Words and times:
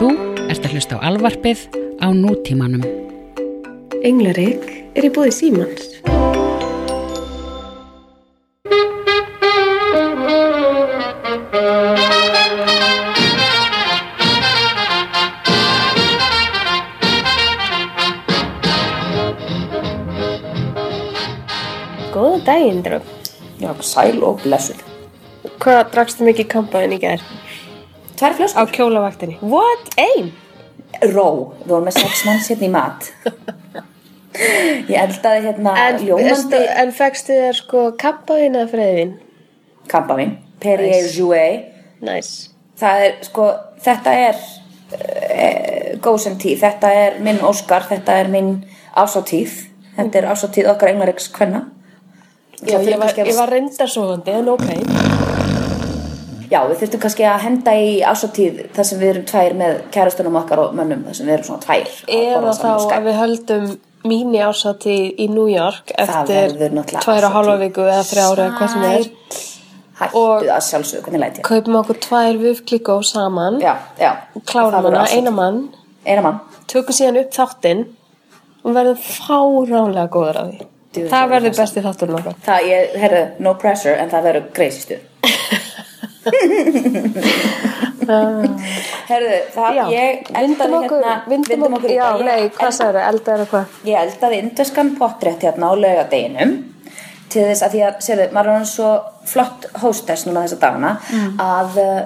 Þú 0.00 0.14
ert 0.48 0.64
að 0.64 0.72
hlusta 0.72 0.96
á 0.96 1.04
alvarpið 1.10 1.66
á 2.00 2.08
nútímanum. 2.16 2.80
Englarik 4.00 4.62
er 4.96 5.04
í 5.04 5.10
búði 5.12 5.28
símans. 5.36 5.90
Góða 22.08 22.40
daginn, 22.48 22.80
drömm. 22.88 23.04
Já, 23.60 23.76
sæl 23.84 24.24
og 24.24 24.40
blessuð. 24.46 24.80
Hvað 25.60 25.84
drakstu 25.92 26.24
mikið 26.24 26.50
kampaðin 26.56 26.96
í 26.96 27.02
gær? 27.04 27.28
Tvær 28.20 28.34
Á 28.34 28.36
flöskur. 28.36 28.70
kjólavaktinni. 28.76 29.38
What? 29.40 29.88
Ein? 29.96 30.30
Ró. 31.14 31.54
Við 31.64 31.70
vorum 31.72 31.86
með 31.88 31.96
sex 32.02 32.24
manns 32.28 32.50
hérna 32.52 32.66
í 32.66 32.70
mat. 32.74 33.08
Ég 34.90 34.94
eldaði 35.00 35.40
hérna 35.48 35.72
En, 35.88 35.98
ljómandi 36.04 36.60
en 36.82 36.92
fegstu 36.94 37.34
þér 37.34 37.56
sko 37.58 37.84
kampaðin 37.98 38.58
eða 38.60 38.70
freyðin? 38.70 39.14
kampavinn. 39.90 40.36
Perrier 40.60 41.02
Nice. 41.02 41.16
Jouet. 41.18 41.64
Nice. 42.00 42.50
Það 42.78 43.04
er, 43.06 43.16
sko, 43.26 43.46
þetta 43.82 44.12
er 44.28 44.36
uh, 44.38 45.98
góðsum 46.04 46.36
tíð. 46.38 46.60
Þetta 46.62 46.92
er 46.94 47.18
minn 47.24 47.40
Óskar. 47.44 47.88
Þetta 47.88 48.20
er 48.22 48.30
minn 48.32 48.52
ásáttíð. 48.94 49.56
Þetta 49.96 50.20
er 50.22 50.30
ásáttíð 50.30 50.70
okkar 50.74 50.92
englareiks 50.92 51.28
kvenna. 51.34 51.64
Já, 52.60 52.76
ég 52.84 52.98
var, 53.00 53.16
ég 53.16 53.36
var 53.36 53.48
reyndarsofandi, 53.50 54.36
en 54.36 54.48
ok. 54.52 55.29
Já, 56.50 56.58
við 56.66 56.80
þurftum 56.80 57.00
kannski 57.04 57.26
að 57.30 57.42
henda 57.44 57.72
í 57.78 57.90
ásáttíð 58.02 58.56
þar 58.74 58.86
sem 58.88 58.98
við 58.98 59.10
erum 59.12 59.26
tvær 59.30 59.52
með 59.60 59.76
kærastunum 59.94 60.38
okkar 60.40 60.62
og 60.64 60.72
mönnum 60.74 61.04
þar 61.06 61.14
sem 61.18 61.28
við 61.28 61.34
erum 61.36 61.46
svona 61.46 61.62
tvær. 61.62 61.92
Eða 62.10 62.54
þá 62.58 62.70
að 62.96 63.04
við 63.06 63.18
höldum 63.20 63.68
mínu 64.10 64.40
ásati 64.48 64.96
í 65.20 65.28
New 65.30 65.46
York 65.52 65.92
eftir 65.94 66.56
tvær 66.58 67.26
og 67.28 67.36
árshátíð. 67.36 67.58
viku 67.60 67.84
eða 67.86 68.06
þrjára 68.08 68.46
eða 68.48 68.56
hvað 68.58 68.72
sem 68.72 68.82
það 68.86 68.94
er. 68.96 69.06
Hættu 70.00 70.16
Og-? 70.16 71.42
Kaupum 71.44 71.76
okkur 71.82 71.98
tvær 72.00 72.38
vufklíkó 72.40 72.96
saman, 73.04 73.60
Já, 73.60 73.74
já. 74.00 74.10
klárum 74.48 74.72
hana, 74.74 75.04
árshátíð. 75.04 75.16
eina 75.18 75.30
mann, 75.30 75.68
Eina 76.06 76.22
mann. 76.24 76.40
tökum 76.66 76.96
síðan 76.96 77.20
upp 77.20 77.30
þáttinn 77.36 77.84
og 78.64 78.74
verðum 78.74 78.96
fáránlega 78.96 80.08
góður 80.08 80.40
af 80.40 80.50
því. 80.50 80.66
Djú, 80.90 81.06
það 81.06 81.22
er 81.22 81.30
verður 81.30 81.52
það 81.54 81.60
besti 81.62 81.80
þátturinn 81.84 82.18
okkar. 82.18 82.34
Það, 82.48 82.66
ég, 82.72 82.96
herru, 83.04 83.22
no 83.38 83.54
pressure, 83.54 83.94
en 84.00 84.10
það 84.10 84.22
verður 84.30 84.50
crazy 84.56 84.98
herru, 89.10 89.30
það, 89.54 89.76
Já, 89.76 89.84
ég 89.94 90.30
eldaði 90.40 90.76
okkur, 90.80 91.00
hérna, 91.04 91.14
vindum 91.30 91.64
okkur, 91.68 91.92
já, 91.94 92.04
dag. 92.06 92.24
nei, 92.26 92.38
Ég 92.46 92.52
hvað 92.58 92.74
sagður, 92.76 93.00
elda 93.10 93.34
er 93.34 93.44
eitthvað? 93.44 93.76
Ég 93.88 93.96
eldaði 94.04 94.40
indveskan 94.44 94.92
pottrétt 94.98 95.46
hérna 95.46 95.70
á 95.70 95.72
laugadeginum 95.84 96.52
til 97.30 97.44
þess 97.46 97.62
að 97.66 97.74
því 97.76 97.82
að, 97.86 97.98
sérðu, 98.06 98.24
maður 98.34 98.50
er 98.52 98.56
hann 98.58 98.70
svo 98.70 98.90
flott 99.30 99.68
hostess 99.84 100.26
núna 100.26 100.42
þessa 100.46 100.60
dagana 100.64 100.92
Mm. 101.10 101.36
að 101.44 101.70
uh, 101.84 102.00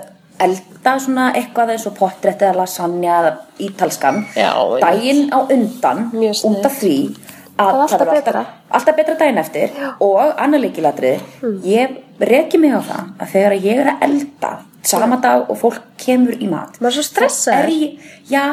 elda 0.44 0.92
svona 1.00 1.28
eitthvað 1.38 1.70
eins 1.74 1.86
og 1.88 1.94
pottrétt 1.98 2.42
eða 2.42 2.58
lasagna 2.64 3.18
eða 3.20 3.30
ítalskan 3.64 4.16
daginn 4.82 5.22
á 5.32 5.38
undan 5.46 5.98
út 6.12 6.66
af 6.66 6.74
því 6.80 6.96
Það 7.54 7.68
er 7.68 7.80
alltaf 7.84 8.08
betra. 8.10 8.44
alltaf 8.74 8.96
betra 8.98 9.14
daginn 9.20 9.38
eftir 9.38 9.74
og 10.02 10.40
annar 10.42 10.62
líkilatri 10.62 11.12
ég 11.62 12.00
reki 12.18 12.58
mig 12.58 12.74
á 12.74 12.82
það 12.82 13.12
að 13.20 13.32
þegar 13.36 13.56
ég 13.62 13.82
er 13.84 13.90
að 13.92 14.04
elda 14.08 14.50
sama 14.84 15.20
dag 15.22 15.46
og 15.50 15.60
fólk 15.60 15.80
kemur 16.00 16.34
í 16.34 16.50
mat 16.50 16.80
Maður 16.82 17.00
er 17.00 17.30
svo 17.30 17.54
ég, 17.70 17.94
já, 18.28 18.44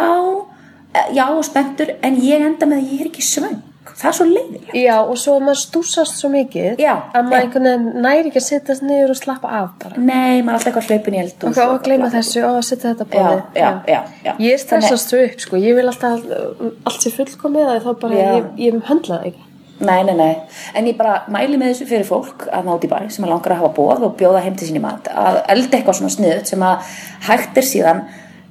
eh, 0.94 1.10
já 1.18 1.26
og 1.28 1.44
spenntur 1.46 1.96
en 2.02 2.22
ég 2.22 2.46
enda 2.46 2.70
með 2.70 2.84
að 2.84 2.94
ég 2.94 3.02
er 3.02 3.12
ekki 3.12 3.26
svöng 3.26 3.60
það 3.82 4.08
er 4.12 4.16
svo 4.18 4.26
leiðilegt 4.30 4.74
Já, 4.78 4.96
og 5.02 5.18
svo 5.18 5.36
maður 5.42 5.59
stúsast 5.62 6.19
svo 6.22 6.30
mikið 6.34 6.81
Já, 6.81 6.94
að 7.18 7.28
maður 7.28 7.46
einhvern 7.46 7.68
veginn 7.69 8.02
næri 8.06 8.30
ekki 8.31 8.42
að 8.42 8.46
sittast 8.47 8.86
niður 8.86 9.14
og 9.16 9.19
slappa 9.19 9.53
af 9.58 9.69
bara. 9.81 9.97
nei, 9.97 10.42
maður 10.42 10.50
er 10.50 10.58
alltaf 10.58 10.72
eitthvað 10.72 10.90
hlaupin 10.92 11.18
í 11.18 11.22
eld 11.24 11.46
Og 11.50 11.62
og 11.66 11.78
gleyma 11.88 12.09
þessu 12.14 12.44
og 12.46 12.59
setja 12.68 12.92
þetta 12.94 13.08
bóðið. 13.14 13.44
já, 13.58 13.69
já, 13.90 14.02
já. 14.25 14.34
Ég 14.47 14.59
stressast 14.62 15.09
svo 15.14 15.22
upp, 15.25 15.40
sko. 15.42 15.62
Ég 15.62 15.78
vil 15.80 15.88
alltaf 15.90 16.28
uh, 16.30 16.74
allt 16.86 17.02
sé 17.08 17.14
fullkomið 17.16 17.72
að 17.74 17.88
þá 17.88 17.92
bara, 18.06 18.19
ég, 18.22 18.52
ég 18.62 18.78
höndla 18.90 19.18
það 19.18 19.31
ekki. 19.31 19.47
Nei, 19.81 20.03
nei, 20.06 20.13
nei, 20.13 20.36
en 20.78 20.86
ég 20.86 20.94
bara 21.00 21.24
mæli 21.34 21.58
með 21.58 21.72
þessu 21.72 21.88
fyrir 21.90 22.06
fólk 22.06 22.44
að 22.53 22.68
nátt 22.69 22.84
í 22.86 22.90
bæ 22.92 23.00
sem 23.09 23.25
að 23.25 23.31
langar 23.34 23.56
að 23.56 23.63
hafa 23.63 23.72
bóð 23.80 24.03
og 24.06 24.12
bjóða 24.19 24.44
heim 24.46 24.53
til 24.59 24.68
sín 24.69 24.78
í 24.78 24.81
mat 24.84 25.09
að 25.09 25.40
elda 25.50 25.80
eitthvað 25.80 25.98
svona 25.98 26.13
sniðut 26.13 26.52
sem 26.52 26.62
að 26.68 26.92
hægt 27.25 27.58
er 27.58 27.66
síðan 27.66 28.03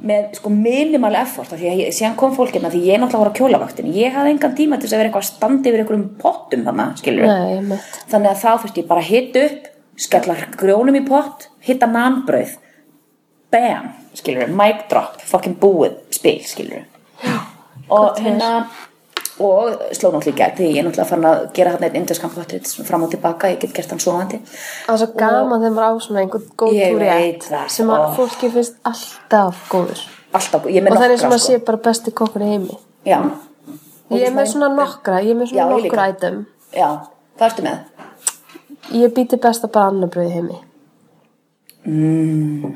með 0.06 0.36
sko 0.38 0.50
minimal 0.52 1.12
effort 1.20 1.52
því 1.52 1.68
að 1.70 1.80
ég, 1.82 1.92
síðan 1.96 2.16
kom 2.20 2.32
fólkina 2.36 2.70
því 2.72 2.80
ég 2.86 3.00
náttúrulega 3.02 3.20
voru 3.24 3.32
á 3.34 3.38
kjólavaktin 3.38 3.90
ég 3.92 4.14
hafði 4.14 4.32
engan 4.34 4.54
tíma 4.56 4.78
til 4.78 4.88
þess 4.88 4.96
að 4.96 5.02
vera 5.02 5.10
eitthvað 5.10 5.24
að 5.26 5.30
standa 5.30 5.70
yfir 5.70 5.82
einhverjum 5.82 6.06
pottum 6.20 6.64
þannig, 6.66 7.02
þannig 8.12 8.30
að 8.30 8.40
þá 8.40 8.50
þurfti 8.62 8.82
ég 8.82 8.88
bara 8.88 9.04
að 9.04 9.10
hitta 9.10 9.44
upp 9.48 9.70
skella 10.00 10.36
grjónum 10.56 10.96
í 10.96 11.04
pott 11.04 11.48
hitta 11.66 11.88
nanbrauð 11.90 12.56
bam, 13.52 13.90
skilur 14.16 14.52
mic 14.54 14.86
drop, 14.90 15.18
fucking 15.26 15.58
búið 15.60 15.98
spil, 16.14 16.38
skilur 16.48 16.86
og 17.90 18.20
hérna 18.22 18.50
og 19.40 19.82
sló 19.96 20.10
náttúrulega 20.12 20.30
í 20.30 20.38
gegn 20.40 20.56
því 20.58 20.68
ég 20.70 20.78
er 20.80 20.86
náttúrulega 20.86 21.08
farin 21.10 21.28
að 21.30 21.42
gera 21.56 21.72
hann 21.74 21.84
einn 21.88 22.06
potrit 22.34 22.70
fram 22.88 23.04
og 23.06 23.10
tilbaka, 23.14 23.50
ég 23.52 23.60
get 23.62 23.74
gert 23.76 23.90
hann 23.94 24.02
svoandi 24.02 24.40
Það 24.46 24.94
er 24.94 25.00
svo 25.02 25.08
gaman 25.16 25.62
þegar 25.64 25.76
maður 25.76 26.00
á 26.00 26.04
svona 26.06 26.20
einhvern 26.24 26.48
góð 26.60 26.74
túri 26.76 27.10
veit 27.10 27.46
það, 27.48 27.68
sem 27.76 27.92
að 27.94 28.04
ó. 28.04 28.10
fólki 28.18 28.50
finnst 28.56 28.76
alltaf 28.84 29.62
góður. 29.72 30.02
alltaf, 30.32 30.64
Og 30.64 30.70
það 30.70 30.80
er 30.80 30.90
og 30.90 31.10
nokkra 31.10 31.30
maður 31.30 31.44
sé 31.46 31.58
bara 31.70 31.82
besti 31.88 32.10
kokkur 32.10 32.42
í 32.42 32.50
heimi. 32.52 32.78
já, 33.06 33.20
Ég 34.10 34.26
er 34.26 34.34
með 34.34 34.46
svona 34.52 34.68
nokkra, 34.74 35.20
ég 35.22 35.30
er 35.30 35.38
með 35.38 35.52
svona 35.52 35.70
nokkra 35.76 36.08
item. 36.10 36.46
já, 36.74 36.88
hvað 37.38 37.46
ertu 37.50 37.62
með? 37.62 37.78
Ég 38.90 39.12
býti 39.14 39.36
besta 39.38 39.68
bannabröð 39.68 40.26
í 40.28 40.34
heimi. 40.34 40.58
Mm, 41.86 42.72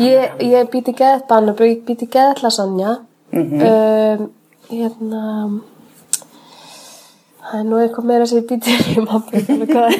Ég, 0.00 0.30
ég 0.42 0.70
býti 0.72 0.94
geðt 0.96 1.26
bannabröð, 1.28 1.70
ég 1.74 1.82
býti 1.86 2.08
geðt 2.10 2.42
lasagna. 2.42 2.98
Mhm. 3.30 3.60
um, 3.62 4.30
hérna, 4.70 5.60
það 7.50 7.60
er 7.60 7.66
nú 7.68 7.78
eitthvað 7.82 8.08
meira 8.10 8.26
sem 8.30 8.40
ég 8.40 8.48
býti 8.50 8.76
í 8.94 9.04
maður. 9.04 9.94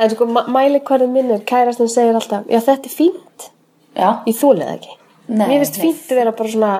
En 0.00 0.08
sko, 0.14 0.24
mæli 0.48 0.80
hverju 0.88 1.08
minn 1.12 1.30
er, 1.34 1.42
kærastinn 1.48 1.90
segir 1.92 2.16
alltaf, 2.16 2.46
já 2.48 2.60
þetta 2.64 2.88
er 2.88 2.94
fínt. 2.94 3.48
já, 3.96 4.10
Ég 4.26 4.36
þúlið 4.38 4.70
ekki. 4.76 4.94
Nei, 5.30 5.46
Mér 5.46 5.60
finnst 5.64 5.76
fínt 5.82 6.06
að 6.10 6.16
vera 6.22 6.32
bara 6.38 6.52
svona, 6.54 6.70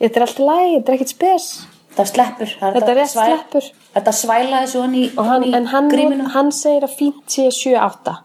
þetta 0.00 0.16
er 0.20 0.24
alltaf 0.26 0.44
læg, 0.48 0.70
þetta 0.78 0.88
er 0.92 0.96
ekkert 0.96 1.12
spes. 1.12 1.48
það 1.94 2.08
sleppur 2.10 2.48
Þetta 2.54 2.72
hægt 2.74 2.88
að 2.88 2.96
rétt 2.98 3.10
svæ- 3.12 3.26
sleppur. 3.28 3.66
þetta 3.94 4.12
svæla 4.18 4.62
þessu 4.64 4.80
hann 4.82 4.94
í, 4.98 5.02
hann, 5.28 5.44
í 5.44 5.52
en 5.54 5.66
hann, 5.70 6.24
hann 6.34 6.50
segir 6.52 6.82
að 6.88 6.96
fínt 6.98 7.28
sé 7.30 7.44
7-8. 7.54 8.16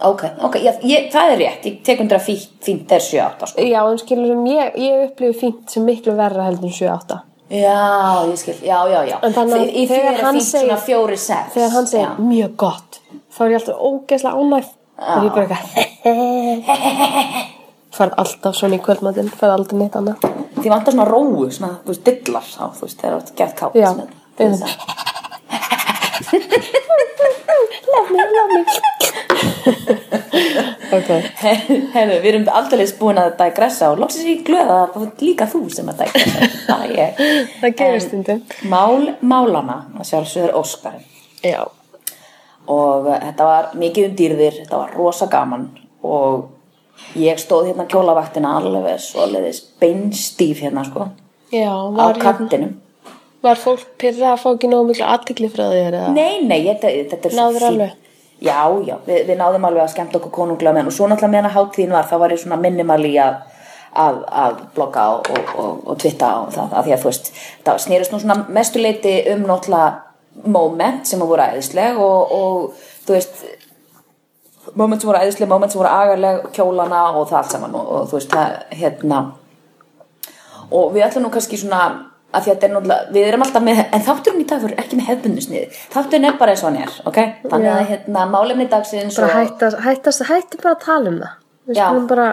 ok, 0.00 0.22
ok, 0.48 0.56
ég, 0.64 0.80
ég, 0.82 1.04
það 1.12 1.30
er 1.34 1.38
rétt 1.44 1.68
ég 1.68 1.76
tek 1.86 2.00
undir 2.02 2.18
að 2.18 2.24
fínt, 2.26 2.48
fínt 2.66 2.90
er 2.96 3.04
7-8 3.04 3.46
sko. 3.52 3.60
Já, 3.68 3.80
en 3.92 3.98
skilur 4.02 4.32
sem 4.32 4.44
ég, 4.50 4.74
ég 4.82 5.04
upplifi 5.10 5.38
fínt 5.44 5.70
sem 5.70 5.84
miklu 5.86 6.16
verra 6.18 6.48
heldur 6.48 6.72
en 6.72 6.74
7-8. 6.80 7.20
Já, 7.50 8.24
ég 8.30 8.38
skil, 8.40 8.54
já, 8.64 8.78
já, 8.88 9.00
já 9.08 9.18
En 9.22 9.32
þannig 9.36 9.54
að 9.54 9.66
því 9.74 9.82
þegar 9.90 10.12
er 10.14 10.22
hann 10.24 10.40
segir- 10.40 10.78
4-6 10.86 11.52
Þegar 11.54 11.70
hann 11.74 11.86
segir 11.86 12.06
já. 12.06 12.14
mjög 12.18 12.56
gott, 12.56 13.00
þá 13.36 13.40
er 13.44 13.50
ég 13.50 13.58
alltaf 13.60 13.76
ógeðslega 13.88 14.34
ánægð. 14.40 14.68
Það 14.94 15.16
er 15.16 15.24
ég 15.24 15.32
bara 15.34 15.44
eitthvað 15.44 15.64
Færð 17.94 18.14
alltaf 18.18 18.54
svona 18.58 18.74
í 18.74 18.82
kvöldmatinn, 18.82 19.28
færð 19.30 19.52
aldrei 19.54 19.78
neitt 19.78 19.94
annað. 20.00 20.16
því 20.58 20.68
vantar 20.72 20.92
svona 20.96 21.06
róu, 21.06 21.50
svona, 21.50 21.72
þú 21.84 21.88
veist, 21.92 22.04
dillar 22.08 22.42
þá, 22.42 22.64
þú 22.74 22.82
veist, 22.88 22.98
þegar 23.00 23.12
þú 23.14 23.18
ert 23.22 23.34
gett 23.36 23.54
kátt 23.60 23.74
Já, 23.78 23.90
með- 23.94 24.10
einmitt. 24.40 24.64
Love 27.94 28.08
me, 28.10 28.18
love 28.34 28.50
me. 28.54 28.62
Ok, 31.04 31.30
Herru, 31.94 32.16
við 32.22 32.28
erum 32.30 32.46
aldrei 32.58 32.84
búin 32.98 33.20
að 33.20 33.34
digressa 33.38 33.90
og 33.92 34.00
loksins 34.02 34.28
ég 34.28 34.42
glöða 34.46 34.80
að 34.82 34.94
það 34.96 35.06
er 35.06 35.24
líka 35.28 35.48
þú 35.52 35.62
sem 35.72 35.90
að 35.92 36.02
digressa 36.02 36.48
það 36.66 36.84
ég 36.96 37.22
það 37.60 37.76
gerist 37.80 38.10
stundum. 38.10 38.42
Mál 38.72 39.10
málana, 39.20 39.78
að 39.98 40.10
sjálfsögur 40.10 40.54
Óskar 40.60 41.00
Já. 41.44 41.62
og 42.66 43.10
þetta 43.12 43.48
var 43.50 43.72
mikið 43.78 44.10
um 44.10 44.16
dýrðir 44.20 44.60
þetta 44.62 44.80
var 44.80 44.94
rosa 44.96 45.28
gaman 45.32 45.68
og 46.04 46.48
ég 47.18 47.40
stóð 47.42 47.70
hérna 47.70 47.86
kjólavaktina 47.90 48.56
alveg 48.60 49.02
svoleiðis 49.02 49.60
beinstíf 49.82 50.64
hérna 50.64 50.86
sko 50.88 51.10
Já, 51.52 51.70
á 51.70 51.92
var, 51.92 52.16
hérna, 52.16 52.24
kattinum 52.24 52.80
var 53.44 53.60
fólk 53.60 53.84
pyrra 54.00 54.32
að 54.32 54.40
fá 54.40 54.48
ekki 54.54 54.70
nógu 54.72 54.88
miklu 54.90 55.04
aðtikli 55.04 55.50
frá 55.52 55.66
þér 55.68 55.98
eða? 55.98 56.12
Nei, 56.16 56.40
nei, 56.46 56.62
þetta, 56.70 56.92
þetta 57.12 57.28
er 57.28 57.36
Náður 57.38 57.66
alveg? 57.68 58.00
Já, 58.44 58.60
já, 58.84 58.98
við, 59.06 59.24
við 59.30 59.38
náðum 59.40 59.66
alveg 59.70 59.86
að 59.86 59.92
skemmta 59.94 60.18
okkur 60.20 60.34
konunglega 60.34 60.76
með 60.76 60.90
og 60.90 60.96
svo 60.96 61.08
náttúrulega 61.08 61.32
meðan 61.32 61.50
að 61.50 61.56
hátíðin 61.58 61.94
var 61.96 62.08
þá 62.10 62.16
var 62.20 62.34
ég 62.34 62.42
svona 62.42 62.60
minnimal 62.60 63.00
í 63.08 63.14
að 63.22 63.42
að, 63.94 64.20
að 64.26 64.62
blogga 64.74 65.04
og, 65.14 65.28
og, 65.30 65.52
og, 65.54 65.82
og 65.92 65.98
twitta 66.02 66.30
og 66.42 66.48
það, 66.54 66.72
að 66.74 66.86
því 66.86 66.94
að 66.94 67.02
þú 67.02 67.10
veist 67.10 67.28
það 67.66 67.82
snýrist 67.84 68.14
nú 68.14 68.20
svona 68.22 68.36
mestuleiti 68.56 69.12
um 69.34 69.44
náttúrulega 69.46 70.48
moment 70.50 71.06
sem 71.06 71.22
að 71.22 71.30
voru 71.30 71.46
æðisleg 71.52 72.00
og, 72.02 72.34
þú 73.06 73.14
veist 73.14 73.44
moment 74.74 75.02
sem 75.02 75.10
voru 75.10 75.22
æðisleg, 75.22 75.50
moment 75.50 75.72
sem 75.72 75.82
voru 75.82 75.92
agarleg 75.92 76.48
kjólana 76.56 77.04
og 77.12 77.28
það 77.30 77.38
allt 77.40 77.54
saman 77.54 77.78
og 77.78 78.10
þú 78.10 78.18
veist 78.18 78.34
það, 78.34 78.58
hérna. 78.80 79.20
Og 80.74 80.94
við 80.94 81.06
ætlum 81.06 81.26
nú 81.26 81.32
kannski 81.34 81.60
svona 81.60 81.84
að 82.34 82.46
því 82.46 82.50
að 82.50 82.54
þetta 82.54 82.66
er 82.68 82.74
náttúrulega, 82.74 83.12
við 83.16 83.28
erum 83.28 83.44
alltaf 83.46 83.64
með 83.64 83.82
en 83.84 84.06
þátturinn 84.08 84.42
í 84.42 84.48
dag 84.50 84.64
fyrir 84.64 84.80
ekki 84.82 84.98
með 84.98 85.10
hefbundusniði 85.10 85.82
þátturinn 85.94 86.28
er 86.28 86.40
bara 86.40 86.54
eins 86.54 86.64
og 86.64 86.70
hann 86.70 86.80
er, 86.82 86.96
ok? 87.10 87.20
Þannig 87.44 87.70
að 87.74 87.84
hérna, 87.92 88.24
málefni 88.32 88.66
dagsins 88.72 89.20
bara 89.20 89.30
og 89.30 89.38
hætta, 89.38 89.70
hætta, 89.84 90.16
hætti 90.30 90.60
bara 90.62 90.74
að 90.74 90.84
tala 90.84 91.12
um 91.12 91.22
það. 91.22 91.38
Við 91.64 91.80
skulum 91.80 92.08
bara 92.10 92.28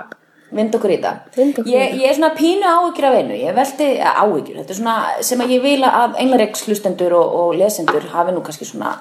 vind 0.52 0.76
okkur 0.76 0.92
í 0.92 1.00
það. 1.00 1.20
Í 1.40 1.72
ég, 1.72 1.98
ég 2.02 2.06
er 2.10 2.18
svona 2.18 2.32
pínu 2.36 2.68
áhyggjur 2.68 3.08
af 3.08 3.18
einu. 3.22 3.36
Ég 3.40 3.56
veldi, 3.56 3.90
ja, 4.02 4.14
áhyggjur, 4.20 4.58
þetta 4.60 4.74
er 4.74 4.80
svona 4.82 4.96
sem 5.28 5.44
að 5.44 5.54
ég 5.56 5.64
vil 5.64 5.80
að 5.88 6.18
englareiks 6.24 6.66
hlustendur 6.68 7.16
og, 7.16 7.36
og 7.42 7.54
lesendur 7.60 8.08
hafi 8.12 8.36
nú 8.36 8.44
kannski 8.44 8.68
svona 8.68 8.98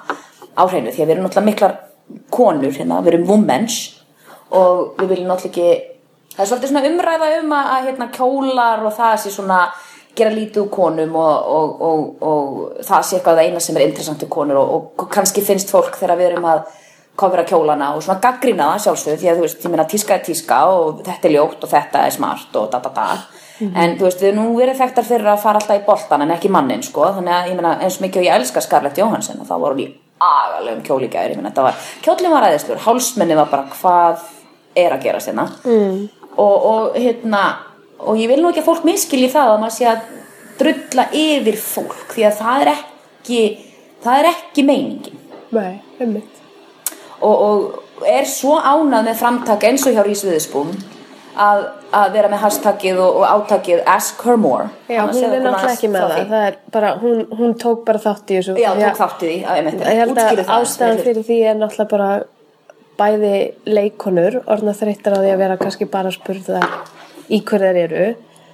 áhreinu 0.55 0.93
því 0.93 1.03
að 1.03 1.09
við 1.09 1.15
erum 1.15 1.27
náttúrulega 1.27 1.49
miklar 1.49 1.77
konur 2.31 2.75
hérna, 2.75 3.01
við 3.03 3.13
erum 3.13 3.27
womens 3.29 3.79
og 4.51 4.99
við 4.99 5.13
viljum 5.13 5.31
náttúrulega 5.31 5.51
ekki 5.51 5.91
það 6.35 6.43
er 6.43 6.49
svolítið 6.49 6.71
svona 6.71 6.89
umræða 6.89 7.29
um 7.39 7.55
að, 7.55 7.71
að 7.75 7.87
hérna, 7.89 8.09
kjólar 8.15 8.85
og 8.87 8.95
það 8.97 9.15
sé 9.23 9.33
svona 9.35 9.61
gera 10.17 10.33
lítið 10.33 10.65
úr 10.65 10.69
konum 10.73 11.15
og, 11.15 11.49
og, 11.55 11.81
og, 11.87 12.23
og 12.27 12.85
það 12.87 13.07
sé 13.07 13.17
eitthvað 13.17 13.43
eina 13.45 13.63
sem 13.63 13.77
er 13.77 13.87
interessant 13.87 14.23
úr 14.25 14.31
konur 14.31 14.61
og, 14.61 14.71
og 14.99 15.09
kannski 15.11 15.43
finnst 15.45 15.71
fólk 15.71 15.99
þegar 15.99 16.19
við 16.19 16.31
erum 16.31 16.49
að 16.51 16.65
kofra 17.21 17.43
kjólana 17.47 17.91
og 17.95 18.03
svona 18.03 18.21
gaggrina 18.23 18.69
það 18.71 18.83
sjálfsögðu 18.85 19.21
því 19.21 19.29
að 19.29 19.39
þú 19.39 19.45
veist, 19.45 19.63
ég 19.65 19.73
meina 19.73 19.87
tíska 19.91 20.15
er 20.15 20.23
tíska 20.25 20.59
og 20.71 21.01
þetta 21.05 21.27
er 21.27 21.35
ljótt 21.35 21.65
og 21.65 21.71
þetta 21.71 22.03
er 22.07 22.13
smart 22.15 22.59
og 22.59 22.69
da 22.71 22.79
da 22.81 22.93
da. 22.95 23.07
En 23.61 23.97
þú 23.99 24.07
veist, 24.07 24.23
við 24.23 24.37
nú 24.39 24.45
verið 24.57 24.79
þekktar 24.79 25.05
fyrir 25.05 25.33
að 25.33 25.43
fara 25.43 25.59
alltaf 25.61 25.77
í 25.77 25.83
boltan 25.85 26.23
en 26.25 26.31
ekki 26.33 26.49
mannin 26.49 26.81
sko. 26.81 27.11
Þannig 27.19 27.35
að 27.35 27.49
ég 27.51 27.59
meina 27.59 27.75
eins 27.77 27.99
og 27.99 28.07
mikið 28.07 28.23
og 28.23 28.25
ég 28.25 28.39
elska 28.39 28.63
Scarlett 28.63 28.97
Johansson 28.97 29.43
og 29.43 29.49
þá 29.49 29.53
var 29.59 29.75
hún 29.75 29.83
í 29.83 29.89
agalegum 30.21 30.83
kjóligæður 30.85 31.33
ég 31.33 31.39
meina 31.39 31.51
þetta 31.51 31.65
var, 31.67 31.83
kjólinn 32.05 32.33
var 32.33 32.47
aðeinslur 32.47 32.81
hálsmenni 32.85 33.37
var 33.37 33.51
bara 33.51 33.67
hvað 33.73 34.25
er 34.77 34.95
að 34.95 35.05
gerast 35.05 35.31
hérna? 35.31 35.47
Mm. 35.65 36.01
og, 36.37 36.67
og 36.71 36.97
hérna 36.97 37.43
og 38.05 38.19
ég 38.19 38.31
vil 38.31 38.41
nú 38.41 38.51
ekki 38.51 38.63
að 38.63 38.69
fólk 38.69 38.87
miskilji 38.87 39.29
það 39.31 39.53
að 39.53 39.61
maður 39.63 39.77
sé 39.77 39.89
að 39.91 40.07
drulla 40.61 41.05
yfir 41.17 41.57
fólk 41.61 42.15
því 42.15 42.25
að 42.27 42.39
það 42.41 42.63
er 42.65 42.73
ekki 42.75 43.43
það 44.01 44.21
er 44.21 44.29
ekki 44.31 44.65
meiningin. 44.67 45.19
Nei, 45.51 45.81
einmitt. 45.99 46.41
Og, 47.21 47.35
og 47.35 48.07
er 48.07 48.25
svo 48.29 48.57
ánað 48.57 49.11
með 49.11 49.21
framtak 49.21 49.67
eins 49.67 49.85
og 49.85 49.93
hjá 49.93 50.01
Rís 50.05 50.23
Viðspún 50.25 50.71
að, 51.37 51.63
að 51.95 52.15
vera 52.15 52.31
með 52.31 52.43
hashtagið 52.45 53.01
og, 53.03 53.19
og 53.21 53.35
átakið 53.35 53.83
Ask 53.89 54.23
Her 54.25 54.39
More. 54.41 54.69
Já, 54.89 55.03
hún 55.05 55.21
er 55.21 55.43
náttúrulega 55.43 55.73
ekki 55.75 55.91
með 55.91 56.07
það, 56.07 56.33
það 56.33 56.59
bara, 56.73 56.91
hún, 57.03 57.23
hún 57.37 57.55
tók 57.61 57.83
bara 57.87 58.01
þátt 58.01 58.33
í 58.33 58.39
þessu. 58.39 58.57
Já, 58.61 58.71
tók 58.79 59.01
þátt 59.03 59.25
í 59.25 59.31
því. 59.31 59.37
Að, 59.45 59.59
einmitt, 59.61 59.83
Ég 59.85 60.01
held 60.01 60.15
að 60.15 60.31
það 60.41 60.53
ástæðan 60.57 61.03
fyrir 61.05 61.27
því 61.29 61.41
er 61.51 61.59
náttúrulega 61.61 61.91
bara 61.93 62.09
bæði 63.01 63.35
leikonur, 63.69 64.41
orðna 64.51 64.73
þreyttar 64.77 65.15
á 65.17 65.19
því 65.21 65.31
að 65.31 65.39
vera 65.41 65.61
kannski 65.61 65.87
bara 65.89 66.11
að 66.11 66.17
spurða 66.19 66.65
í 67.31 67.41
hver 67.47 67.63
þeir 67.67 67.79
eru 67.87 68.07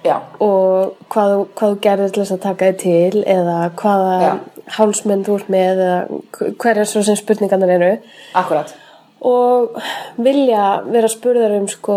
Já, 0.06 0.14
og 0.40 0.94
hvað, 1.10 1.32
hvað 1.58 1.72
þú 1.72 1.78
gerðir 1.84 2.12
til 2.14 2.22
þess 2.22 2.34
að 2.36 2.42
taka 2.44 2.68
þið 2.68 2.76
til 2.82 3.22
eða 3.34 3.56
hvaða 3.80 4.12
Já. 4.22 4.32
hálsmenn 4.78 5.24
þú 5.26 5.38
ert 5.40 5.48
með 5.50 5.70
eða 5.72 6.52
hver 6.62 6.78
er 6.84 6.88
svo 6.92 7.02
sem 7.02 7.18
spurningarnar 7.18 7.72
eru 7.74 7.90
akkurat 8.38 8.74
og 9.20 9.80
vilja 10.22 10.66
vera 10.86 11.10
spurðar 11.10 11.56
um 11.58 11.66
sko 11.72 11.96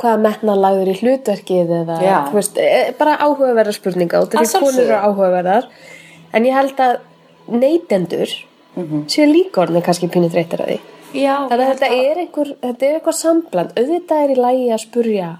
hvaða 0.00 0.18
metna 0.24 0.54
lagður 0.56 0.90
í 0.94 0.98
hlutverkið 1.00 1.72
eða 1.78 1.96
veist, 2.34 2.56
e- 2.58 2.92
bara 2.98 3.18
áhugaverðar 3.20 3.76
spurninga 3.76 4.20
og 4.22 4.30
þetta 4.32 4.40
konur 4.40 4.52
sjálfsögðu. 4.52 4.86
eru 4.88 5.00
áhugaverðar 5.06 5.66
en 6.34 6.46
ég 6.48 6.56
held 6.56 6.76
að 6.86 6.96
neytendur 7.50 8.30
Mhm. 8.76 9.04
séu 9.10 9.26
líka 9.26 9.62
orðin 9.64 9.82
kannski 9.82 10.08
pínu 10.08 10.30
þreyttir 10.30 10.60
að 10.62 10.68
því 10.70 10.80
Já, 11.10 11.36
þannig 11.50 11.64
að 11.64 11.70
þetta 11.72 11.92
er 11.96 12.18
einhver, 12.24 12.50
þetta 12.62 12.86
er 12.86 12.98
eitthvað 12.98 13.16
sambland. 13.18 13.78
Auðvitað 13.78 14.24
er 14.24 14.32
í 14.34 14.36
lagi 14.38 14.66
að 14.70 14.82
spurja 14.84 15.30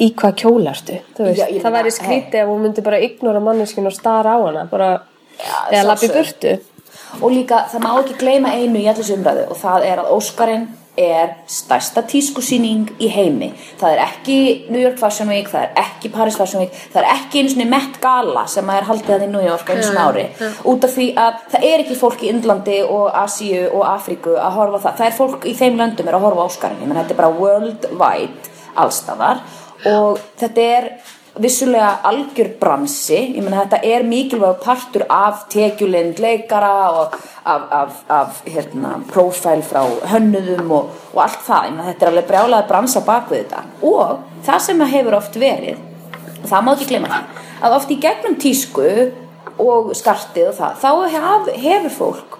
í 0.00 0.10
hvað 0.16 0.36
kjólarstu 0.40 0.98
Já, 1.36 1.46
það 1.60 1.74
væri 1.76 1.92
skrítið 1.92 2.42
ef 2.42 2.50
hún 2.50 2.62
myndi 2.64 2.84
bara 2.84 3.00
ignora 3.04 3.42
manneskinu 3.44 3.90
og 3.90 3.96
stara 3.96 4.36
á 4.36 4.38
hana 4.40 4.66
bara, 4.70 4.90
Já, 5.36 5.56
eða 5.70 5.86
lappi 5.90 6.10
burtu. 6.14 6.54
Og 7.20 7.32
líka 7.34 7.64
það 7.72 7.84
má 7.84 7.90
ekki 7.98 8.16
gleyma 8.20 8.54
einu 8.56 8.80
í 8.80 8.88
allir 8.90 9.12
umræðu 9.16 9.46
og 9.50 9.58
það 9.60 9.86
er 9.90 10.02
að 10.02 10.12
Óskarinn 10.16 10.68
er 10.98 11.34
stærsta 11.48 12.02
tískusýning 12.08 12.88
í 13.00 13.08
heimi. 13.12 13.50
Það 13.80 13.94
er 13.94 14.02
ekki 14.04 14.38
New 14.70 14.80
York 14.82 14.98
Fashion 14.98 15.30
Week 15.30 15.48
það 15.50 15.68
er 15.68 15.84
ekki 15.84 16.10
Paris 16.12 16.36
Fashion 16.36 16.64
Week 16.64 16.74
það 16.92 17.02
er 17.02 17.08
ekki 17.14 17.40
einu 17.40 17.52
svona 17.54 17.68
Met 17.70 18.00
Gala 18.02 18.44
sem 18.50 18.72
er 18.74 18.88
haldið 18.88 19.14
að 19.16 19.26
í 19.26 19.30
New 19.30 19.44
York 19.44 19.70
einu 19.70 19.86
svona 19.86 20.08
ári. 20.10 20.26
út 20.64 20.84
af 20.84 20.94
því 20.96 21.06
að 21.14 21.40
það 21.54 21.68
er 21.70 21.84
ekki 21.84 22.00
fólk 22.00 22.24
í 22.24 22.32
Indlandi 22.34 22.80
og 22.82 23.06
Asíu 23.22 23.62
og 23.70 23.86
Afríku 23.86 24.34
að 24.34 24.56
horfa 24.58 24.82
það. 24.84 24.98
Það 25.00 25.06
er 25.06 25.18
fólk 25.20 25.46
í 25.46 25.54
þeim 25.62 25.80
löndum 25.80 26.08
er 26.08 26.18
að 26.18 26.26
horfa 26.26 26.48
Óskarinn. 26.50 26.94
Þetta 27.00 27.14
er 27.14 27.22
bara 27.22 27.38
worldwide 27.38 28.52
allstaðar 28.80 29.42
og 29.90 30.20
þetta 30.40 30.68
er 30.76 30.90
vissulega 31.40 31.90
algjör 32.10 32.52
bransi. 32.60 33.18
Ég 33.34 33.42
meina 33.42 33.64
þetta 33.64 33.82
er 33.90 34.06
mikilvæg 34.08 34.62
partur 34.64 35.06
af 35.08 35.44
tekjulind 35.52 36.20
leikara 36.22 36.72
og 37.00 37.18
af, 37.44 37.62
af, 37.82 38.00
af 38.08 38.40
hérna, 38.46 38.98
prófæl 39.10 39.62
frá 39.66 39.84
hönnuðum 40.12 40.74
og, 40.78 40.96
og 41.14 41.22
allt 41.26 41.44
það. 41.46 41.68
Ég 41.68 41.76
meina 41.76 41.92
þetta 41.92 42.06
er 42.06 42.12
alveg 42.14 42.32
brjálega 42.32 42.68
bransa 42.72 43.04
bak 43.06 43.30
við 43.32 43.44
þetta. 43.44 43.64
Og 43.82 44.18
það 44.46 44.66
sem 44.66 44.84
að 44.84 44.92
hefur 44.96 45.20
oft 45.20 45.40
verið 45.40 45.86
það 46.48 46.64
má 46.64 46.72
ekki 46.74 46.88
glemma 46.90 47.10
því 47.10 47.66
að 47.66 47.76
oft 47.76 47.92
í 47.92 47.98
gegnum 48.00 48.36
tísku 48.40 48.88
og 49.60 49.90
skartið 49.96 50.50
og 50.50 50.56
það 50.56 50.78
þá 50.80 50.90
hef, 51.14 51.50
hefur 51.64 51.96
fólk 51.96 52.38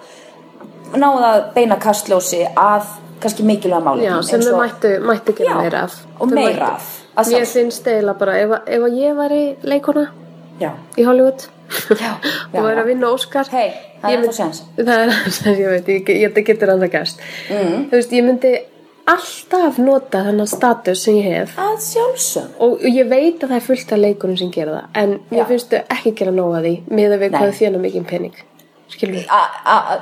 náða 0.97 1.31
beina 1.55 1.77
kastljósi 1.81 2.43
að 2.57 2.89
kannski 3.23 3.43
mikilvæga 3.47 3.83
málum 3.85 4.03
Já, 4.05 4.15
sem 4.27 4.41
þau 4.45 4.57
mættu, 4.61 4.91
mættu 5.07 5.35
gera 5.37 5.53
Já, 5.53 5.61
meira 5.61 5.83
af. 5.87 5.95
og 6.19 6.27
Þau 6.29 6.35
meira 6.35 6.69
af, 6.75 6.89
að 7.15 7.25
Mér 7.25 7.31
sjálfsögðu. 7.31 7.53
finnst 7.59 7.87
eiginlega 7.91 8.17
bara 8.19 8.37
ef, 8.41 8.49
að- 8.57 8.69
ef 8.77 8.85
að 8.87 8.97
ég 9.01 9.15
væri 9.21 9.41
leikona 9.73 10.05
já, 10.61 10.71
í 10.97 11.05
Hollywood 11.07 11.47
Já, 12.01 12.11
og 12.53 12.65
já. 12.67 12.75
að 12.81 12.85
vinna 12.91 13.13
Óskar 13.15 13.47
Hey, 13.51 13.71
það 14.01 14.11
er 14.17 14.25
ég 14.25 14.35
séns. 14.35 14.63
Það 14.77 15.13
það 15.37 15.61
ég 15.63 15.69
veit, 15.75 15.87
ég, 15.95 16.09
ég, 16.09 16.27
þetta 16.29 16.43
getur 16.51 16.73
annað 16.75 16.91
gæst 16.97 17.23
mm. 17.49 17.87
Þú 17.91 17.95
veist, 17.99 18.11
ég 18.17 18.25
myndi 18.27 18.51
alltaf 19.11 19.77
nota 19.81 20.19
þennan 20.27 20.47
status 20.47 21.01
sem 21.03 21.15
ég 21.17 21.25
hef. 21.33 21.55
Að 21.59 21.79
sjálfsög 21.83 22.59
og 22.63 22.83
ég 22.85 23.07
veit 23.09 23.41
að 23.43 23.49
það 23.49 23.55
er 23.57 23.65
fullt 23.65 23.93
af 23.95 23.99
leikunum 24.03 24.37
sem 24.39 24.51
gera 24.53 24.75
það 24.77 24.99
en 25.01 25.15
mér 25.31 25.47
finnst 25.49 25.73
þau 25.73 25.81
ekki 25.95 26.13
gera 26.21 26.31
nóg 26.35 26.53
að 26.59 26.67
því 26.67 26.73
með 26.99 27.15
að 27.15 27.23
við 27.25 27.33
hvað 27.39 27.55
þjóna 27.57 27.81
við 27.81 27.97
að 28.01 28.37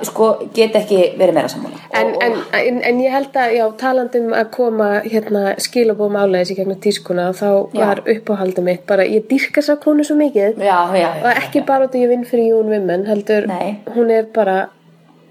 sko 0.08 0.26
get 0.54 0.74
ekki 0.80 0.98
verið 1.18 1.34
meira 1.36 1.48
sammála 1.52 1.78
En, 1.92 2.10
og, 2.14 2.22
en, 2.22 2.34
en, 2.58 2.80
en 2.90 3.00
ég 3.00 3.10
held 3.14 3.36
að, 3.36 3.52
já, 3.56 3.64
talandum 3.80 4.32
að 4.36 4.50
koma 4.56 4.88
hérna 5.04 5.54
skilabóðum 5.62 6.18
áleiðis 6.22 6.50
í 6.54 6.56
gegnum 6.58 6.80
tískuna 6.82 7.28
þá 7.36 7.46
Já. 7.74 7.84
var 7.84 8.02
uppáhaldið 8.14 8.66
mitt 8.66 8.84
bara, 8.86 9.04
ég 9.06 9.26
þess 9.30 9.70
að 9.74 9.80
konu 9.84 10.04
svo 10.04 10.16
mikið 10.20 10.58
já, 10.58 10.78
já, 10.94 11.00
já, 11.00 11.08
og 11.22 11.30
ekki 11.44 11.64
bara 11.66 11.86
út 11.88 11.94
að 11.94 12.02
ég 12.04 12.12
vinn 12.14 12.24
fyrir 12.28 12.50
Jún 12.52 12.70
Women 12.74 13.06
heldur, 13.06 13.46
Nei. 13.50 13.80
hún 13.94 14.10
er 14.10 14.26
bara 14.34 14.58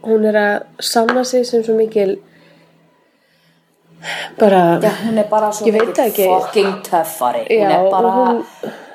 hún 0.07 0.25
er 0.29 0.35
að 0.39 0.63
sanna 0.79 1.23
sig 1.27 1.45
sem 1.45 1.63
svo 1.63 1.75
mikil 1.75 2.17
bara 4.39 4.79
já, 4.81 4.91
hún 5.05 5.17
er 5.19 5.27
bara 5.29 5.51
svo 5.51 5.67
ekki. 5.67 6.27
fucking 6.27 6.77
töffari 6.87 7.43
hún 7.49 7.71
er 7.71 7.79
og 7.83 7.91
bara 7.91 8.11
hún- 8.15 8.45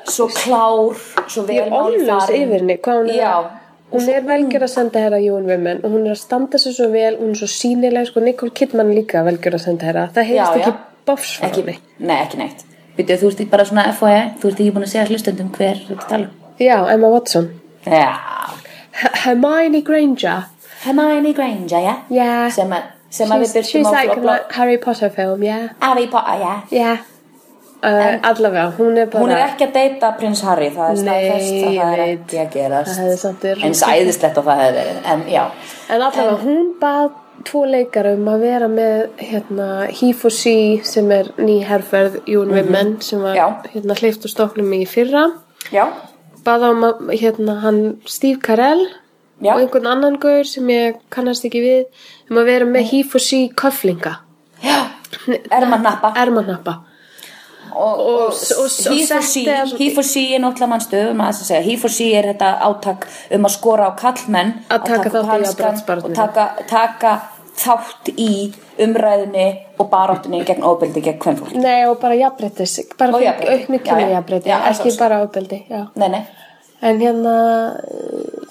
svo 0.08 0.26
klár 0.28 0.96
svo 1.28 1.42
vel 1.46 1.56
ég 1.56 1.66
er 1.66 1.70
málfarin. 1.70 2.42
yfir 2.42 2.58
henni 2.60 2.76
hvað 2.78 2.98
hún 3.02 3.10
er, 3.10 3.16
já, 3.20 3.32
að, 3.36 3.44
hún 3.94 4.08
er 4.10 4.26
velgjör 4.26 4.66
að 4.66 4.72
senda 4.72 5.02
herra 5.04 5.20
Jún 5.22 5.48
Women 5.48 5.80
og 5.84 5.94
hún 5.94 6.06
er 6.08 6.14
að 6.14 6.20
standa 6.20 6.58
sig 6.60 6.74
svo 6.76 6.88
vel 6.92 7.16
hún 7.20 7.32
er 7.34 7.40
svo 7.40 7.48
sínileg, 7.50 8.08
sko 8.10 8.22
Nicole 8.24 8.54
Kidman 8.54 8.90
er 8.92 8.98
líka 9.00 9.22
velgjör 9.26 9.58
að 9.58 9.64
senda 9.66 9.88
herra, 9.88 10.06
það 10.14 10.30
heyrist 10.30 10.56
Já, 10.58 10.64
já. 10.64 10.72
ekki 11.48 11.62
henni 11.64 11.76
nei, 11.98 12.16
ekki 12.18 12.40
neitt. 12.40 12.64
Býtu, 12.96 13.18
þú 13.20 13.30
ert 13.30 13.40
ekki 13.42 13.50
bara 13.52 13.68
svona 13.68 13.86
FOE, 13.98 14.18
þú 14.40 14.50
ert 14.50 14.60
ekki 14.60 14.74
búin 14.74 14.86
að 14.86 14.92
segja 14.94 15.06
hlustendum 15.10 15.54
hver 15.54 15.80
þú 15.86 15.96
ert 15.96 16.04
að 16.04 16.10
tala 16.12 16.28
um. 16.28 16.42
Já, 16.62 16.76
Emma 16.92 17.08
Watson. 17.10 17.48
Já, 17.86 18.10
Hermione 19.24 19.80
Granger. 19.86 20.44
Hermione 20.84 21.32
Granger, 21.34 21.80
já. 21.80 21.96
Yeah. 22.10 22.52
sem, 22.54 22.70
að, 22.70 22.92
sem 23.10 23.32
að 23.34 23.42
við 23.42 23.50
she's, 23.50 23.56
byrjum 23.56 23.88
she's 23.88 23.90
á 23.90 23.98
like 23.98 24.20
blogg 24.22 24.46
a 24.46 24.58
Harry 24.60 24.78
Potter 24.78 25.10
film, 25.10 25.42
yeah. 25.42 25.74
Harry 25.82 26.06
Potter, 26.06 26.38
já. 26.42 26.54
Yeah 26.70 27.10
uh, 27.84 28.28
allavega, 28.30 28.72
hún 28.78 28.96
er 28.98 29.10
bara 29.12 29.22
Hún 29.24 29.32
er 29.34 29.42
ekki 29.48 29.66
að 29.68 29.74
deyta 29.78 30.12
prins 30.18 30.40
Harry, 30.46 30.70
það 30.74 30.90
er 30.90 31.02
staðfest 31.02 31.52
að 31.58 31.76
það 31.78 31.92
er 31.92 32.02
ekki 32.06 32.40
að 32.44 32.48
gerast. 32.54 32.94
Það 32.94 33.04
hefði 33.04 33.18
samt 33.24 33.44
verið 33.48 33.66
eins 33.68 33.82
æðislegt 33.88 34.40
og 34.40 34.48
það 34.48 34.62
hefði 34.64 34.86
en 35.12 35.22
En 35.34 36.00
allavega, 36.08 36.38
hún 36.44 36.72
bað 36.80 37.12
tvo 37.44 37.64
leikar 37.66 38.06
um 38.14 38.28
að 38.30 38.40
vera 38.46 38.68
með 38.70 38.98
hérna, 39.18 39.68
He 39.90 40.12
for 40.16 40.30
She 40.30 40.80
sem 40.86 41.10
er 41.12 41.30
ný 41.36 41.58
herferð 41.66 42.20
Jún 42.30 42.52
Women 42.54 43.00
sem 43.00 43.20
var 43.20 43.34
Mhm. 43.34 43.38
Já. 43.38 43.72
hérna, 43.74 43.94
hleyft 44.00 44.24
úr 44.24 44.30
stoknum 44.30 44.72
í 44.72 44.84
fyrra. 44.88 45.24
Já, 45.72 45.88
baða 46.44 46.70
um 46.70 46.82
að 46.84 47.10
hérna, 47.20 47.60
hann 47.60 47.98
Steve 48.06 48.38
Carell 48.40 48.86
Já. 49.42 49.54
og 49.54 49.60
einhvern 49.60 49.86
annan 49.86 50.18
gaur 50.20 50.44
sem 50.44 50.66
ég 50.68 50.96
kannast 51.10 51.44
ekki 51.44 51.60
við 51.60 51.84
um 52.30 52.36
að 52.38 52.44
vera 52.44 52.64
með 52.64 52.90
He 52.90 53.02
for 53.02 53.18
She 53.18 53.48
köflinga. 53.48 54.16
Já, 54.62 54.86
erma 55.50 55.76
nappa? 55.76 56.12
Ermanappa 56.16 56.78
og, 57.72 57.98
og, 57.98 58.06
og- 58.06 58.26
og- 58.28 58.34
að- 58.34 60.02
she 60.04 60.34
er 60.34 60.40
náttúrulega 60.40 60.68
mannstöð 60.72 61.10
um 61.10 61.20
að 61.20 61.32
segja, 61.40 61.62
he 61.62 61.76
for 61.76 61.88
she 61.88 62.12
er 62.14 62.22
þetta 62.34 62.58
átak 62.60 63.06
um 63.30 63.44
að 63.44 63.50
skora 63.56 63.90
á 63.90 63.92
kallmenn 63.96 64.52
Að 64.70 64.84
taka 64.84 65.10
þátt 65.10 65.14
í 65.14 65.18
upp 65.20 65.26
hanskann 65.26 65.74
jafnréttisbaráttunni. 65.74 66.10
og 66.10 66.14
taka, 66.14 66.48
taka 66.68 67.20
þátt 67.56 68.08
í 68.18 68.52
umræðinni 68.78 69.48
og 69.78 69.90
baráttunni 69.90 70.44
gegn 70.44 70.62
ofbeldi 70.66 71.00
gegn 71.00 71.18
hvern 71.22 71.36
fólk 71.38 71.54
Nei, 71.54 71.84
og 71.86 72.00
bara 72.00 72.14
jafnbreytis, 72.14 72.80
bara 72.98 73.12
Og 73.14 73.20
fyrir 73.20 73.28
jafnrétti. 73.32 73.52
aukni 73.52 73.78
Já, 73.78 73.84
já. 73.84 73.94
kynni 73.98 74.12
jafnbreytti, 74.12 74.48
Já, 74.50 74.58
ekki 74.70 74.98
bara 74.98 75.22
ofbeldi, 75.22 75.64
já. 75.70 75.86
nei, 75.96 76.08
nei, 76.08 76.24
En 76.84 76.98
hérna, 77.00 77.34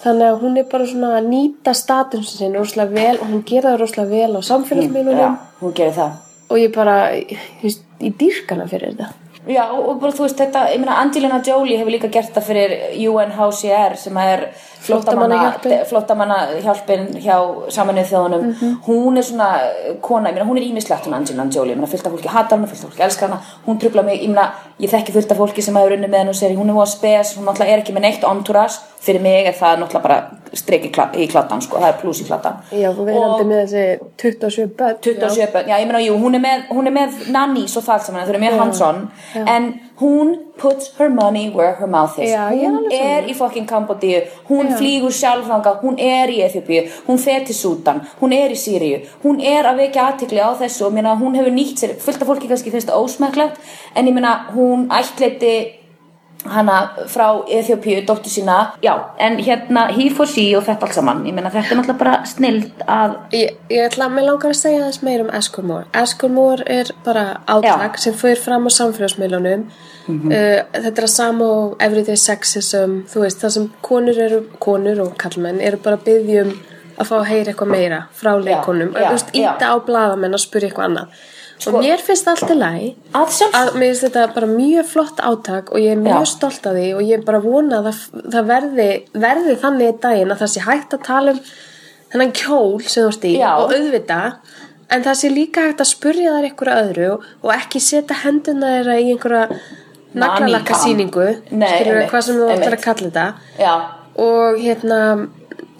þannig 0.04 0.28
að 0.32 0.40
hún 0.42 0.58
er 0.58 0.64
bara 0.72 0.86
svona 0.90 1.10
að 1.20 1.28
nýta 1.30 1.74
statusin 1.78 2.38
sinni 2.40 2.58
rosalega 2.58 2.96
vel 2.96 3.18
og 3.22 3.28
hún 3.30 3.44
gera 3.46 3.74
það 3.76 3.80
rosalega 3.84 4.10
vel 4.10 4.32
á 4.34 4.40
já, 4.40 4.48
samfélagsmiðlunum 4.50 5.36
hún 5.62 5.74
gerir 5.78 5.94
það 6.00 6.12
og 6.50 6.58
ég 6.58 6.74
bara, 6.76 6.96
ég 7.14 7.38
veist, 7.62 7.83
ég 8.02 8.16
dýrkana 8.20 8.68
fyrir 8.72 8.94
þetta. 8.94 9.12
Já, 9.44 9.66
og 9.76 9.98
bara 10.00 10.16
þú 10.16 10.24
veist 10.24 10.40
þetta, 10.40 10.68
ég 10.72 10.80
meina 10.80 11.02
Angelina 11.02 11.42
Jolie 11.44 11.76
hefur 11.76 11.92
líka 11.92 12.10
gert 12.12 12.32
það 12.32 12.46
fyrir 12.48 12.76
UNHCR 13.12 13.98
sem 14.00 14.20
er. 14.24 14.46
Flottamannahjálpin 14.84 17.04
hjá 17.24 17.38
saminuð 17.74 18.08
þjóðunum. 18.12 18.44
Hún 18.88 19.18
er 19.18 19.24
svona 19.28 19.50
kona, 20.02 20.30
ég 20.30 20.36
meina 20.38 20.50
hún 20.50 20.58
er 20.60 20.66
ímislegt 20.68 21.06
hún 21.08 21.16
Angelina 21.18 21.46
Jolie, 21.52 21.74
ég 21.74 21.78
meina 21.80 21.92
fullt 21.92 22.08
af 22.08 22.12
fólki 22.16 22.30
hatar 22.32 22.58
hana 22.58 22.68
fullt 22.68 22.84
af 22.84 22.88
fólki 22.92 23.04
elskar 23.08 23.28
hana, 23.30 23.40
hún 23.68 23.78
trubla 23.80 24.02
mig, 24.04 24.18
ég 24.22 24.28
meina 24.32 24.46
ég 24.80 24.90
þekki 24.92 25.12
fullt 25.16 25.32
af 25.32 25.38
fólki 25.38 25.62
sem 25.66 25.78
hefur 25.78 25.96
unni 25.98 26.10
með 26.10 26.20
henn 26.24 26.34
og 26.34 26.40
segir 26.40 26.58
hún 26.60 26.72
er 26.72 26.78
voða 26.78 26.92
spes, 26.94 27.28
hún 27.38 27.46
náttúrulega 27.48 27.74
er 27.78 27.84
ekki 27.84 27.96
með 27.96 28.06
neitt 28.08 28.24
entourage, 28.28 28.78
fyrir 29.04 29.22
mig 29.24 29.40
er 29.48 29.56
það 29.58 29.74
náttúrulega 29.84 30.04
bara 30.04 30.20
streik 30.54 30.84
í, 30.88 30.90
kla, 30.94 31.06
í 31.18 31.28
kladdan, 31.32 31.62
sko, 31.66 31.76
það 31.82 31.90
er 31.90 31.98
pluss 32.02 32.22
í 32.22 32.28
kladdan 32.28 32.56
Já, 32.72 32.90
þú 32.94 33.02
verðandi 33.08 33.46
með 33.50 33.60
þessi 33.64 33.84
27 34.22 34.68
börn. 34.78 34.98
27 35.02 35.48
börn, 35.54 35.68
já 35.72 35.76
ég 35.82 35.88
meina 35.90 36.02
jú, 36.04 36.14
hún 36.22 36.34
er 36.38 36.44
með, 36.44 36.60
hún 36.70 36.86
er 36.90 36.96
með 37.00 37.10
nannís 37.34 37.74
og 37.80 37.84
það 37.88 38.00
saman, 38.08 38.28
þau 38.28 38.34
eru 38.36 38.44
mjög 38.44 38.56
hands-on 38.62 38.98
en 39.56 39.64
hún 40.00 40.54
puts 40.58 40.94
her 40.98 41.10
money 41.10 41.50
where 41.50 41.76
her 41.76 41.88
mouth 41.88 42.18
is. 42.20 42.32
Já, 42.32 42.50
hún 42.50 42.92
er 42.92 43.28
í 43.30 43.36
fucking 43.36 43.68
Kambodíu. 43.70 44.24
Hún 44.50 44.74
flýgur 44.78 45.14
sjálf 45.14 45.48
þangað, 45.48 45.82
hún 45.84 46.00
er 46.00 46.30
í 46.30 46.42
Eþjópíu 46.46 46.84
hún 47.08 47.20
fer 47.20 47.46
til 47.46 47.56
Súdan, 47.56 48.02
hún 48.22 48.34
er 48.36 48.54
í 48.54 48.58
Sýríu 48.58 49.04
hún 49.24 49.42
er 49.44 49.68
að 49.68 49.84
vekja 49.84 50.08
aðtikli 50.10 50.42
á 50.42 50.52
þessu 50.60 50.88
og 50.88 50.96
meina, 50.96 51.16
hún 51.20 51.38
hefur 51.38 51.54
nýtt 51.54 51.82
sér, 51.82 51.96
fullt 52.00 52.22
af 52.22 52.30
fólki 52.30 52.50
kannski 52.50 52.74
finnst 52.74 52.90
það 52.92 53.06
ósmæklegt, 53.06 53.62
en 53.96 54.10
ég 54.10 54.16
meina 54.16 54.34
hún 54.54 54.88
ættleiti 54.94 55.83
hana 56.50 56.78
frá 57.08 57.28
Eþjópíu, 57.48 58.04
dóttur 58.08 58.32
sína 58.32 58.74
já, 58.84 58.94
en 59.18 59.38
hérna 59.38 59.88
he 59.92 60.10
for 60.10 60.28
she 60.28 60.56
og 60.58 60.66
þetta 60.68 60.88
allt 60.88 60.98
saman, 60.98 61.24
ég 61.28 61.36
meina 61.36 61.52
þetta 61.54 61.72
er 61.72 61.80
náttúrulega 61.80 62.00
bara 62.00 62.16
snild 62.26 62.84
að 62.88 63.16
Ég, 63.34 63.56
ég 63.70 63.88
ætla 63.88 64.08
að 64.10 64.16
mig 64.18 64.28
langar 64.28 64.54
að 64.54 64.60
segja 64.60 64.84
þess 64.88 65.04
meir 65.06 65.24
um 65.24 65.32
Eskurmór. 65.34 65.88
Eskurmór 66.04 66.64
er 66.68 66.92
bara 67.06 67.26
átak 67.48 67.98
sem 68.02 68.14
fyrir 68.18 68.42
fram 68.42 68.68
á 68.68 68.72
samfélagsmiðlunum. 68.76 69.66
uh, 70.08 70.60
þetta 70.76 70.94
er 70.94 71.08
að 71.08 71.14
sama 71.16 71.46
og 71.46 71.76
everyday 71.80 72.20
sexism, 72.20 73.02
þú 73.10 73.24
veist, 73.24 73.40
það 73.42 73.56
sem 73.58 73.70
konur 73.82 74.20
eru, 74.20 74.44
konur 74.60 75.06
og 75.08 75.18
kallmenn 75.18 75.62
eru 75.64 75.80
bara 75.84 76.02
byggjum 76.04 76.52
að 77.00 77.10
fá 77.10 77.16
að 77.20 77.30
heyra 77.32 77.54
eitthvað 77.54 77.72
meira 77.72 78.02
frá 78.14 78.34
leikonum. 78.38 78.94
íta 79.34 79.72
á 79.74 79.76
blaðamenn 79.86 80.36
að 80.36 80.44
spyrja 80.46 80.70
eitthvað 80.70 80.90
annað. 80.92 81.24
Sko- 81.60 81.78
og 81.78 81.84
mér 81.86 82.02
finnst 82.04 82.28
allt 82.28 82.50
í 82.50 82.58
lagi 82.58 82.88
að 83.14 83.36
að 83.54 83.70
mér 83.78 83.92
finnst 83.92 84.06
þetta 84.08 84.24
bara 84.36 84.50
mjög 84.50 84.90
flott 84.90 85.22
átak 85.22 85.72
og 85.72 85.80
ég 85.80 85.94
er 85.94 86.02
mjög 86.02 86.26
Já. 86.26 86.32
stolt 86.34 86.66
af 86.68 86.74
því 86.76 86.88
og 86.98 87.04
ég 87.04 87.20
er 87.20 87.28
bara 87.28 87.40
að 87.40 87.48
vona 87.52 87.80
að 87.80 87.88
það, 87.90 88.26
það 88.36 88.50
verði, 88.54 88.90
verði 89.14 89.56
þannig 89.64 89.94
í 89.94 90.00
daginn 90.08 90.34
að 90.34 90.42
það 90.44 90.54
sé 90.54 90.66
hægt 90.68 90.98
að 90.98 91.06
tala 91.08 91.36
um 91.36 91.40
þennan 92.14 92.36
kjól 92.42 92.82
sem 92.82 93.04
þú 93.04 93.14
ert 93.14 93.30
í 93.30 93.34
Já. 93.38 93.52
og 93.58 93.74
auðvita 93.78 94.20
en 94.94 95.06
það 95.08 95.20
sé 95.22 95.32
líka 95.34 95.64
hægt 95.68 95.82
að 95.82 95.92
spurja 95.94 96.36
þær 96.36 96.50
einhverju 96.50 96.82
öðru 96.84 97.10
og 97.16 97.50
ekki 97.56 97.82
setja 97.82 98.20
henduna 98.24 98.76
þeirra 98.76 99.00
í 99.00 99.08
einhverja 99.14 99.48
naglalakka 100.14 100.78
síningu 100.84 101.28
skilur 101.48 101.70
einmitt, 101.74 102.10
hvað 102.12 102.26
sem 102.28 102.38
þú 102.38 102.50
ætlar 102.54 102.78
að 102.78 102.84
kalla 102.84 103.08
þetta. 103.08 103.26
Já, 103.58 103.74
og 104.24 104.60
hérna 104.62 105.00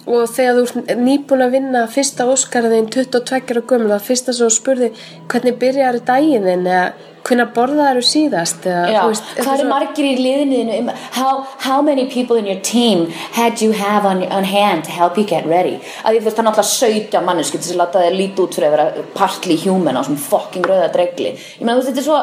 og 0.04 0.28
þegar 0.28 0.60
þú 0.60 0.84
nýbúin 1.00 1.46
að 1.46 1.56
vinna 1.56 1.86
fyrsta 1.88 2.26
Óskarðin 2.28 2.90
22 2.92 3.58
og 3.60 3.66
gömul 3.70 3.90
það 3.94 4.06
fyrsta 4.10 4.36
svo 4.36 4.50
spurði 4.52 4.92
hvernig 5.32 5.58
byrjar 5.60 6.00
daginn 6.04 6.48
þinn? 6.48 6.68
Eða 6.68 7.12
hvernig 7.24 7.52
borðaðu 7.56 8.02
síðast? 8.04 8.66
Eða, 8.68 9.00
þú 9.00 9.12
veist, 9.14 9.30
hvað 9.38 9.52
eru 9.54 9.68
margir 9.70 10.08
í 10.08 10.14
liðinu 10.20 10.78
um, 10.78 10.90
how, 11.16 11.32
how 11.64 11.80
many 11.82 12.06
people 12.12 12.36
in 12.36 12.48
your 12.48 12.60
team 12.60 13.06
had 13.32 13.62
you 13.64 13.72
have 13.72 14.04
on, 14.08 14.22
on 14.28 14.44
hand 14.44 14.84
to 14.84 14.92
help 14.92 15.18
you 15.18 15.24
get 15.24 15.48
ready? 15.48 15.78
Að 16.04 16.18
því 16.18 16.22
þú 16.22 16.28
veist 16.28 16.36
það 16.36 16.44
er 16.44 16.48
náttúrulega 16.50 16.70
17 17.00 17.28
manneski 17.28 17.58
til 17.58 17.66
þess 17.66 17.76
að 17.76 17.82
láta 17.82 18.04
þér 18.04 18.18
líti 18.20 18.44
út 18.44 18.58
fyrir 18.58 18.68
að 18.70 18.76
vera 18.76 19.06
partly 19.16 19.60
human 19.64 19.96
á 19.96 20.02
svona 20.04 20.24
fucking 20.28 20.68
rauða 20.68 20.90
dregli. 20.92 21.36
Ég 21.36 21.62
meina 21.64 21.78
þú 21.78 21.84
veist 21.84 21.92
þetta 21.92 22.04
er 22.04 22.08
svo 22.10 22.22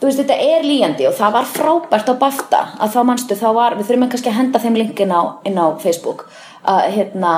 þú 0.00 0.08
veist 0.08 0.22
þetta 0.22 0.38
er 0.56 0.64
líjandi 0.64 1.08
og 1.10 1.18
það 1.18 1.34
var 1.36 1.50
frábært 1.50 2.08
á 2.08 2.14
BAFTA. 2.24 2.62
Að 2.80 2.94
þá 2.94 3.00
manstu 3.10 3.36
þá 3.36 3.48
var 3.58 3.76
við 3.76 3.90
þurfum 3.90 4.12
kannski 4.14 4.32
að 4.32 4.38
henda 4.40 4.62
þeim 4.62 4.80
linkin 4.80 5.12
á, 5.12 5.22
inn 5.44 5.60
á 5.60 5.66
Facebook 5.82 6.30
að 6.68 6.86
hérna 6.96 7.34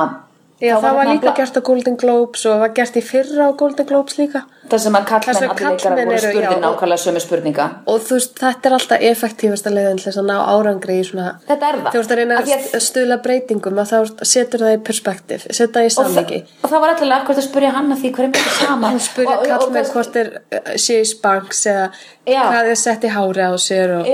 Já, 0.62 0.76
það 0.78 0.94
var 0.94 1.06
hérna 1.06 1.14
líka 1.16 1.34
gert 1.38 1.58
á 1.58 1.62
Golden 1.66 1.96
Globes 1.98 2.44
og 2.46 2.60
var 2.62 2.74
gert 2.76 2.98
í 2.98 3.02
fyrra 3.02 3.50
á 3.50 3.58
Golden 3.58 3.86
Globes 3.88 4.18
líka 4.18 4.44
það 4.72 4.82
sem 4.86 4.96
að 4.98 5.02
Það 5.02 5.10
kallmenn 5.12 5.50
allir 5.52 5.72
leikara 5.72 5.94
voru 6.02 6.16
eru, 6.16 6.30
spurði 6.32 6.42
já, 6.42 6.50
og- 6.52 6.62
nákvæmlega 6.64 7.02
sömu 7.04 7.20
spurninga 7.26 7.66
og 7.92 8.00
þú 8.06 8.16
veist, 8.18 8.34
þetta 8.42 8.68
er 8.70 8.76
alltaf 8.78 9.04
effektífasta 9.12 9.70
leiðin 9.76 9.98
til 10.02 10.06
þess 10.08 10.20
að 10.22 10.28
ná 10.32 10.36
árangri 10.52 10.96
í 11.00 11.04
svona 11.10 11.26
Þetta 11.48 11.68
er 11.72 11.76
það. 11.82 11.90
Þú 11.92 11.98
veist 12.02 12.12
að 12.12 12.20
reyna 12.22 12.38
að- 12.40 12.74
að 12.78 12.84
stuðla 12.88 13.18
breytingum 13.22 13.78
að 13.82 13.92
þá 13.92 14.24
setur 14.32 14.58
það 14.66 14.76
í 14.76 14.80
perspektíf 14.88 15.46
setja 15.50 15.68
það 15.72 15.82
í 15.82 15.90
og, 15.90 15.92
það, 15.92 16.14
samviki 16.14 16.38
og 16.64 16.70
það 16.70 16.80
var 16.86 16.94
allir 16.96 17.14
akkurat 17.18 17.38
að 17.42 17.48
spurja 17.50 17.70
hann 17.76 17.92
að 17.92 17.98
því 18.02 18.10
er 18.22 18.32
mikið 18.32 18.58
sama 18.62 18.88
Hún 18.92 19.00
Og- 19.02 19.28
og- 19.28 19.38
og- 19.38 19.46
kallmenn 19.52 19.92
hvort 19.92 20.16
er 20.16 20.28
uh, 20.52 20.74
sé 20.76 21.00
í 21.02 21.06
spanks 21.06 21.66
eða 21.66 21.86
Já. 22.22 22.42
hvað 22.46 22.68
er 22.70 22.76
sett 22.78 23.02
í 23.02 23.08
hári 23.10 23.42
á 23.42 23.50
sér 23.58 23.88
og, 23.98 24.06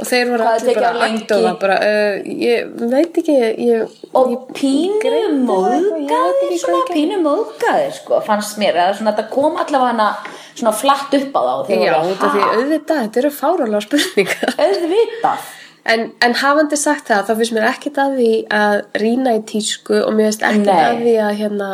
og 0.00 0.06
þeir 0.08 0.30
voru 0.32 0.44
allir 0.48 0.74
bara 0.74 0.90
á 0.90 1.00
lengi? 1.02 1.26
aktóða 1.26 1.50
bara, 1.60 1.74
uh, 1.76 2.16
ég 2.24 2.70
veit 2.90 3.18
ekki 3.20 3.34
ég, 3.36 3.90
og 4.14 4.30
ég, 4.32 4.38
pínu 4.56 4.96
það 5.04 5.18
ég 5.20 5.34
móðgæðir 5.44 6.54
ég 6.56 6.88
pínu 6.94 7.18
móðgæðir 7.24 7.92
sko, 7.98 8.20
fannst 8.24 8.56
mér 8.60 8.78
svona 8.96 9.12
þetta 9.12 9.26
kom 9.34 9.56
allavega 9.60 9.92
hana 10.00 10.34
svona 10.56 10.74
flatt 10.76 11.14
upp 11.20 11.38
á 11.38 11.40
þá 11.40 11.70
já, 11.70 11.94
því 12.10 12.18
"Ha? 12.24 12.50
auðvitað, 12.56 13.02
þetta 13.06 13.22
eru 13.24 13.32
fárálega 13.38 13.86
spurningar 13.86 14.54
auðvitað 14.58 15.48
En, 15.90 16.02
en 16.20 16.34
hafandi 16.36 16.76
sagt 16.76 17.08
það, 17.08 17.22
þá 17.24 17.38
finnst 17.38 17.54
mér 17.56 17.66
ekkert 17.70 17.98
að 18.02 18.16
því 18.18 18.32
að 18.52 18.74
rýna 19.00 19.32
í 19.38 19.40
tísku 19.48 19.96
og 20.04 20.12
mér 20.12 20.26
finnst 20.28 20.42
ekkert 20.44 20.68
að 20.74 20.98
því 21.00 21.14
að 21.24 21.38
hérna, 21.38 21.68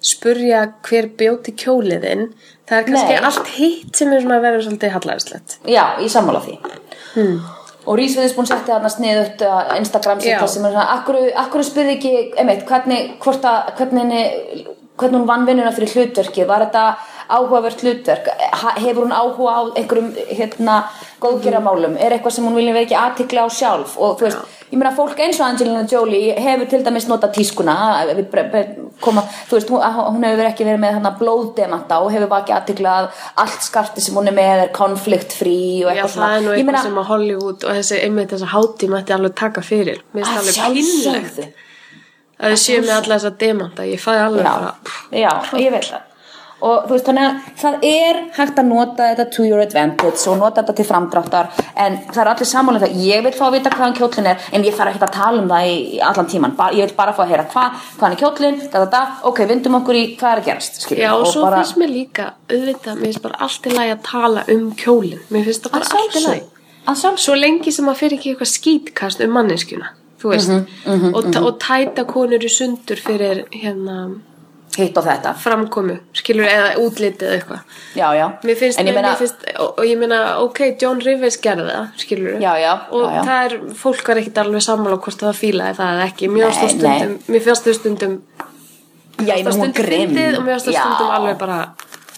spurja 0.00 0.62
hver 0.88 1.08
bjóti 1.20 1.52
kjóliðinn. 1.60 2.24
Það 2.66 2.78
er 2.78 2.86
kannski 2.88 3.18
Nei. 3.18 3.20
allt 3.28 3.50
hitt 3.58 4.00
sem 4.00 4.14
er 4.16 4.24
svona 4.24 4.38
að 4.40 4.46
vera 4.46 4.62
svolítið 4.64 4.94
hallærislegt. 4.96 5.58
já, 5.68 5.84
ég 6.00 6.08
sammála 6.08 6.40
því 6.40 6.56
og 7.86 7.96
Rís 7.98 8.16
Viðisbún 8.16 8.46
setti 8.48 8.70
þarna 8.72 8.90
sniðugt 8.92 9.44
uh, 9.44 9.76
Instagram 9.76 10.20
Já. 10.24 10.38
sitt 10.40 10.54
sem 10.56 10.64
er 10.64 10.74
svona 10.74 10.88
akkur, 10.96 11.16
akkur 11.44 11.64
spurði 11.66 11.96
ekki, 11.98 12.12
einmitt, 12.38 12.64
hvernig 12.68 13.14
hvort 13.20 13.44
að, 13.44 13.72
hvernig 13.78 14.66
hvernig 15.00 15.20
hún 15.22 15.26
vann 15.30 15.46
vinnuna 15.48 15.72
fyrir 15.76 15.94
hlutverki 15.96 16.46
var 16.48 16.66
þetta 16.66 16.84
áhugavert 17.30 17.82
hlutverk? 17.84 18.30
Hefur 18.82 19.04
hún 19.06 19.12
áhuga 19.14 19.52
á 19.54 19.60
einhverjum 19.78 20.08
hérna, 20.34 20.78
góðgeramálum, 21.22 21.94
er 22.00 22.16
eitthvað 22.16 22.34
sem 22.36 22.46
hún 22.48 22.56
vilja 22.58 22.74
vekja 22.74 23.02
aðtikla 23.08 23.44
á 23.46 23.48
sjálf? 23.52 23.96
Og 23.98 24.16
þú 24.18 24.26
veist 24.28 24.56
ég 24.70 24.78
meina 24.78 24.92
fólk 24.94 25.18
eins 25.18 25.38
og 25.40 25.46
Angelina 25.48 25.82
Jolie 25.90 26.34
hefur 26.38 26.68
til 26.70 26.82
dæmis 26.86 27.06
notað 27.10 27.32
tískuna 27.38 27.74
bre- 28.30 28.66
koma, 29.02 29.24
þú 29.50 29.56
veist, 29.58 29.70
hún, 29.72 29.82
hún 29.82 30.26
hefur 30.28 30.46
ekki 30.50 30.66
verið 30.68 30.82
með 30.84 30.94
hana 30.98 31.12
blóðdemanta 31.18 31.98
og 32.04 32.12
hefur 32.14 32.30
vakið 32.30 32.56
aðtikla 32.58 32.92
að 33.00 33.08
allt 33.44 33.66
skarti 33.66 34.04
sem 34.04 34.14
hún 34.18 34.30
er 34.30 34.36
með 34.36 34.64
er 34.66 34.70
konfliktfrí 34.76 35.56
og 35.86 35.90
Já, 35.90 36.04
eitthvað 36.04 36.20
það 36.20 36.36
er 36.36 36.44
nú 36.46 36.52
eitthvað 36.54 36.70
meina- 36.70 36.82
sem 36.86 37.00
að 37.02 37.10
Hollywood 37.14 37.64
og 37.66 37.74
þessi, 37.80 37.98
einmitt 38.04 38.30
þessa 38.36 38.52
hátíð 38.54 38.94
mætti 38.94 39.16
alveg 39.16 39.34
taka 39.42 39.60
fyrir. 39.66 40.02
Mér 40.14 40.24
finnst 40.24 40.38
alveg 40.38 40.54
pínlegt 40.60 40.94
sjálfsögðu 41.04 41.50
að 42.40 42.54
þið 42.54 42.62
séu 42.66 42.84
með 42.84 42.94
alla 42.98 43.16
þessa 43.18 43.34
demanta. 43.40 43.88
Ég 43.88 44.00
fæði 44.00 44.22
alveg 44.26 44.46
já, 44.46 44.52
bara, 44.52 44.94
já, 45.10 45.34
ég 45.60 45.74
veit 45.74 45.90
það. 45.90 46.06
Og 46.60 46.82
þú 46.84 46.92
veist 46.92 47.06
þannig 47.08 47.24
að 47.24 47.44
það 47.56 47.84
er 47.88 48.18
hægt 48.36 48.58
að 48.60 48.66
nota 48.68 49.04
þetta 49.08 49.24
to 49.32 49.44
your 49.46 49.62
advantage 49.62 50.26
og 50.28 50.36
nota 50.42 50.60
þetta 50.60 50.74
til 50.76 50.84
framdráttar 50.84 51.46
en 51.72 51.94
það 52.10 52.20
er 52.20 52.30
allir 52.34 52.48
samanlega 52.50 52.88
það. 52.88 53.04
Ég 53.06 53.22
vil 53.24 53.32
fá 53.36 53.44
að 53.46 53.54
vita 53.54 53.72
hvaðan 53.72 53.94
kjólinn 53.96 54.28
er 54.28 54.48
en 54.52 54.66
ég 54.68 54.76
þarf 54.76 54.92
ekki 54.92 55.06
að 55.06 55.14
tala 55.14 55.40
um 55.40 55.48
það 55.48 55.68
í, 55.70 55.78
allan 56.10 56.28
tíman 56.34 56.56
ég 56.76 56.90
vil 56.90 56.96
bara 56.98 57.14
fá 57.16 57.22
að 57.24 57.32
heyra 57.32 57.46
hva, 57.54 57.64
hvaðan 57.96 58.16
er 58.16 58.20
kjólinn 58.20 58.60
da, 58.66 58.74
da, 58.74 58.88
da, 58.92 59.00
ok, 59.30 59.40
vindum 59.48 59.78
okkur 59.80 60.00
í 60.00 60.02
hvað 60.20 60.34
er 60.34 60.42
að 60.42 60.50
gerast 60.50 60.82
skilur, 60.84 61.00
já, 61.06 61.10
og 61.14 61.30
svo 61.32 61.46
bara, 61.46 61.62
finnst 61.62 61.80
mér 61.80 61.94
líka, 61.94 62.26
auðvitað, 62.50 62.98
mér 63.00 63.08
finnst 63.08 63.24
bara 63.24 63.40
allt 63.46 63.70
í 63.70 63.72
lagi 63.78 63.94
að 63.94 64.02
tala 64.10 64.44
um 64.52 64.66
kjólinn. 64.76 65.24
Mér 65.32 65.48
finnst 65.48 65.64
það 65.64 65.72
að 65.72 65.78
bara 65.78 66.02
allt 66.02 66.20
í 66.20 66.26
lagi. 66.26 67.24
svo 67.24 67.40
lengi 67.40 67.72
sem 67.72 67.88
að 67.88 68.02
fyrir 68.04 68.20
ekki 68.20 68.34
eitthvað 68.34 68.52
skítkast 68.52 69.24
um 69.24 69.32
manneskjuna 69.38 69.94
þú 70.20 70.34
veist. 70.34 70.56
Mhm, 70.86 71.14
og, 71.14 71.30
og 71.42 71.54
tæta 71.62 72.04
konur 72.08 72.44
í 72.44 72.50
sundur 72.52 73.00
fyrir 73.00 73.44
hérna 73.54 74.00
hitt 74.78 74.96
og 74.96 75.04
þetta. 75.04 75.32
framkomu 75.34 75.96
skilur 76.14 76.46
eða 76.46 76.68
útlitið 76.78 77.26
eða 77.26 77.38
eitthvað. 77.38 77.78
Já, 77.98 78.06
já, 78.14 78.26
mér 78.46 78.58
finnst, 78.60 78.78
ég 78.78 78.94
meina 78.94 79.08
mér 79.08 79.18
finnst 79.18 79.48
og, 79.56 79.72
og 79.72 79.88
ég 79.88 79.98
meina 79.98 80.20
ok, 80.44 80.60
John 80.80 81.02
Rivers 81.02 81.40
gerði 81.42 81.66
það 81.72 82.04
skilur 82.04 82.38
Já, 82.38 82.52
já, 82.60 82.72
og 82.94 83.06
já, 83.08 83.20
það 83.26 83.48
er, 83.48 83.56
fólk 83.82 84.12
var 84.12 84.22
ekkert 84.22 84.40
alveg 84.44 84.64
sammála 84.66 85.00
hvort 85.02 85.26
það 85.26 85.40
fílaði 85.40 85.78
það 85.80 85.92
eða 85.96 86.06
ekki. 86.12 86.30
Mér 86.30 86.46
finnst 86.46 86.62
það 86.62 86.74
stundum, 86.76 87.18
mér 87.26 87.46
finnst 87.48 87.68
það 87.68 87.78
stundum 87.80 88.16
stundum 89.20 89.74
fyndið 89.74 90.38
og 90.38 90.46
mér 90.46 90.56
finnst 90.56 90.70
það 90.70 90.78
stundum 90.80 91.14
alveg 91.18 91.40
bara 91.40 91.60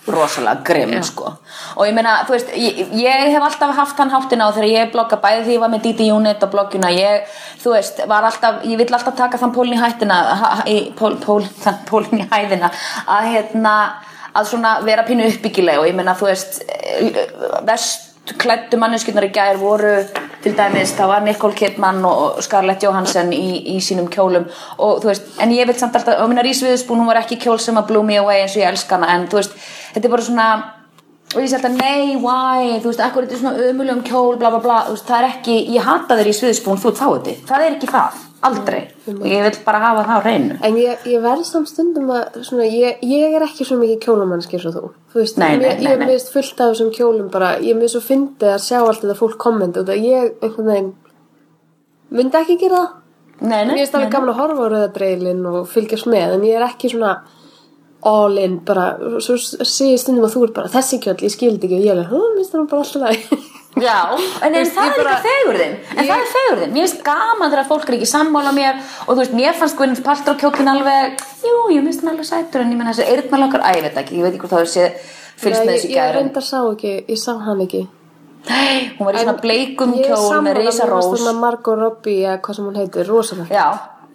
rosalega 0.07 0.63
grimm 0.67 1.03
sko. 1.07 1.31
Og 1.77 1.87
ég 1.87 1.95
meina, 1.95 2.19
þú 2.27 2.35
veist, 2.35 2.53
ég, 2.59 2.81
ég 2.99 3.27
hef 3.31 3.47
alltaf 3.47 3.75
haft 3.77 4.01
hann 4.03 4.11
háttina 4.11 4.49
á 4.51 4.55
þegar 4.55 4.69
ég 4.71 4.93
blogga 4.95 5.19
bæði 5.23 5.45
því 5.47 5.57
ég 5.57 5.63
var 5.63 5.73
með 5.73 5.85
Didi 5.87 6.09
Unit 6.11 6.43
og 6.43 6.55
blogguna 6.55 6.91
ég, 6.95 7.27
þú 7.63 7.77
veist, 7.77 8.03
var 8.11 8.27
alltaf, 8.27 8.63
ég 8.67 8.81
vill 8.81 8.91
alltaf 8.91 9.17
taka 9.19 9.39
þann 9.39 9.55
pólinn 9.55 9.79
í 9.79 9.83
hættina 9.83 10.21
ha, 10.43 10.55
í, 10.67 10.79
pól, 10.99 11.15
pól, 11.23 11.43
þann 11.63 11.85
pólinn 11.89 12.25
í 12.25 12.31
hæðina 12.33 12.73
að 13.07 13.29
hérna, 13.37 13.75
að 14.33 14.49
svona 14.51 14.79
vera 14.87 15.07
pínu 15.07 15.29
uppbyggileg 15.29 15.79
og 15.79 15.91
ég 15.91 15.99
meina, 15.99 16.17
þú 16.19 16.33
veist 16.33 16.65
vest 17.69 18.11
klættu 18.39 18.79
manneskjurnar 18.79 19.27
í 19.27 19.33
gær 19.35 19.59
voru 19.59 19.97
til 20.43 20.53
dæmis, 20.55 20.93
það 20.95 21.11
var 21.11 21.25
Nicole 21.27 21.57
Kidman 21.59 22.05
og 22.07 22.39
Scarlett 22.43 22.83
Johansson 22.83 23.33
í, 23.35 23.75
í 23.75 23.81
sínum 23.83 24.07
kjólum 24.11 24.47
og 24.79 25.01
þú 25.03 25.11
veist, 25.11 25.31
en 25.43 25.55
ég 25.55 25.67
veit 25.67 25.81
samt 25.81 25.97
alltaf 25.99 26.23
og 26.23 26.31
minna 26.31 26.45
Rís 26.47 26.63
Viðspún, 26.63 27.03
hún 27.03 27.11
var 27.11 27.19
ekki 27.23 27.41
kjól 27.43 27.59
sem 27.63 27.79
að 27.79 27.91
blew 27.91 28.05
me 28.07 28.19
away 28.21 28.45
eins 28.45 28.55
og 28.55 28.63
ég 28.63 28.71
elska 28.71 28.99
hana, 28.99 29.11
en 29.17 29.27
þú 29.31 29.41
veist 29.41 29.59
þetta 29.93 30.09
er 30.09 30.15
bara 30.15 30.27
svona, 30.27 30.49
og 31.33 31.39
ég 31.41 31.49
sé 31.49 31.57
alltaf 31.59 31.79
nei, 31.79 32.17
why, 32.21 32.75
þú 32.83 32.91
veist, 32.91 33.05
ekkur 33.07 33.27
þetta 33.29 33.39
er 33.39 33.43
svona 33.45 33.71
ömulegum 33.71 34.03
kjól, 34.09 34.37
bla 34.41 34.51
bla 34.53 34.61
bla, 34.65 34.83
þú 34.89 34.97
veist, 34.97 35.09
það 35.09 35.23
er 35.23 35.31
ekki 35.31 35.57
ég 35.77 35.89
hata 35.89 36.19
þér 36.19 36.29
Rís 36.29 36.43
Viðspún, 36.45 36.81
þú 36.83 36.95
fáið 36.99 37.25
þig 37.29 37.43
það 37.49 37.67
er 37.67 37.77
ekki 37.77 37.91
það, 37.93 38.23
aldrei. 38.49 38.81
Og 39.13 39.27
ég 39.31 39.45
vil 39.47 39.53
bara 39.67 39.83
hafa 39.83 40.03
það 40.09 40.19
á 40.19 40.27
reynu 40.27 40.57
En 40.67 40.79
ég, 40.79 41.05
ég 41.11 41.23
verð 41.23 41.45
samt 41.47 41.71
stundum 41.71 42.11
að 42.15 42.41
svona, 42.47 42.67
ég, 42.67 43.05
ég 43.07 43.37
er 43.37 43.45
ekki 43.47 43.67
svo 43.69 43.79
mikið 43.81 44.01
kjólamannski 44.05 44.59
eins 44.59 44.67
og 44.71 44.77
þú. 44.77 44.91
Þú 45.13 45.21
veist, 45.23 45.39
Nei, 45.43 45.53
nei, 45.61 45.69
ég, 45.71 45.85
ég 45.87 46.03
mist 46.07 46.33
fullt 46.35 46.61
af 46.61 46.73
þessum 46.73 46.91
kjólum 46.95 47.31
bara, 47.33 47.53
ég 47.63 47.77
er 47.77 47.81
mist 47.81 47.97
svo 47.97 48.03
fyndið 48.05 48.55
að 48.57 48.65
sjá 48.67 48.81
allt 48.81 49.05
þetta 49.05 49.19
fólk 49.19 49.39
komment 49.43 49.79
og 49.79 49.87
það 49.89 50.09
ég 50.09 50.35
einhvern 50.43 50.71
veginn 50.73 50.91
myndi 52.13 52.39
ekki 52.43 52.59
gera 52.61 52.83
það. 52.83 52.99
Nei, 53.43 53.65
nei, 53.67 53.73
Mér 53.73 53.81
finnst 53.83 53.97
alveg 53.99 54.13
gaman 54.13 54.31
að 54.31 54.39
horfa 54.39 54.67
á 54.67 54.71
rauðadreilin 54.71 55.47
og 55.51 55.63
fylgjast 55.71 56.07
með 56.11 56.37
en 56.37 56.45
ég 56.47 56.59
er 56.59 56.67
ekki 56.69 56.93
svona 56.93 57.15
all 58.03 58.37
in 58.43 58.59
bara, 58.67 58.87
svo 59.23 59.37
sé 59.39 59.93
ég 59.93 60.01
stundum 60.03 60.25
að 60.27 60.33
þú 60.35 60.45
er 60.49 60.53
bara 60.57 60.71
þessi 60.73 60.99
kjöld, 61.05 61.21
ég 61.23 61.31
skildi 61.35 61.69
ekki. 61.69 61.77
Og 61.79 61.85
ég 61.87 61.93
er 61.93 62.01
alveg, 62.03 62.13
mér 62.13 62.39
finnst 62.41 62.55
það 62.57 62.69
bara 62.73 62.83
alltaf 62.83 63.03
læg 63.07 63.51
Já, 63.83 63.99
en, 64.45 64.55
en 64.55 64.67
það 64.69 64.85
ég 64.85 64.91
er 64.91 64.99
líka 64.99 65.05
bara- 65.07 65.21
fegurðin 65.25 65.77
En 65.97 66.05
það 66.09 66.17
er 66.19 66.27
fegurðin, 66.35 66.73
mér 66.75 66.83
finnst 66.85 67.05
gaman 67.07 67.53
þegar 67.55 67.69
fólk 67.71 67.87
er 67.89 67.97
ekki 67.97 68.09
sammála 68.11 68.51
mér 68.53 68.81
Og 69.07 69.15
þú 69.15 69.19
veist, 69.23 69.37
mér 69.39 69.57
fannst 69.57 69.79
Gwyneth 69.79 70.03
Paltrow 70.05 70.37
kjókin 70.43 70.69
alveg 70.75 71.23
Jú, 71.47 71.55
ég 71.73 71.87
finnst 71.87 72.03
hann 72.05 72.13
alveg 72.13 72.29
sætur. 72.29 72.61
En 72.67 72.75
ég 72.75 72.77
menn 72.83 72.91
þessi 72.93 73.07
eyrnalokkar, 73.09 73.65
æ, 73.65 73.71
ég 73.79 73.87
veit 73.87 73.97
ekki 74.03 74.19
Ég 74.21 74.27
veit 74.27 74.35
ekki 74.37 74.45
hvort 74.45 74.55
það 74.59 74.69
séð 74.75 75.09
fylgst 75.43 75.65
með 75.65 75.73
ég, 75.73 75.79
þessu 75.81 75.89
ég 75.89 75.97
gæri 75.97 76.15
reyndar 76.19 76.45
sá 76.47 76.59
ekki, 76.69 76.93
ég 77.09 77.19
sá 77.23 77.33
hann 77.47 77.63
ekki. 77.65 77.81
Nei, 78.51 78.77
hún 78.99 79.07
var 79.09 79.17
í 79.17 79.23
svona 79.25 79.39
bleikum 79.41 79.95
Ég 79.97 80.05
er 80.05 80.13
kjól 80.13 80.21
sammála, 80.29 80.45
með 80.51 80.61
risa 80.61 80.85
mér 80.85 80.93
fannst 80.93 81.09
rós 81.09 81.25
þarna 81.25 81.33
Margot 81.41 81.79
Robbie 81.81 82.21
eða 82.27 82.37
hvað 82.45 82.59
sem 82.59 82.69
hún 82.69 82.79
heitir, 82.83 83.09
rosalega. 83.09 83.49
Já, 83.57 83.67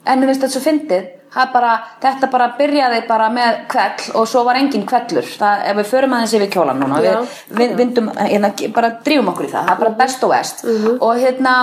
en 0.08 0.20
mér 0.20 0.32
finnst 0.32 0.44
þetta 0.46 0.56
svo 0.56 0.64
fyndið. 0.66 1.14
Bara, 1.54 1.72
þetta 2.02 2.30
bara 2.32 2.46
byrjaði 2.58 3.02
bara 3.06 3.28
með 3.30 3.58
kvell 3.70 4.14
og 4.18 4.30
svo 4.32 4.42
var 4.48 4.58
engin 4.58 4.86
kvellur 4.88 5.28
það, 5.28 5.66
ef 5.70 5.76
við 5.78 5.90
förum 5.92 6.16
aðeins 6.18 6.36
yfir 6.38 6.50
kjólan 6.54 6.80
núna 6.82 7.02
Já. 7.04 7.18
við, 7.52 7.74
vindum, 7.78 8.08
hérna, 8.18 8.50
bara 8.74 8.94
drífum 9.06 9.34
okkur 9.34 9.50
í 9.50 9.52
það. 9.52 9.68
Það 9.68 9.74
er 9.76 9.82
bara 9.84 9.98
best 10.00 10.24
og 10.24 10.32
vest 10.32 10.64
og 10.96 11.20
hérna 11.20 11.54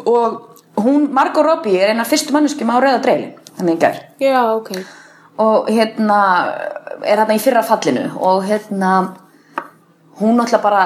og 0.00 0.40
hún, 0.80 1.10
Margot 1.14 1.46
Robbie 1.46 1.78
er 1.78 1.92
eina 1.92 2.08
fyrstu 2.08 2.34
manneskjum 2.34 2.72
á 2.72 2.76
rauða 2.80 3.02
dreilin 3.04 3.36
þannig 3.58 3.76
í 3.76 3.82
gær. 3.84 4.00
Já, 4.22 4.40
ok. 4.56 4.72
Og 5.40 5.70
hérna 5.70 6.20
er 7.04 7.22
hérna 7.22 7.36
í 7.36 7.42
fyrra 7.42 7.62
fallinu. 7.66 8.08
Og 8.18 8.44
hérna 8.48 8.92
hún 10.20 10.36
náttúrulega 10.36 10.62
bara 10.62 10.84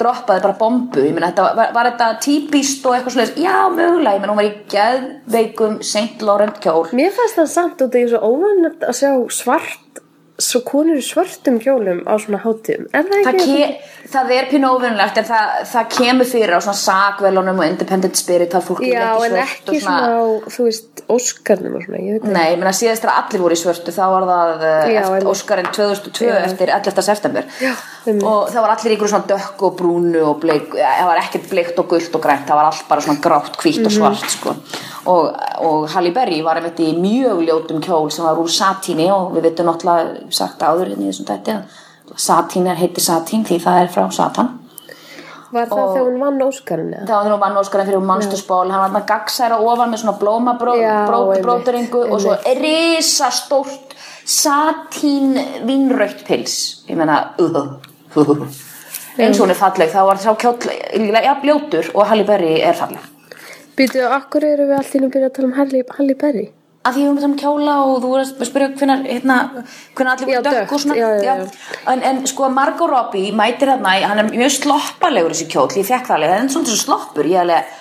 droppaði 0.00 0.44
bara 0.44 0.58
bombu, 0.60 1.04
ég 1.06 1.14
meina 1.16 1.30
þetta 1.30 1.46
var, 1.56 1.72
var 1.76 1.90
þetta 1.90 2.10
típist 2.26 2.84
og 2.86 2.96
eitthvað 2.96 3.16
svoleiðis, 3.16 3.40
já 3.40 3.56
mögulega. 3.72 4.16
Ég 4.16 4.22
meina 4.22 4.34
hún 4.34 4.40
var 4.42 4.48
í 4.50 4.54
geðveikum 4.74 5.80
St. 5.80 6.26
Laurent 6.26 6.60
kjól. 6.64 6.84
Mér 6.96 7.16
fannst 7.16 7.40
það 7.40 7.50
samt 7.54 7.84
að 7.86 7.98
ég 8.00 8.08
er 8.08 8.14
svo 8.14 8.32
óvænt 8.34 8.86
að 8.86 8.98
sjá 9.00 9.10
svart 9.38 9.85
svo 10.38 10.60
konur 10.68 10.98
svörtum 11.00 11.56
kjólum 11.62 12.02
á 12.04 12.12
svona 12.20 12.42
hátíðum 12.44 12.88
Er 12.92 13.06
það 13.08 13.22
það, 13.24 13.38
ekki? 13.40 13.54
ke, 13.56 14.08
það 14.12 14.32
er 14.36 14.48
pínu 14.50 14.68
óvinnlegt 14.76 15.16
en 15.22 15.24
það, 15.30 15.54
það 15.70 15.86
kemur 15.96 16.28
fyrir 16.28 16.52
á 16.52 16.60
svona 16.60 16.80
sakvelunum 16.82 17.62
og 17.62 17.66
independent 17.70 18.16
spirit 18.20 18.52
það 18.52 18.66
fólk 18.68 18.82
Já, 18.84 19.06
vil 19.16 19.30
en 19.30 19.32
svört 19.32 19.46
ekki 19.46 19.76
og 19.78 19.82
svona 19.86 20.10
á, 20.12 20.20
þú 20.56 20.66
veist, 20.68 21.02
Óskarnum 21.16 21.76
og 21.78 21.84
svona, 21.86 22.00
ekki 22.02 22.32
Nei, 22.34 22.44
ég 22.52 22.58
meina 22.60 22.72
síðast 22.76 23.04
þegar 23.06 23.20
allir 23.22 23.42
voru 23.46 23.56
í 23.56 23.60
svörtu 23.62 23.94
þá 23.96 24.02
var 24.12 24.26
það 24.28 24.64
uh, 24.66 24.90
Já, 24.92 25.00
eftir. 25.06 25.28
Óskarinn 25.32 25.70
2002 25.72 26.28
Já. 26.28 26.36
eftir 26.50 26.72
11. 26.76 27.02
september 27.08 27.48
Já, 27.62 27.72
og 28.16 28.50
það 28.52 28.60
var 28.66 28.74
allir 28.76 28.96
ykkur 28.98 29.12
svona 29.14 29.30
dökk 29.32 29.64
og 29.70 29.76
brúnu 29.80 30.20
og 30.26 30.40
bleik, 30.44 30.74
ja, 30.78 30.92
það 31.00 31.08
var 31.14 31.22
ekkert 31.24 31.48
bleikt 31.54 31.80
og 31.80 31.88
gult 31.94 32.18
og 32.20 32.22
grænt, 32.26 32.44
það 32.50 32.60
var 32.60 32.68
allt 32.72 32.84
bara 32.92 33.06
svona 33.08 33.24
grátt, 33.24 33.56
hvítt 33.62 33.80
Mhm. 33.80 33.86
og 33.86 33.92
svart 33.96 34.30
sko. 34.36 34.54
og, 35.06 35.36
og 35.62 35.88
Halle 35.94 36.10
Berry 36.10 36.40
var 36.42 36.58
einmitt 36.58 36.80
í 36.82 36.88
mjög 36.98 37.44
ljótum 37.46 37.80
kjól 37.84 38.10
sem 38.10 38.24
var 38.26 38.34
úr 38.42 38.50
satíni 38.50 39.06
og 39.14 39.36
við 39.36 39.44
veitum 39.46 39.68
náttúrulega 39.70 40.25
sagt 40.34 40.62
áður 40.62 40.92
hérna 40.92 41.06
í 41.06 41.10
þessum 41.10 41.28
tætti 41.28 41.56
að 41.56 42.20
satín 42.26 42.68
er 42.70 42.78
heitir 42.80 43.04
satín 43.04 43.44
því 43.46 43.58
það 43.64 43.82
er 43.82 43.90
frá 43.92 44.04
satan. 44.14 44.52
Var 45.54 45.68
það 45.70 45.92
þegar 45.94 46.06
hún 46.08 46.22
vann 46.24 46.42
Óskarinn 46.42 46.92
það 46.94 47.12
var 47.12 47.24
þegar 47.24 47.34
hún 47.34 47.44
vann 47.44 47.58
Óskarinn 47.60 47.88
fyrir 47.88 48.06
Monsterspól 48.10 48.66
hann 48.66 48.82
var 48.82 48.88
þarna 48.90 49.04
gaggsæra 49.10 49.58
ofan 49.62 49.92
með 49.92 50.02
svona 50.02 50.18
blómabróteringu 50.22 52.04
og 52.10 52.22
svo 52.22 52.36
risastórt 52.60 53.94
satín 54.26 55.36
vínrautt 55.66 56.24
pils. 56.26 56.56
Ég 56.90 56.98
meina 56.98 57.20
uh, 57.38 57.60
uh, 58.18 58.46
eins 59.16 59.38
og 59.38 59.46
hún 59.46 59.54
er 59.54 59.60
falleg 59.60 59.92
þá 59.92 60.00
var 60.08 60.20
sá 60.20 60.32
kjóll 60.40 60.58
ja, 61.14 61.36
bljótur 61.42 61.92
og 61.94 62.08
Halle 62.10 62.26
Berry 62.26 62.58
er 62.60 62.76
falleg. 62.76 63.12
Býtu, 63.76 64.00
okkur 64.08 64.44
eru 64.48 64.70
við 64.70 64.78
allir 64.80 65.04
að 65.04 65.12
byrja 65.14 65.28
að 65.28 65.34
tala 65.36 65.48
um 65.50 65.56
Halle, 65.58 65.82
Halle 65.98 66.14
Berry? 66.16 66.46
Að 66.86 66.94
því 66.96 67.00
við 67.02 67.06
erum 67.08 67.20
saman 67.24 67.38
kjóla 67.40 67.74
og 67.86 67.96
þú 68.02 68.10
voru 68.12 68.24
að 68.24 68.44
spyrja 68.50 68.68
hvenar, 68.80 69.00
hérna, 69.10 69.38
allir 70.12 70.28
voru 70.30 70.42
dökk 70.46 70.72
og 70.76 70.80
svona. 70.84 70.96
Já, 71.00 71.08
já, 71.22 71.34
já. 71.40 71.80
En, 71.92 72.02
en 72.10 72.20
sko 72.30 72.48
Margot 72.52 72.90
Robbie 72.90 73.32
mætir 73.36 73.72
þarna, 73.72 73.96
hann 74.06 74.22
er 74.22 74.30
mjög 74.30 74.54
sloppalegur 74.60 75.34
þessi 75.34 75.48
kjóll, 75.52 75.68
ég 75.80 75.88
fekk 75.88 76.06
það 76.06 76.16
alveg, 76.20 76.30
það 76.36 76.44
er 76.46 76.54
svona 76.54 76.70
þessu 76.70 76.84
sloppur 76.84 77.28
ég 77.32 77.40
alveg, 77.42 77.74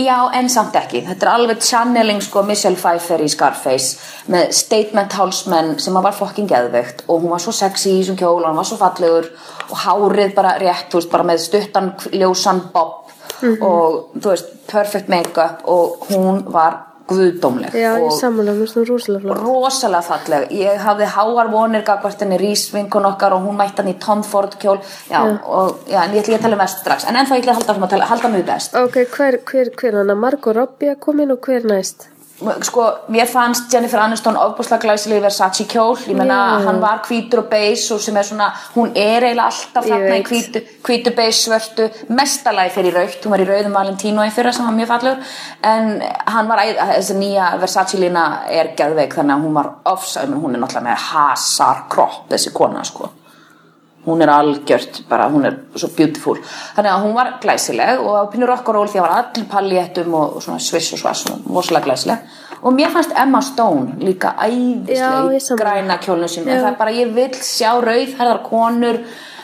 já 0.00 0.16
en 0.38 0.48
samt 0.52 0.76
ekki. 0.78 1.00
Þetta 1.08 1.26
er 1.26 1.32
alveg 1.32 1.64
channeling 1.66 2.20
sko 2.22 2.42
Michelle 2.46 2.78
Pfeiffer 2.78 3.24
í 3.24 3.28
Scarface 3.32 3.96
með 4.30 4.52
statement 4.54 5.16
hálsmenn 5.18 5.72
sem 5.82 5.96
var 5.98 6.14
fucking 6.14 6.46
geðveikt 6.52 7.02
og 7.08 7.24
hún 7.24 7.32
var 7.34 7.42
svo 7.42 7.52
sexy 7.56 7.96
í 7.96 8.02
þessum 8.04 8.20
kjól 8.20 8.36
og 8.44 8.46
hann 8.52 8.60
var 8.60 8.68
svo 8.70 8.78
fallegur 8.78 9.26
og 9.70 9.76
hárið 9.82 10.34
bara 10.36 10.54
rétt, 10.62 10.94
veist, 10.94 11.10
bara 11.10 11.26
með 11.26 11.42
stuttan 11.48 11.92
ljósan 12.12 12.62
bob 12.72 12.96
Mhm. 13.40 13.62
og 13.64 14.10
þú 14.20 14.28
veist, 14.34 14.48
perfect 14.68 15.08
make-up 15.08 15.62
og 15.64 16.02
hún 16.10 16.42
var 16.52 16.74
guðdómleg 17.10 17.74
Já, 17.76 17.90
ég 18.00 18.14
sammála, 18.20 18.54
mér 18.54 18.64
finnst 18.64 18.78
hún 18.78 18.86
rosalega 18.88 19.24
flott. 19.24 19.42
rosalega 19.44 20.02
falleg 20.06 20.54
ég 20.56 20.84
hafði 20.86 21.10
háar 21.16 21.50
vonir 21.52 21.84
gagvart 21.86 22.22
henni 22.24 22.38
Rís 22.40 22.68
vinkun 22.74 23.08
okkar 23.10 23.36
og 23.36 23.44
hún 23.48 23.58
mætti 23.60 23.82
hann 23.82 23.92
í 23.92 23.96
Tom 24.06 24.22
Ford 24.26 24.54
kjól 24.62 24.78
já, 25.10 25.20
og 25.44 25.82
já, 25.90 26.00
en 26.04 26.14
ég 26.14 26.22
ætla 26.22 26.38
að 26.38 26.46
tala 26.46 26.58
um 26.58 26.64
vest 26.64 26.84
strax 26.84 27.08
en 27.10 27.18
ennþá 27.20 27.40
ég 27.40 27.44
ætla 27.48 27.58
að 27.58 27.82
halda, 27.82 28.06
halda 28.14 28.32
mig 28.36 28.46
best 28.46 28.78
Ok, 28.80 29.02
hver, 29.16 29.40
hver, 29.50 29.74
hver, 29.76 30.00
hann 30.00 30.14
að 30.14 30.24
Margot 30.24 30.56
Robbie 30.56 30.94
að 30.94 31.02
koma 31.04 31.26
inn 31.26 31.34
og 31.34 31.44
hver 31.44 31.66
næst? 31.68 32.08
Sko, 32.60 32.84
mér 33.08 33.26
fannst 33.26 33.72
Jennifer 33.72 34.00
Aniston 34.00 34.36
ofbúslega 34.36 34.80
glæsileg 34.80 35.22
Versace 35.22 35.64
kjól. 35.66 35.98
Ég 36.06 36.16
menna, 36.16 36.58
Já. 36.58 36.64
hann 36.64 36.80
var 36.80 37.02
hvítur 37.06 37.38
og 37.38 37.48
beige 37.50 37.94
og 37.94 38.00
sem 38.00 38.16
er 38.16 38.22
svona, 38.22 38.50
hún 38.74 38.92
er 38.94 39.22
eiginlega 39.22 39.46
alltaf 39.46 39.84
þarna 39.84 40.16
í 40.16 40.24
hvítu, 40.24 40.62
hvítu 40.82 41.14
beige 41.16 41.36
svörtu, 41.36 41.90
mestalagi 42.08 42.70
fyrir 42.70 42.94
raukt 42.94 43.24
hún 43.24 43.30
var 43.30 43.44
í 43.44 43.48
rauðum 43.48 43.72
Valentino 43.72 44.24
í 44.24 44.30
fyrra 44.30 44.52
sem 44.52 44.66
var 44.66 44.74
mjög 44.74 44.88
fallegur. 44.88 45.36
En 45.62 46.02
hann 46.26 46.48
var, 46.48 46.64
þessi 46.96 47.14
nýja 47.20 47.52
Versace 47.60 48.00
lína 48.00 48.26
er 48.48 48.74
geðveik 48.76 49.14
þannig 49.14 49.36
að 49.36 49.46
hún 49.46 49.54
var 49.54 49.72
ofsað, 49.84 50.34
hún 50.34 50.54
er 50.54 50.60
náttúrulega 50.60 50.88
með 50.90 51.08
hasar 51.12 51.86
kropp, 51.88 52.28
þessi 52.30 52.52
kona 52.52 52.84
sko 52.84 53.19
hún 54.06 54.22
er 54.24 54.30
algjört, 54.32 55.02
bara 55.08 55.28
hún 55.28 55.44
er 55.44 55.56
svo 55.76 55.90
beautiful, 55.96 56.38
þannig 56.76 56.92
að 56.92 57.02
hún 57.04 57.16
var 57.18 57.32
glæsileg 57.42 58.00
og 58.00 58.30
pínu 58.32 58.48
rock 58.48 58.70
og 58.72 58.78
roll 58.78 58.88
því 58.88 59.00
að 59.00 59.06
var 59.06 59.16
allir 59.18 59.48
palléttum 59.50 60.14
og, 60.16 60.38
svona 60.44 60.62
sviss 60.64 60.94
og 60.96 61.02
svass 61.02 61.26
og 61.28 61.42
vosalega 61.44 61.90
glæsileg. 61.90 62.30
Og 62.60 62.74
mér 62.76 62.92
fannst 62.92 63.12
Emma 63.16 63.40
Stone 63.44 64.00
líka 64.04 64.34
æðisleg 64.40 65.60
græna 65.60 65.96
kjólnum 66.00 66.28
sem, 66.28 66.48
það 66.48 66.72
er 66.72 66.80
bara 66.80 66.96
ég 66.96 67.12
vil 67.16 67.30
sjá 67.44 67.72
rauðherðar 67.80 68.42
konur 68.48 69.00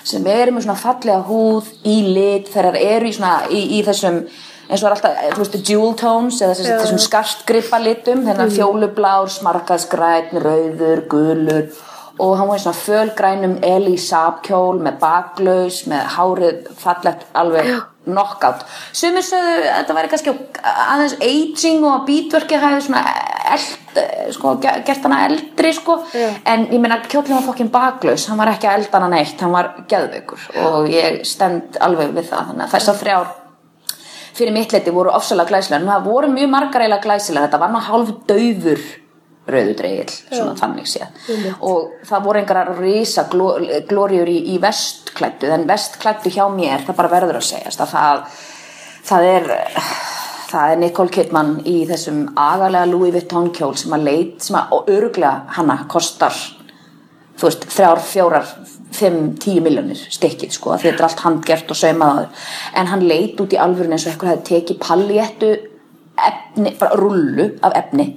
sem 0.06 0.26
eru 0.30 0.54
með 0.54 0.66
svona 0.66 0.80
fallega 0.80 1.22
húð 1.26 1.70
í 1.88 1.96
lit 2.14 2.50
þegar 2.52 2.76
eru 2.80 3.08
í 3.08 3.14
svona 3.16 3.38
í, 3.50 3.62
í 3.78 3.80
þessum 3.86 4.20
eins 4.66 4.82
og 4.82 4.88
er 4.88 4.94
alltaf, 4.96 5.18
þú 5.34 5.42
veist, 5.42 5.58
jewel 5.70 5.92
tones 5.98 6.40
eða 6.42 6.56
þessum, 6.58 7.00
skartgrippa 7.02 7.78
litum 7.82 8.24
þennan 8.26 8.48
mm. 8.48 8.54
fjólublár, 8.56 9.30
smarkaðsgræn, 9.30 10.32
rauður, 10.42 11.04
gulur 11.10 11.68
og 12.18 12.36
hann 12.38 12.48
var 12.48 12.58
í 12.58 12.62
svona 12.64 12.78
fölgrænum 12.80 13.58
Eli 13.66 13.96
Saab 14.00 14.40
kjól 14.46 14.78
með 14.84 14.98
baklaus, 15.02 15.82
með 15.90 16.02
hárið 16.16 16.66
fallegt 16.80 17.26
alveg 17.36 17.68
knockout. 18.06 18.60
Sumir 18.94 19.24
sögðu 19.26 19.54
að 19.66 19.80
þetta 19.80 19.94
væri 19.96 20.10
kannski 20.12 20.34
aðeins 20.62 21.16
aging 21.26 21.80
og 21.84 21.92
að 21.96 22.04
beatworkið 22.10 22.62
hefði 22.62 22.84
svona 22.86 23.02
eld, 23.56 24.00
sko, 24.36 24.52
ge- 24.62 24.76
gert 24.86 25.02
hana 25.08 25.18
eldri 25.26 25.72
sko, 25.74 25.96
en 26.46 26.66
ég 26.70 26.80
meina 26.82 27.00
kjólinn 27.02 27.34
var 27.36 27.46
fokkin 27.48 27.70
baklaus, 27.74 28.28
hann 28.30 28.38
var 28.38 28.52
ekki 28.54 28.68
að 28.70 28.78
elda 28.84 29.00
hana 29.00 29.10
neitt. 29.16 29.40
Hann 29.42 29.52
var 29.54 29.72
geðveikur. 29.90 30.46
Og 30.66 30.86
ég 30.92 31.20
stend 31.26 31.76
alveg 31.82 32.14
við 32.14 32.30
það, 32.30 32.46
þannig 32.52 32.64
að 32.68 32.76
þessar 32.78 33.02
þrjár 33.02 33.34
fyrir 34.36 34.52
mitt 34.52 34.72
leiti 34.74 34.92
voru 34.92 35.08
ofsalega 35.16 35.48
glæsilega 35.48 35.80
en 35.80 35.88
það 35.88 36.02
voru 36.10 36.28
mjög 36.28 36.50
margar 36.52 36.82
eiginlega 36.84 37.06
glæsilega 37.06 37.46
þetta 37.46 37.60
var 37.62 37.70
nú 37.72 37.78
hálf 37.86 38.10
daufur 38.28 38.82
rauðu 39.46 39.76
dreigil, 39.78 40.16
svona 40.30 40.56
þannig 40.58 40.90
séð. 40.90 41.22
Og 41.66 42.02
það 42.08 42.26
voru 42.26 42.42
einhverjar 42.42 42.72
risa 42.80 43.26
glóriur 43.30 44.30
í, 44.30 44.38
í 44.54 44.58
vestklættu 44.62 45.52
en 45.54 45.68
vestklættu 45.68 46.32
hjá 46.34 46.44
mér, 46.52 46.82
það 46.86 46.98
bara 46.98 47.12
verður 47.14 47.40
að 47.40 47.48
segjast 47.52 47.84
að 47.84 47.94
það, 47.94 48.42
það 49.06 49.30
er 49.30 49.50
það 50.46 50.72
er 50.72 50.80
Nicole 50.82 51.12
Kidman 51.12 51.56
í 51.66 51.78
þessum 51.88 52.22
agalega 52.38 52.88
Louis 52.90 53.14
Vuitton 53.14 53.50
kjól 53.54 53.74
sem 53.78 53.94
að 53.96 54.06
leit, 54.06 54.36
sem 54.44 54.58
að, 54.58 54.76
öruglega 54.94 55.56
hana 55.56 55.78
kostar 55.90 56.34
þú 57.36 57.48
veist, 57.48 57.66
þrjár, 57.72 58.02
fjórar 58.06 58.50
5-10 58.96 59.62
miljónir 59.64 60.00
stikkið 60.14 60.54
sko 60.56 60.76
þetta 60.76 60.92
er 60.94 61.08
allt 61.08 61.24
handgert 61.26 61.72
og 61.72 61.78
saumaður 61.78 62.50
en 62.78 62.90
hann 62.92 63.04
leit 63.08 63.40
út 63.42 63.52
í 63.52 63.60
alvörun 63.60 63.96
eins 63.96 64.06
og 64.06 64.14
eitthvað 64.14 64.32
hefði 64.32 64.46
tekið 64.52 64.80
palléttu 64.82 65.50
efni, 66.26 66.74
bara 66.80 66.98
rullu 66.98 67.48
af 67.64 67.74
efni. 67.82 68.10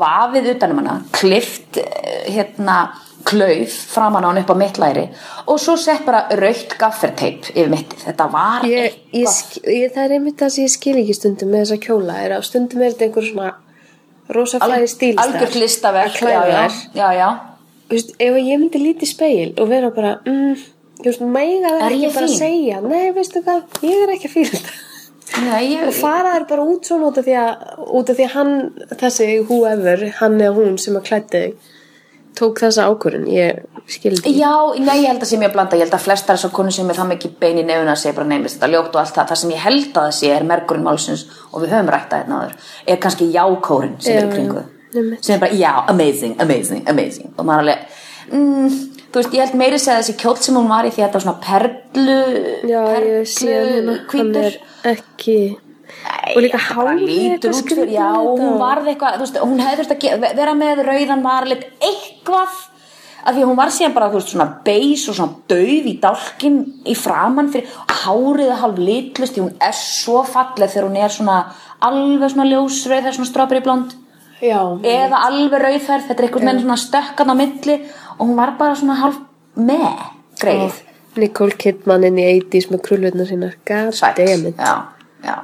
Vafið 0.00 0.52
utanum 0.54 0.82
hana 0.82 1.00
klift 1.16 1.78
eh, 1.82 2.30
hérna 2.34 2.78
klauf 3.26 3.74
framan 3.90 4.22
á 4.22 4.28
hann 4.30 4.38
upp 4.38 4.52
á 4.54 4.56
mittlæri 4.58 5.04
og 5.50 5.58
svo 5.58 5.74
sett 5.80 6.04
bara 6.06 6.26
raukt 6.38 6.76
gafferteip 6.78 7.48
yfir 7.50 7.70
mittið, 7.72 8.04
þetta 8.06 8.26
var 8.30 8.66
ég, 8.70 8.94
ég, 9.10 9.38
ég, 9.66 9.90
það 9.94 10.02
er 10.04 10.14
einmitt 10.18 10.38
það 10.38 10.52
sem 10.54 10.66
ég 10.68 10.74
skil 10.76 10.96
ekki 11.00 11.16
stundum 11.18 11.50
með 11.50 11.64
þessa 11.64 11.80
kjóla. 11.88 12.18
Er 12.22 12.36
að 12.36 12.46
stundum 12.46 12.84
er 12.84 12.94
þetta 12.94 13.08
einhver 13.08 13.26
svona 13.26 13.50
rosa 14.32 14.60
flæði 14.62 14.88
stílstæð 14.90 15.24
algjört 15.24 15.58
listaverk 15.60 16.22
já, 16.22 16.40
já, 16.50 16.62
já, 16.94 17.08
já. 17.14 17.28
Veist, 17.90 18.16
ef 18.18 18.38
ég 18.40 18.58
myndi 18.58 18.80
lítið 18.82 19.12
speil 19.12 19.52
og 19.54 19.70
vera 19.70 19.92
bara 19.94 20.16
mm, 20.26 20.64
veist, 21.04 21.22
mega 21.22 21.70
það 21.70 21.84
Er 21.86 21.96
ekki 21.98 22.12
bara 22.16 22.30
að 22.30 22.36
segja 22.40 22.82
nei, 22.82 23.04
veistu 23.14 23.42
hvað, 23.46 23.78
ég 23.86 24.02
er 24.02 24.14
ekki 24.16 24.30
að 24.30 24.34
fíla 24.34 24.52
þetta 24.56 24.82
Nei, 25.42 25.72
ég, 25.72 25.86
og 25.88 25.94
fara 25.96 26.36
þær 26.36 26.44
bara 26.48 26.64
út 26.70 26.86
svona 26.86 27.08
út 27.10 27.16
af 27.18 27.24
því 27.26 27.32
að, 27.40 27.64
út 27.98 28.10
af 28.12 28.18
því 28.18 28.26
að 28.28 28.34
hann, 28.36 28.52
þessi 29.00 29.26
whoever, 29.48 30.04
hann 30.20 30.36
eða 30.40 30.54
hún 30.54 30.76
sem 30.78 30.94
að 31.00 31.08
klætti 31.08 31.40
tók 32.36 32.60
þessa 32.60 32.84
ákvörun, 32.92 33.24
ég 33.32 33.62
skildi 33.90 34.32
Já, 34.36 34.52
nei, 34.78 35.00
ég 35.02 35.08
held 35.10 35.22
að 35.24 35.30
sé 35.30 35.38
mjög 35.40 35.54
blanda, 35.56 35.76
ég 35.78 35.86
held 35.86 35.96
að 35.96 36.04
flestar 36.04 36.36
þessar 36.36 36.52
konur 36.56 36.74
sem 36.76 36.90
er 36.92 36.98
það 36.98 37.10
mikið 37.14 37.36
bein 37.42 37.60
í 37.62 37.64
nefuna 37.66 37.94
segja 37.98 38.16
bara 38.18 38.28
neymist 38.30 38.58
þetta 38.58 38.70
ljótt 38.74 38.90
og 38.94 39.00
allt 39.02 39.14
það, 39.16 39.28
það 39.32 39.40
sem 39.42 39.54
ég 39.54 39.62
held 39.64 39.86
að 39.88 39.96
það 40.06 40.16
sé 40.18 40.32
er 40.36 40.46
merkurinn 40.50 40.84
málsins 40.86 41.22
og 41.50 41.62
við 41.64 41.72
höfum 41.74 41.92
rætt 41.94 42.12
að 42.12 42.18
þetta 42.22 42.34
náður, 42.34 42.56
er 42.92 43.00
kannski 43.06 43.30
jákórin 43.34 43.96
sem 44.04 44.18
er 44.18 44.20
í 44.20 44.26
Já, 44.26 44.32
kringu, 44.36 44.62
já, 44.62 45.00
einmitt. 45.00 45.24
sem 45.24 45.34
er 45.38 45.42
bara 45.46 45.60
já, 45.62 45.72
amazing, 45.94 46.36
amazing, 46.44 46.84
amazing. 46.92 47.32
Og 47.38 47.48
maður 47.48 47.64
alveg, 47.64 47.98
mm, 48.36 48.76
þú 49.16 49.22
veist, 49.22 49.32
ég 49.32 49.46
held 49.46 49.56
meiri 49.56 49.78
segja 49.80 50.00
þessi 50.02 50.14
kjóll 50.20 50.36
sem 50.44 50.56
hún 50.58 50.68
var 50.68 50.84
í 50.84 50.90
því 50.92 51.00
að 51.00 51.06
þetta 51.06 51.16
var 51.16 51.24
svona 51.24 51.44
perlu, 51.46 52.16
Já, 52.68 52.82
ég 53.00 53.30
sé 53.32 53.54
hérna, 53.54 53.94
hann 54.12 54.34
er 54.42 54.58
ekki 54.92 55.38
og 56.34 56.42
líka 56.42 56.60
lítur 56.98 57.48
eitthvað 57.48 57.58
skrítið 57.62 57.92
já, 57.94 58.08
hún 58.12 58.56
varð 58.60 58.90
eitthvað, 58.90 59.16
þú 59.16 59.24
veist, 59.24 59.38
hún 59.40 59.62
hefði 59.64 59.78
þurft 59.80 59.94
að 59.96 60.26
vera 60.36 60.54
með 60.58 60.82
rauðan 60.84 61.24
varlit 61.24 61.64
eitthvað 61.80 62.56
af 63.26 63.34
því 63.34 63.46
hún 63.48 63.58
var 63.58 63.72
síðan 63.74 63.94
bara, 63.96 64.10
þú 64.12 64.20
veist, 64.20 64.32
svona 64.34 64.48
beis 64.66 65.08
og 65.08 65.16
svona 65.16 65.40
dauf 65.50 65.88
í 65.88 65.94
dálkin 66.02 66.58
í 66.84 66.96
framann 66.98 67.48
fyrir, 67.54 67.72
hárið 68.02 68.50
er 68.52 68.60
hálf 68.60 68.82
litlust 68.82 69.38
því 69.38 69.46
hún 69.46 69.54
er 69.70 69.78
svo 69.80 70.20
falleg 70.28 70.74
þegar 70.74 70.90
hún 70.90 70.98
er 71.00 71.14
svona 71.16 71.38
alveg 71.86 72.34
svona 72.34 72.50
ljósrauð, 72.52 73.00
það 73.00 73.10
er 73.10 73.16
svona 73.16 73.30
strawberry 73.32 73.64
blond. 73.64 73.96
Já, 74.36 74.60
eða 74.84 75.22
alveg 75.30 75.62
rauðferð, 75.62 76.10
þetta 76.10 76.22
er 76.22 76.28
einhvern 76.28 76.50
veginn 76.50 76.64
svona 76.66 76.80
stökkan 76.82 77.32
á 77.32 77.34
milli 77.38 77.76
og 78.18 78.26
hún 78.26 78.36
var 78.36 78.56
bara 78.58 78.76
svona 78.78 79.00
hálf 79.00 79.22
með 79.56 79.88
greið 80.40 80.82
Nicole 81.16 81.56
Kidman 81.56 82.04
inn 82.06 82.18
í 82.20 82.26
80s 82.28 82.70
með 82.72 82.82
krullutna 82.86 83.26
sínar. 83.28 83.56
God 83.68 83.94
Sæll, 83.96 84.16
damn 84.18 84.50
it. 84.50 84.58
Já, 84.60 84.82
já. 85.24 85.36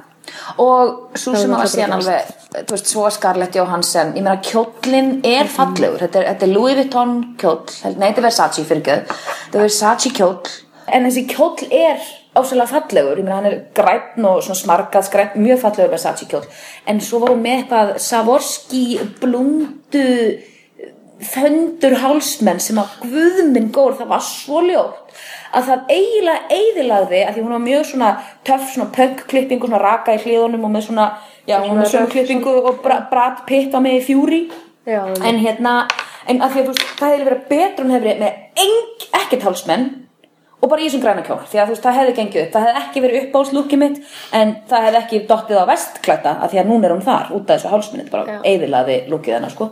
og 0.62 1.12
svo 1.18 1.35
sem 1.37 1.50
náttúrulega 1.50 1.70
síðan 1.72 1.94
best. 1.96 2.08
alveg 2.08 2.66
þú 2.66 2.76
veist, 2.76 2.90
svo 2.92 3.11
Scarlett 3.12 3.56
Johansson 3.56 4.12
ég 4.16 4.24
meina 4.24 4.38
kjóllin 4.44 5.14
er 5.26 5.50
fallegur. 5.50 6.00
Þetta 6.02 6.20
er, 6.20 6.28
þetta 6.32 6.46
er 6.48 6.52
Louis 6.52 6.78
Vuitton 6.78 7.14
kjóll. 7.40 7.62
Nei, 7.96 8.08
þetta 8.11 8.22
er 8.22 8.28
Versace 8.28 8.66
fyrir 8.68 8.85
göð 8.88 9.06
þetta 9.14 9.58
er 9.58 9.66
Versace 9.66 10.12
kjóll. 10.16 10.52
En 10.92 11.08
þessi 11.08 11.24
kjóll 11.30 11.68
er 11.70 12.06
ásæðlega 12.37 12.70
fallegur. 12.72 13.20
Ég 13.20 13.26
meina 13.26 13.40
hann 13.40 13.50
er 13.50 13.58
græn 13.76 14.28
og 14.28 14.40
svona 14.44 14.61
smarkað 14.61 15.08
skræn, 15.08 15.37
mjög 15.40 15.62
fallegur 15.64 15.92
Versace 15.96 16.28
kjóll. 16.30 16.46
En 16.87 17.00
svo 17.04 17.22
var 17.22 17.35
hún 17.35 17.44
með 17.44 17.62
eitthvað 17.62 17.94
Savorski 18.04 18.85
blundu 19.20 20.08
þöndur 21.26 21.98
hálsmenn 22.02 22.61
sem 22.62 22.80
að 22.82 22.96
guðminn 23.04 23.70
góður, 23.74 24.00
það 24.00 24.12
var 24.12 24.24
svo 24.26 24.62
ljótt 24.66 25.22
að 25.52 25.68
það 25.68 25.90
eiginlega 25.92 26.58
eiðilagði 26.58 27.22
að 27.26 27.35
því 27.35 27.44
hún 27.44 27.54
var 27.54 27.64
mjög 27.66 27.88
svona 27.90 28.11
töff 28.46 28.68
svona 28.72 28.92
punk-klippingu, 28.96 29.68
svona 29.68 29.82
raka 29.82 30.16
í 30.16 30.22
hliðunum 30.22 30.66
og 30.66 30.72
með 30.72 30.87
svona, 30.88 31.08
já, 31.44 31.58
hún 31.61 31.74
var 31.74 31.82
með 31.82 31.90
svona 31.92 32.12
klippingu 32.14 32.54
og 32.62 32.78
bra, 32.85 33.02
Brad 33.11 33.42
Pitt 33.48 33.74
var 33.74 33.85
með 33.85 33.98
í 34.00 34.04
fjúri 34.06 34.44
Já, 34.88 35.04
en 35.22 35.37
hérna 35.38 35.82
en 36.26 36.40
að 36.42 36.54
því 36.54 36.62
að 36.62 36.64
þú 36.64 36.72
veist, 36.72 36.87
það 36.98 37.12
hefði 37.12 37.26
verið 37.28 37.42
betur 37.50 37.85
hún 37.85 37.94
hefði 37.96 38.14
með 38.22 38.64
eng, 38.64 39.04
ekkert 39.20 39.44
hálsmenn 39.46 39.85
og 40.62 40.70
bara 40.70 40.82
í 40.82 40.87
þessum 40.87 41.02
græna 41.02 41.24
kjól 41.26 41.40
því 41.50 41.61
að 41.61 41.68
þú 41.68 41.74
veist, 41.74 41.85
það 41.85 41.98
hefði 41.98 42.14
gengið 42.18 42.42
upp, 42.42 42.52
það 42.54 42.66
hefði 42.66 42.82
ekki 42.82 43.02
verið 43.04 43.20
uppáhaldslúkið 43.26 43.82
mitt 43.82 44.00
en 44.38 44.54
það 44.70 44.87
hefði 44.87 45.00
ekki 45.02 45.20
dottið 45.30 45.62
á 45.62 45.70
vestklæta 45.70 46.35
að 46.38 46.52
því 46.52 46.62
að 46.62 46.70
núna 46.70 46.88
er 46.88 46.94
hún 46.96 47.06
þar, 47.06 47.32
út 47.35 47.50
af 47.50 47.56
þessu 47.56 47.72
hálsmenni 47.72 48.06
þetta 48.06 48.16
bara 48.16 48.37
Já. 48.37 48.40
eiðilaði 48.46 48.98
lúkið 49.11 49.37
hennar 49.38 49.54
sko 49.54 49.70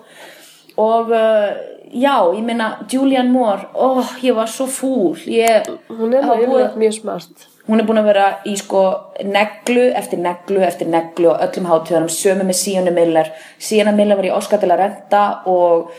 og 0.80 1.10
uh, 1.12 1.50
já, 1.92 2.14
ég 2.36 2.42
meina 2.46 2.72
Julianne 2.90 3.32
Moore, 3.34 3.68
óh, 3.74 4.12
ég 4.24 4.34
var 4.36 4.48
svo 4.50 4.66
fúl. 4.70 5.16
Ég, 5.26 5.66
hún 5.90 6.14
er 6.14 6.26
búið- 6.26 6.76
mjög 6.80 6.94
smart. 7.00 7.46
Hún 7.70 7.78
er 7.78 7.86
búin 7.86 8.00
að 8.00 8.06
vera 8.10 8.28
í 8.48 8.54
sko 8.58 8.80
neglu 9.22 9.82
eftir 9.94 10.18
neglu 10.18 10.62
eftir 10.66 10.88
neglu 10.90 11.28
og 11.30 11.42
öllum 11.44 11.68
hátíðanum 11.70 12.10
sömu 12.10 12.46
með 12.48 12.56
Sienna 12.58 12.90
Miller. 12.94 13.28
Sienna 13.62 13.92
Miller 13.94 14.18
var 14.18 14.26
í 14.26 14.32
að 14.32 14.78
renta 14.80 15.20
og 15.46 15.90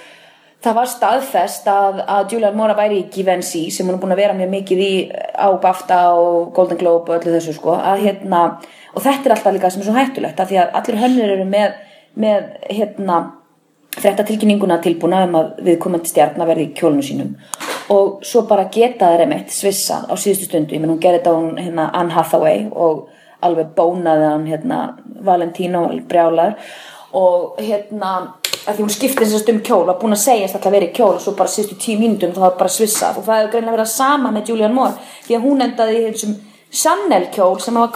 það 0.62 0.76
var 0.76 0.90
staðfest 0.92 1.68
að, 1.72 2.02
að 2.08 2.34
Julianne 2.34 2.58
Moore 2.60 2.76
væri 2.78 3.00
í 3.02 3.10
Givenchy 3.14 3.64
sem 3.72 3.88
hún 3.88 3.96
er 3.96 4.02
búin 4.02 4.16
að 4.18 4.24
vera 4.24 4.36
mjög 4.38 4.52
mikið 4.56 4.82
í 4.84 4.92
á 5.38 5.48
BAFTA 5.64 6.02
og 6.18 6.52
Golden 6.58 6.78
Globe 6.82 7.12
og 7.14 7.22
öllu 7.22 7.38
þessu 7.38 7.56
sko. 7.56 7.78
Að 7.78 8.04
hérna, 8.08 8.42
og 8.94 9.06
þetta 9.06 9.30
er 9.30 9.36
alltaf 9.38 9.56
líka 9.56 9.72
sem 9.72 9.82
er 9.86 9.90
svo 9.90 9.96
hættulegt 9.96 10.44
að 10.44 10.52
því 10.52 10.60
að 10.66 10.76
allir 10.82 11.00
hönnur 11.06 11.36
eru 11.38 11.48
með, 11.50 11.80
með 12.26 12.50
hérna 12.70 13.22
frétta 13.98 14.24
tilkynninguna 14.28 14.80
tilbúna 14.84 15.26
um 15.28 15.40
að 15.40 15.50
viðkomandi 15.68 16.12
stjarnar 16.12 16.48
verði 16.48 16.70
í 16.70 16.76
kjólinu 16.78 17.06
sínum. 17.06 17.34
Og 17.92 18.22
svo 18.26 18.46
bara 18.48 18.70
geta 18.72 19.10
þeir 19.12 19.26
einmitt 19.26 19.52
svissa 19.52 20.04
á 20.08 20.14
síðustu 20.16 20.48
stundu, 20.48 20.76
ég 20.76 20.84
menn 20.84 20.94
hún 20.94 21.02
gerði 21.04 21.20
þetta 21.20 21.36
hún 21.36 21.58
hérna 21.60 21.90
Anne 21.98 22.16
Hathaway 22.16 22.70
og 22.72 23.10
alveg 23.44 23.74
bónaði 23.76 24.30
hann 24.30 24.48
hérna 24.48 24.80
Valentino 25.26 25.88
brjálar 26.08 26.56
og 27.18 27.60
hérna 27.60 28.12
að 28.62 28.78
því 28.78 28.84
hún 28.86 28.94
skipti 28.94 29.26
þessast 29.26 29.50
um 29.52 29.60
kjól 29.66 29.84
var 29.88 29.98
búin 30.00 30.16
að 30.16 30.24
segjast 30.24 30.56
alltaf 30.58 30.74
verið 30.76 30.92
í 30.92 30.96
kjól 31.00 31.16
og 31.16 31.24
svo 31.24 31.34
bara 31.38 31.52
síðustu 31.52 31.78
tíu 31.82 31.98
mínútum 32.00 32.36
þá 32.36 32.42
var 32.46 32.58
bara 32.60 32.72
svissað. 32.72 33.18
Og 33.18 33.26
það 33.26 33.40
hefur 33.40 33.52
greinlega 33.56 33.78
verið 33.78 33.92
sama 33.96 34.32
með 34.32 34.52
Julianne 34.52 34.78
Moore 34.78 35.10
því 35.26 35.38
að 35.38 35.46
hún 35.48 35.66
endaði 35.66 35.98
í 35.98 36.04
þessum 36.12 36.36
Chanel 36.72 37.26
kjól 37.36 37.58
sem 37.60 37.80
var 37.82 37.92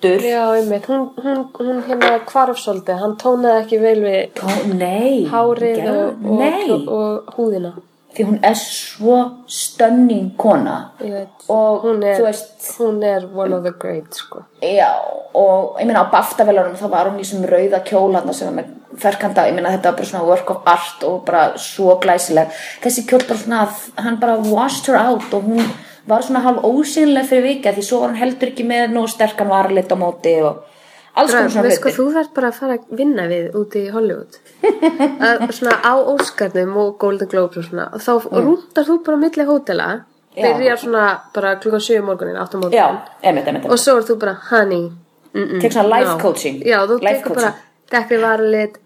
hvítur 0.00 0.20
Já, 0.22 0.52
einmitt, 0.54 0.86
hún, 0.86 1.10
hún, 1.16 1.48
hún 1.58 1.82
hérna 1.86 2.20
hvarf 2.26 2.58
svolítið, 2.58 3.00
hann 3.00 3.16
tónaði 3.16 3.64
ekki 3.64 3.80
vel 3.80 4.00
við 4.04 4.40
Ó, 4.42 4.48
nei 4.74 5.26
hárið 5.30 5.84
og, 5.90 6.24
og, 6.24 6.88
og, 6.88 7.34
húðina. 7.36 7.74
Því 8.16 8.24
hún 8.24 8.38
er 8.48 8.56
svo 8.56 9.16
stunning 9.46 10.30
kona. 10.36 10.92
Og 11.52 11.82
hún 11.84 12.02
er, 12.02 12.22
veist 12.24 12.64
hún 12.78 13.02
er 13.04 13.26
one 13.28 13.52
of 13.52 13.62
the 13.62 13.74
great, 13.76 14.08
sko. 14.14 14.46
Já, 14.62 14.88
og 15.36 15.76
ég 15.80 15.84
meina 15.84 16.06
á 16.08 16.12
BAFTA-velunum 16.12 16.78
þá 16.80 16.88
var 16.88 17.10
hún 17.10 17.20
í 17.20 17.26
þessum 17.26 17.44
rauða 17.44 17.82
kjóla 17.84 18.22
sem 18.32 18.56
með 18.56 18.72
ferkanda, 18.96 19.44
ég 19.50 19.52
meina 19.52 19.74
þetta 19.74 19.90
var 19.90 19.98
bara 19.98 20.08
svona 20.08 20.30
work 20.30 20.50
of 20.54 20.70
art 20.72 21.04
og 21.04 21.18
bara 21.26 21.50
svo 21.60 21.98
glæsileg. 22.00 22.56
Þessi 22.84 23.04
kjól 23.04 23.26
bara 23.26 23.42
svona, 23.42 23.66
hann 24.00 24.16
bara 24.22 24.38
washed 24.48 24.88
her 24.88 24.96
out 24.96 25.36
og 25.36 25.44
hún 25.44 25.68
var 26.08 26.22
svona 26.22 26.40
hálf 26.44 26.64
ósynlega 26.64 27.26
fyrir 27.26 27.42
vika 27.42 27.72
því 27.76 27.82
svo 27.82 28.00
var 28.00 28.08
hann 28.14 28.16
heldur 28.22 28.48
ekki 28.52 28.64
með 28.66 28.90
nú 28.94 29.06
sterkan 29.10 29.48
varlit 29.48 29.92
á 29.92 29.96
móti 29.98 30.34
og 30.42 30.64
alls 31.16 31.32
konar 31.32 31.50
svona 31.50 31.62
Veist 31.68 31.80
sko, 31.80 31.88
þú 31.90 32.06
þarf 32.14 32.32
bara 32.34 32.48
að 32.52 32.58
fara 32.60 32.74
að 32.78 32.96
vinna 32.98 33.24
við 33.30 33.54
úti 33.56 33.86
í 33.86 33.90
Hollywood. 33.90 34.36
Að, 35.26 35.46
svona 35.56 35.78
á 35.80 35.94
Óskarnum 35.96 36.76
og 36.76 36.98
Golden 37.00 37.28
Globes 37.28 37.56
og 37.56 37.64
svona 37.70 37.88
og 37.92 38.00
þá 38.04 38.12
rúndar 38.44 38.84
þú 38.86 38.98
bara 39.04 39.16
milli 39.16 39.44
hótela 39.48 39.88
Mm. 40.36 40.44
Já. 40.44 40.52
byrjar 40.58 40.76
svona 40.76 41.20
bara 41.34 41.54
klukkan 41.56 41.80
7 41.80 42.02
morgunin 42.04 42.36
8 42.36 42.58
morgunin 42.60 42.76
Já, 42.76 42.86
emitt, 43.22 43.46
emitt, 43.48 43.64
og 43.72 43.78
svo 43.80 43.94
er 43.96 44.02
þú 44.04 44.16
bara 44.20 44.34
honey. 44.50 44.90
Mm 45.32 45.44
-mm, 45.48 45.60
Tek 45.62 45.72
svona 45.72 45.88
life 45.98 46.10
no. 46.12 46.18
coaching. 46.18 46.60
já, 46.64 46.86
þú 46.86 46.98
tekur 47.00 47.34
bara 47.34 47.52
dekkri 47.90 48.18
varlit 48.20 48.76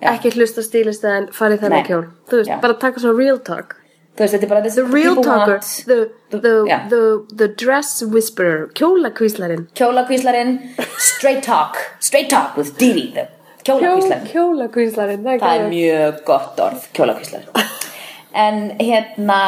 ekki 0.00 0.30
hlusta 0.30 0.62
stílistæðin 0.62 1.28
farið 1.32 1.60
þennan 1.60 1.84
kjól. 1.84 2.06
Þú 2.28 2.36
veist, 2.36 2.48
Já. 2.50 2.60
bara 2.60 2.74
taka 2.74 3.00
svona 3.00 3.18
real 3.18 3.38
talk 3.38 3.76
Þú 4.12 4.24
veist, 4.24 4.34
þetta 4.34 4.44
er 4.44 4.50
bara 4.50 4.70
the 4.70 4.82
real 4.84 5.22
talker, 5.24 5.60
the, 5.88 5.98
the, 6.34 6.50
Já. 6.68 6.78
the, 6.90 6.98
the 7.32 7.48
dress 7.48 8.02
whisperer 8.02 8.66
kjólakvíslarinn. 8.76 9.68
Kjólakvíslarinn, 9.78 10.58
straight 11.00 11.40
talk 11.46 11.78
Straight 12.00 12.28
talk 12.28 12.58
with 12.60 12.76
Didi 12.76 13.06
the 13.14 13.28
Kjólakvíslarinn 13.64 14.26
kjólakvíslarinn, 14.28 15.22
það 15.24 15.44
það 15.46 15.60
er 15.60 15.68
mjög 15.70 16.20
gott 16.28 16.60
orð, 16.60 16.88
kjólakvíslar. 16.92 17.46
En 18.32 18.60
hérna 18.80 19.40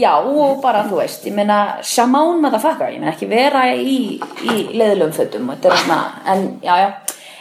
já, 0.00 0.14
og 0.16 0.60
bara 0.62 0.86
þú 0.88 1.00
veist 1.00 1.24
ég 1.28 1.34
meina, 1.36 1.78
shamán 1.84 2.40
motherfucker, 2.40 2.92
ég 2.92 3.00
meina 3.00 3.12
ekki 3.12 3.28
vera 3.28 3.66
í, 3.76 4.16
í 4.20 4.54
leiðilegum 4.72 5.12
fötum 5.16 5.48
þetta 5.52 5.72
er 5.72 5.82
svona, 5.84 5.98
en 6.32 6.46
já, 6.64 6.76
já 6.80 6.88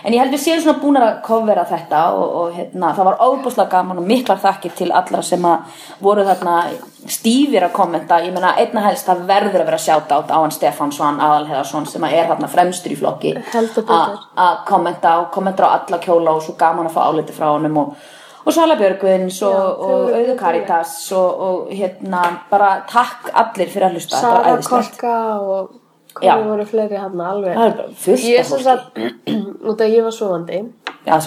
en 0.04 0.14
ég 0.14 0.22
held 0.22 0.34
við 0.34 0.42
séum 0.44 0.62
svona 0.64 0.82
búnar 0.82 1.06
að 1.06 1.18
kofvera 1.26 1.66
þetta 1.68 2.04
og, 2.16 2.36
og 2.42 2.54
hérna, 2.56 2.92
það 2.98 3.10
var 3.10 3.24
óbúslega 3.26 3.72
gaman 3.74 4.02
og 4.02 4.08
miklar 4.08 4.40
þakkir 4.44 4.76
til 4.78 4.90
allra 4.96 5.22
sem 5.26 5.46
að 5.46 5.82
voru 6.04 6.26
þarna 6.28 6.56
stífir 7.10 7.66
að 7.68 7.76
kommenta. 7.76 8.22
Ég 8.24 8.36
meina 8.36 8.54
einna 8.60 8.84
helst 8.86 9.10
það 9.10 9.26
verður 9.30 9.64
að 9.64 9.72
vera 9.72 9.82
sjátt 9.82 10.14
á 10.16 10.20
hann 10.30 10.56
Stefán 10.56 10.94
Svan 10.96 11.20
Aðalheðarsson 11.24 11.90
sem 11.90 12.06
að 12.08 12.16
er 12.20 12.32
þarna 12.32 12.52
fremstur 12.52 12.96
í 12.96 13.00
flokki 13.00 13.36
að 13.40 14.64
kommenta 14.70 15.18
og 15.24 15.30
kommenta 15.36 15.68
á 15.68 15.76
alla 15.80 16.02
kjóla 16.04 16.38
og 16.38 16.46
svo 16.46 16.56
gaman 16.60 16.90
að 16.90 16.96
fá 16.96 17.04
áliti 17.10 17.36
frá 17.36 17.50
honum 17.52 17.84
og, 17.84 18.08
og 18.46 18.56
Svala 18.56 18.80
Björgvins 18.80 19.42
og, 19.48 19.84
og 19.90 20.16
Auður 20.16 20.40
Karitas 20.40 20.96
og, 21.18 21.44
og 21.50 21.76
hérna 21.76 22.24
bara 22.52 22.80
takk 22.90 23.32
allir 23.34 23.72
fyrir 23.72 23.90
að 23.90 24.00
hlusta. 24.00 24.24
Æðislegt. 24.48 24.98
Korka 25.00 25.20
og 25.44 25.78
Hverju 26.20 26.46
voru 26.52 26.66
fleiri 26.70 26.98
hann 27.00 27.22
alveg. 27.22 27.58
Er 27.58 27.74
Ég 28.28 28.40
af 28.44 28.48
sem 28.52 28.62
sagt, 28.66 28.86
út 29.64 29.80
að 29.82 29.94
ég 29.96 30.04
var 30.06 30.14
svovandi 30.16 30.60
að 31.10 31.22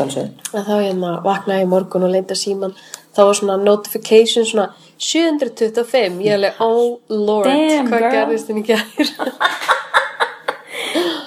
þá 0.68 0.74
hérna 0.78 1.10
vaknaði 1.24 1.60
ég 1.64 1.68
morgun 1.72 2.04
og 2.06 2.12
leita 2.12 2.34
síman 2.38 2.74
þá 3.16 3.20
var 3.26 3.34
svona 3.38 3.56
notification 3.58 4.44
svona 4.46 4.68
725, 5.02 6.20
ég 6.22 6.30
er 6.36 6.38
alveg 6.38 6.60
oh 6.62 6.98
lord, 7.10 7.48
Damn, 7.48 7.88
hvað 7.90 8.00
girl. 8.04 8.12
gerðist 8.14 8.46
þinn 8.50 8.60
í 8.60 8.64
gæðir 8.68 9.08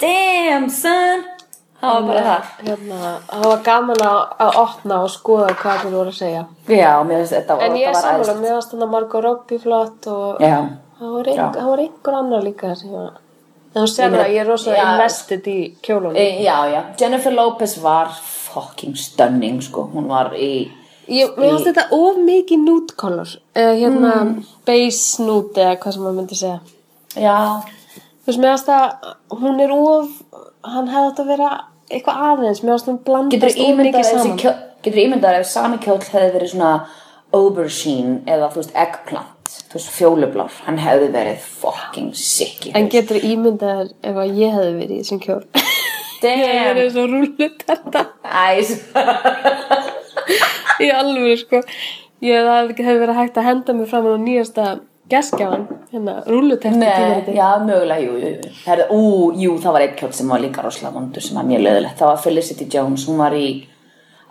Damn 0.00 0.70
son. 0.70 1.24
Það 1.76 1.90
var 1.92 2.02
bara 2.08 2.22
það. 2.24 2.42
hérna, 2.66 2.98
það 3.28 3.42
var 3.50 3.60
gaman 3.66 4.00
að, 4.06 4.20
að 4.46 4.50
opna 4.62 4.94
og 5.04 5.10
skoða 5.12 5.50
hvað 5.60 5.82
þeir 5.82 5.92
voru 5.98 6.12
að 6.14 6.18
segja. 6.22 6.42
Já, 6.72 6.92
finnst 7.20 7.34
þetta 7.36 7.52
en 7.66 7.76
ég 7.76 7.84
er 7.90 7.92
var 7.92 7.96
æðislegt. 8.14 8.40
mér 8.46 8.52
varst 8.56 8.70
þannig 8.72 8.86
að 8.86 8.92
Margot 8.94 9.24
Robbie 9.26 9.60
flott 9.60 10.00
og 10.14 10.40
Já, 10.42 10.56
það 10.98 11.08
var, 11.18 11.24
ein, 11.34 11.42
var 11.68 11.78
einhver 11.84 12.14
annar 12.22 12.42
líka 12.46 12.72
sem 12.80 12.90
var 12.96 13.10
en 13.12 13.16
þú 13.76 13.84
sér 13.92 14.10
það, 14.16 14.30
ég 14.32 14.40
er 14.40 14.48
rosa 14.50 14.72
Já. 14.74 14.82
invested 14.94 15.46
í 15.52 15.58
kjólunum. 15.84 16.16
E, 16.16 16.26
já, 16.44 16.56
já. 16.72 16.80
Jennifer 17.00 17.32
Lopez 17.36 17.76
var 17.82 18.08
fucking 18.16 18.96
stunning 18.96 19.60
sko, 19.62 19.86
hún 19.94 20.08
var 20.08 20.32
í 20.34 20.70
Ég, 21.06 21.36
finnst 21.38 21.68
þetta 21.68 21.84
of 21.94 22.16
mikið 22.18 22.58
nude 22.64 22.94
color. 22.98 23.28
Uh, 23.54 23.74
hérna 23.78 24.14
Mm. 24.24 24.44
base 24.66 25.22
nude 25.22 25.54
eða 25.62 25.76
hvað 25.78 25.92
sem 25.92 26.02
maður 26.02 26.16
myndi 26.16 26.34
segja. 26.34 26.60
Já, 27.14 27.62
þú 28.24 28.26
veist, 28.26 28.40
mér 28.42 28.56
finnst 28.56 28.68
að 28.68 29.14
hún 29.30 29.60
er 29.62 29.70
of 29.70 30.08
hann 30.64 30.88
hefði 30.88 31.10
átt 31.12 31.20
að 31.22 31.26
vera 31.30 31.50
eitthvað 31.90 32.22
aðeins. 32.30 32.62
Mér 32.64 32.72
finnst 32.74 32.88
hún 32.88 32.98
getur 32.98 33.04
blandast 33.06 33.58
of 33.60 33.76
mikið 33.78 34.04
saman. 34.04 34.36
getur 34.82 35.00
ímyndað 35.04 35.38
ef 35.40 35.46
sami 35.46 35.78
kjóll 35.78 36.02
hefði 36.02 36.32
verið 36.34 36.50
svona 36.56 36.72
aubergine 37.32 38.20
eða 38.26 38.50
þú 38.50 38.56
veist 38.62 38.74
eggplant 38.74 39.32
þú 39.66 39.78
veist 39.78 39.92
fjólublár, 39.96 40.56
hann 40.66 40.78
hefði 40.82 41.10
verið 41.14 41.46
fucking 41.62 42.12
sick 42.16 42.68
en 42.74 42.88
getur 42.92 43.18
ímyndaðar 43.20 43.92
ef 44.06 44.20
að 44.22 44.40
ég 44.40 44.56
hefði 44.56 44.74
verið 44.80 44.96
í 44.96 45.02
þessum 45.04 45.22
kjól? 45.24 45.42
Það 46.16 46.42
Damn. 46.42 46.78
er 46.80 46.90
svo 46.94 47.02
rúllut 47.10 47.64
þetta. 47.68 48.00
Æs 48.24 48.70
í 50.84 50.88
alveg 50.90 51.42
sko. 51.42 51.60
Ég 52.24 52.46
það 52.48 52.70
hefði 52.80 53.00
verið 53.02 53.18
hægt 53.20 53.40
að 53.40 53.48
henda 53.50 53.74
mig 53.76 53.90
fram 53.90 54.08
á 54.08 54.16
nýjasta 54.16 54.66
geskjáðan 55.12 55.66
hérna 55.92 56.14
rúllutekti 56.26 56.80
Nei, 56.80 57.34
já, 57.36 57.50
mögulega, 57.62 58.00
jú, 58.02 58.16
jú, 58.18 58.30
jú. 58.32 58.54
Herðu, 58.64 58.86
ú, 58.96 59.02
jú, 59.38 59.54
það 59.62 59.76
var 59.76 59.84
eitt 59.84 59.98
kjóll 60.00 60.14
sem 60.16 60.32
var 60.32 60.42
líka 60.42 60.64
rosalega 60.64 60.96
vondur 60.96 61.22
sem 61.22 61.36
var 61.38 61.46
mjög 61.46 61.62
löðilegt. 61.66 61.98
Það 62.00 62.10
var 62.10 62.22
Felicity 62.24 62.68
Jones, 62.72 63.04
hún 63.10 63.20
var 63.20 63.36
í 63.36 63.46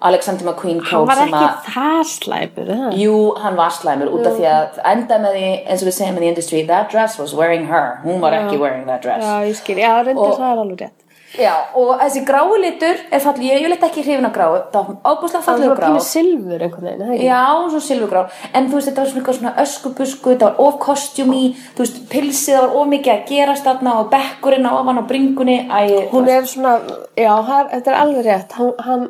Alexander 0.09 0.45
McQueen 0.49 0.81
kjól 0.85 1.05
hann 1.05 1.07
var 1.09 1.23
ekki 1.25 1.43
að, 1.43 1.71
það 1.75 2.01
slæpur 2.11 2.73
það 2.73 2.99
jú, 3.01 3.15
hann 3.43 3.57
var 3.59 3.73
slæmur 3.79 4.11
út 4.15 4.27
af 4.29 4.37
því 4.39 4.49
að 4.51 4.83
enda 4.95 5.21
með 5.23 5.39
því, 5.39 5.47
eins 5.65 5.85
og 5.85 5.89
við 5.89 5.97
segjum 5.99 6.19
in 6.19 6.25
the 6.25 6.33
industry, 6.33 6.65
that 6.69 6.91
dress 6.93 7.17
was 7.21 7.33
wearing 7.37 7.65
her. 7.71 7.97
Hún 8.05 8.21
var 8.23 8.37
ekki 8.37 8.59
wearing 8.61 8.85
that 8.91 9.01
dress. 9.05 9.25
já, 9.25 9.49
ég 9.49 9.57
skil, 9.61 9.81
já, 9.81 9.91
reyndar 10.03 10.37
það 10.37 10.51
er 10.51 10.63
alveg 10.65 10.85
rétt 10.85 11.01
Já, 11.35 11.51
og 11.75 11.97
þessi 11.99 12.21
grái 12.27 12.59
litur 12.63 12.99
er 13.11 13.23
fallið, 13.23 13.45
ég 13.49 13.57
er 13.57 13.63
jöleitt 13.65 13.83
ekki 13.83 14.03
hrifin 14.05 14.27
af 14.27 14.33
gráu, 14.35 14.53
það 14.71 14.87
var 14.87 14.99
ábúslega 15.03 15.41
það 15.41 15.47
fallið 15.49 15.67
var 15.67 15.73
af 15.73 15.81
grá. 15.81 15.87
pínu 15.89 16.03
silfur 16.05 16.63
einhvern 16.67 16.87
veginn, 16.87 17.01
er 17.01 17.09
það 17.09 17.15
ekki? 17.15 17.27
Já, 17.27 17.41
svo 17.73 17.81
silfugrá, 17.87 18.21
en 18.53 18.69
þú 18.69 18.77
veist, 18.77 18.89
þetta 18.89 19.03
var 19.03 19.11
svona 19.11 19.35
svona 19.39 19.53
öskubusku, 19.65 20.31
þetta 20.31 20.49
var 20.51 20.63
of 20.65 20.79
kostjúmi, 20.85 21.43
þú 21.75 21.83
veist, 21.83 21.99
pilsið 22.13 22.55
það 22.55 22.63
var 22.67 22.77
of 22.79 22.89
mikið 22.93 23.13
að 23.15 23.27
gerast 23.33 23.67
þarna 23.67 23.97
og 23.99 24.09
bekkurinn 24.15 24.69
á 24.69 24.71
ofan 24.79 25.01
á 25.01 25.09
bringunni, 25.11 25.57
æ, 25.67 25.81
hún 26.13 26.31
er 26.31 26.47
svona, 26.51 26.75
já, 27.19 27.33
það, 27.49 27.71
þetta 27.75 27.91
er 27.91 27.99
alveg 28.05 28.27
rétt 28.29 28.57
hann, 28.61 28.73
hann, 28.87 29.07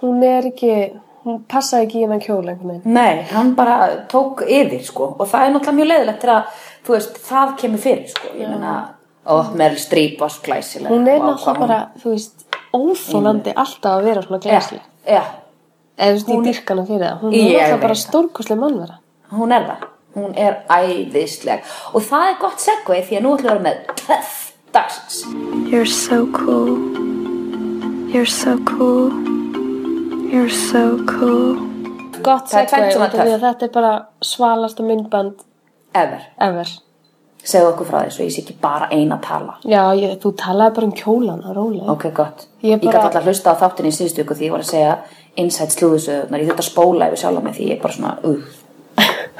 hún 0.00 0.22
er 0.26 0.50
ekki 0.50 0.74
hún 1.24 1.42
passaði 1.50 1.86
ekki 1.86 1.98
í 2.00 2.04
hennan 2.06 2.22
kjól 2.22 2.40
einhvern 2.48 2.70
veginn. 2.72 2.94
Nei, 2.96 3.24
hann 3.30 3.52
bara 3.58 4.06
tók 4.10 4.40
yfir, 4.46 4.80
sko, 4.86 5.10
og 5.18 5.28
það 5.28 5.46
er 5.46 5.52
náttúrulega 5.54 5.76
mjög 5.76 5.90
leiðilegt 5.90 6.22
til 6.22 6.32
að, 6.32 6.62
þú 6.86 6.94
veist, 6.96 7.20
það 7.26 7.52
kemur 7.60 7.82
fyrir, 7.84 8.06
sko, 8.14 8.32
ég 8.40 8.54
meina, 8.54 8.72
Streep 9.78 10.20
var 10.20 10.32
svo 10.32 10.46
glæsileg. 10.46 10.88
hún 10.90 11.08
er 11.08 11.20
náttúrulega 11.20 11.60
bara, 11.60 11.80
þú 12.00 12.14
veist 12.14 12.46
óþólandi 12.72 13.52
alltaf 13.54 13.98
að 13.98 14.04
vera 14.08 14.22
svona 14.24 14.40
glæsli 14.40 14.80
Já, 14.80 15.12
já, 15.12 15.22
eða 15.98 16.10
þú 16.10 16.16
veist, 16.16 16.28
ég 16.32 16.44
dyrka 16.48 16.74
hana 16.74 16.86
fyrir 16.88 17.04
það. 17.06 17.18
Hún 17.20 17.34
er 17.34 17.44
náttúrulega 17.44 17.80
bara 17.82 17.94
stórkoslega 17.94 18.60
mannvera. 18.60 19.00
Hún 19.30 19.52
er 19.52 19.66
það, 19.68 19.84
hún 20.16 20.38
er 20.40 20.56
æðisleg, 20.70 21.68
og 21.92 22.06
það 22.08 22.30
er 22.30 22.38
gott 22.40 22.64
segvei 22.64 23.02
því 23.04 23.18
að 23.18 23.26
nú 23.26 23.34
ætlum 23.36 23.44
við 23.44 23.50
að 23.50 23.60
vera 23.60 23.66
með 23.68 23.76
töff 24.06 24.38
dagsins. 24.72 25.20
You're 25.70 25.86
so 25.86 26.24
cool. 26.32 26.78
You're 28.10 28.26
so 28.26 28.56
cool. 28.64 29.39
You're 30.30 30.50
so 30.52 30.82
cool. 31.10 31.56
gott 32.22 32.50
segvei 32.52 32.92
að 32.92 33.40
þetta 33.42 33.66
er 33.66 33.72
bara 33.74 33.92
svalasta 34.22 34.84
myndband 34.86 35.40
Ever. 35.96 36.20
ever 36.38 36.68
Segðu 37.40 37.70
okkur 37.72 37.88
frá 37.88 38.02
því, 38.04 38.10
svo 38.14 38.24
ég 38.26 38.32
sé 38.34 38.42
ekki 38.44 38.54
bara 38.60 38.86
eina 38.92 39.16
að 39.16 39.22
tala. 39.24 39.54
já, 39.64 39.80
ég, 39.96 40.18
þú 40.20 40.34
talaði 40.36 40.74
bara 40.76 40.86
um 40.86 40.92
kjólana, 40.92 41.54
rólega 41.56 41.88
Ok, 41.94 42.04
gott. 42.14 42.46
Ég 42.62 42.74
Ég, 42.76 42.82
bara- 42.84 42.98
gæti 42.98 43.06
alltaf 43.08 43.24
hlusta 43.24 43.54
á 43.56 43.60
þáttinni 43.62 43.88
í 43.88 43.96
síðustu 43.96 44.22
ykkur 44.24 44.36
því 44.36 44.44
ég 44.46 44.50
var 44.52 44.60
að 44.60 44.70
segja 44.70 44.98
inside 45.36 45.70
slúðusöðunar. 45.72 46.40
Ég 46.40 46.46
þurfti 46.50 46.64
að 46.64 46.70
spóla 46.70 47.08
yfir 47.08 47.16
sjálf 47.24 47.42
mig 47.42 47.54
því 47.56 47.64
ég 47.70 47.76
er 47.78 47.82
bara 47.82 47.94
svona, 47.94 48.18
uh. 48.24 48.42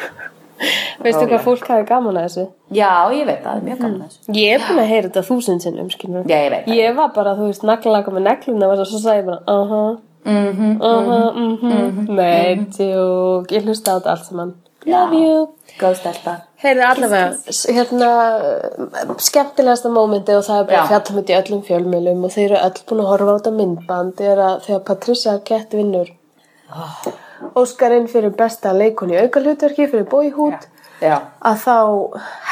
veistu 1.05 1.27
hvað 1.29 1.45
fólk 1.45 1.67
hafi 1.69 1.85
gaman 1.89 2.17
að 2.17 2.25
þessu 2.29 2.47
Já, 2.73 2.91
ég 3.13 3.27
veit 3.27 3.43
það, 3.45 3.53
það 3.53 3.57
er 3.57 3.67
mjög 3.69 3.79
gaman 3.85 4.03
þessu. 4.09 4.35
Ég 4.41 4.55
er 4.55 4.61
búin 4.67 4.81
að 4.81 4.91
heyra 4.95 5.09
þetta 5.11 5.27
þúsund 5.29 5.61
sinnum, 5.63 5.91
skilur. 5.93 6.25
Já, 6.25 6.37
ég 6.41 6.51
veit 6.55 6.65
það. 6.67 6.75
Ég 6.81 6.97
var 6.97 7.13
bara, 7.15 7.35
þú 7.37 7.51
veist, 7.53 7.63
naglaka 7.69 8.11
með 8.17 8.27
negluna 8.31 8.69
og 8.73 8.87
svo 8.87 8.99
sagði 9.05 9.21
ég 9.21 9.27
bara, 9.29 9.43
aha, 9.47 9.83
mhm, 10.25 10.83
aha, 10.83 11.21
mhm, 11.35 12.11
nei, 12.17 12.67
tjók, 12.77 13.51
ég 13.53 13.65
hlusta 13.65 13.93
á 13.93 13.99
þetta 13.99 14.11
allt 14.15 14.27
saman. 14.29 14.55
Love 14.87 15.17
you. 15.21 15.49
Góð 15.81 15.95
stelpa. 15.99 16.33
Heyrðu 16.63 16.85
allavega, 16.89 17.33
hérna, 17.77 18.09
skemmtilegasta 19.21 19.91
mómenti 19.93 20.35
og 20.37 20.45
það 20.47 20.63
er 20.63 20.67
bara 20.71 20.87
fjallum 20.89 21.19
þetta 21.21 21.33
í 21.35 21.39
öllum 21.41 21.63
fjölmjölum 21.69 22.25
og 22.25 22.33
þeir 22.35 22.47
eru 22.51 22.61
öll 22.69 22.83
búin 22.89 23.03
að 23.05 23.11
horfa 23.13 23.33
á 23.33 23.37
þetta 23.39 23.53
myndband 23.59 24.21
er 24.25 24.43
þegar 24.67 24.83
Patricia 24.89 25.33
Arquette 25.37 25.77
vinnur 25.81 26.11
Óskarinn 27.57 28.09
fyrir 28.11 28.35
besta 28.37 28.73
leikun 28.77 29.13
í 29.15 29.19
aukalhutverki 29.21 29.87
fyrir 29.91 30.09
Já, 31.01 31.17
að 31.49 31.63
þá 31.65 31.77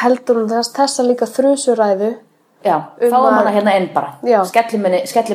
heldur 0.03 0.39
hún 0.41 0.49
þess, 0.55 0.73
þessa 0.79 1.05
líka 1.05 1.27
þrusuræðu 1.29 2.15
já, 2.65 2.77
Um 3.03 3.11
fáum 3.13 3.27
að- 3.29 3.35
hana 3.37 3.51
hérna 3.53 3.75
inn 3.77 3.91
bara. 3.95 4.15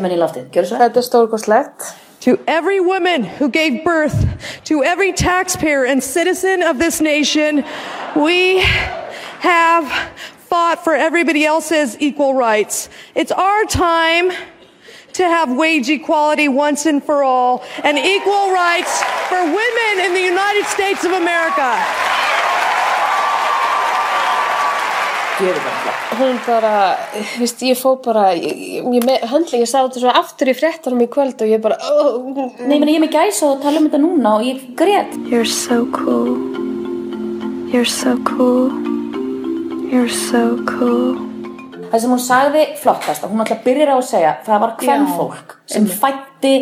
Henni 0.05 0.17
í 0.17 0.21
svo? 0.65 0.77
Þetta 0.81 0.97
er 0.97 1.07
stórkoslegt 1.09 1.93
To 2.23 2.39
every 2.47 2.79
woman 2.79 3.25
who 3.25 3.49
gave 3.49 3.83
birth, 3.83 4.61
to 4.63 4.81
every 4.81 5.11
taxpayer 5.11 5.83
and 5.83 6.01
citizen 6.01 6.63
of 6.63 6.79
this 6.79 7.01
nation, 7.01 7.65
we 8.15 8.59
have 8.59 9.91
fought 10.47 10.85
for 10.85 10.95
everybody 10.95 11.43
else's 11.43 11.97
equal 11.99 12.33
rights. 12.33 12.87
It's 13.13 13.33
our 13.33 13.65
time 13.65 14.31
to 15.11 15.23
have 15.25 15.51
wage 15.51 15.89
equality 15.89 16.47
once 16.47 16.85
and 16.85 17.03
for 17.03 17.25
all 17.25 17.61
and 17.83 17.97
equal 17.97 18.53
rights 18.53 19.03
for 19.27 19.43
women 19.43 20.05
in 20.05 20.13
the 20.13 20.23
United 20.23 20.63
States 20.67 21.03
of 21.03 21.11
America. 21.11 21.75
Hún 26.13 26.37
bara, 26.45 26.93
þú 27.15 27.41
veist, 27.41 27.61
ég 27.65 27.79
fó 27.79 27.95
bara 28.03 28.27
ég, 28.37 28.59
ég, 28.83 29.05
ég 29.09 29.23
höndli, 29.31 29.63
ég 29.63 29.69
sá 29.69 29.79
þetta 29.79 30.01
svo 30.03 30.11
aftur 30.13 30.51
í 30.51 30.55
fréttanum 30.57 31.01
í 31.01 31.07
kvöld 31.09 31.41
og 31.41 31.49
ég 31.49 31.61
bara 31.63 31.79
oh, 31.89 32.19
Nei, 32.61 32.77
meni, 32.77 32.93
ég 32.93 32.99
er 32.99 33.03
með 33.05 33.15
gæsa 33.15 33.49
og 33.49 33.63
tala 33.63 33.81
um 33.81 33.87
þetta 33.87 34.01
núna 34.03 34.35
og 34.37 34.45
ég 34.45 34.61
grét. 34.77 35.15
You're 35.31 35.49
so 35.49 35.87
cool. 35.95 36.37
You're 37.73 37.89
so 37.89 38.13
cool. 38.29 38.69
You're 39.89 40.11
so 40.13 40.59
cool. 40.69 41.17
Það 41.89 42.05
sem 42.05 42.13
hún 42.13 42.21
sagði 42.21 42.61
flottast, 42.81 43.25
hún 43.29 43.41
alltaf 43.41 43.65
byrjar 43.65 43.93
á 43.93 43.97
að 43.97 44.07
segja, 44.09 44.37
það 44.45 44.63
var 44.63 44.71
hvern 44.81 45.09
fólk 45.13 45.57
sem 45.69 45.89
fætti 45.89 46.53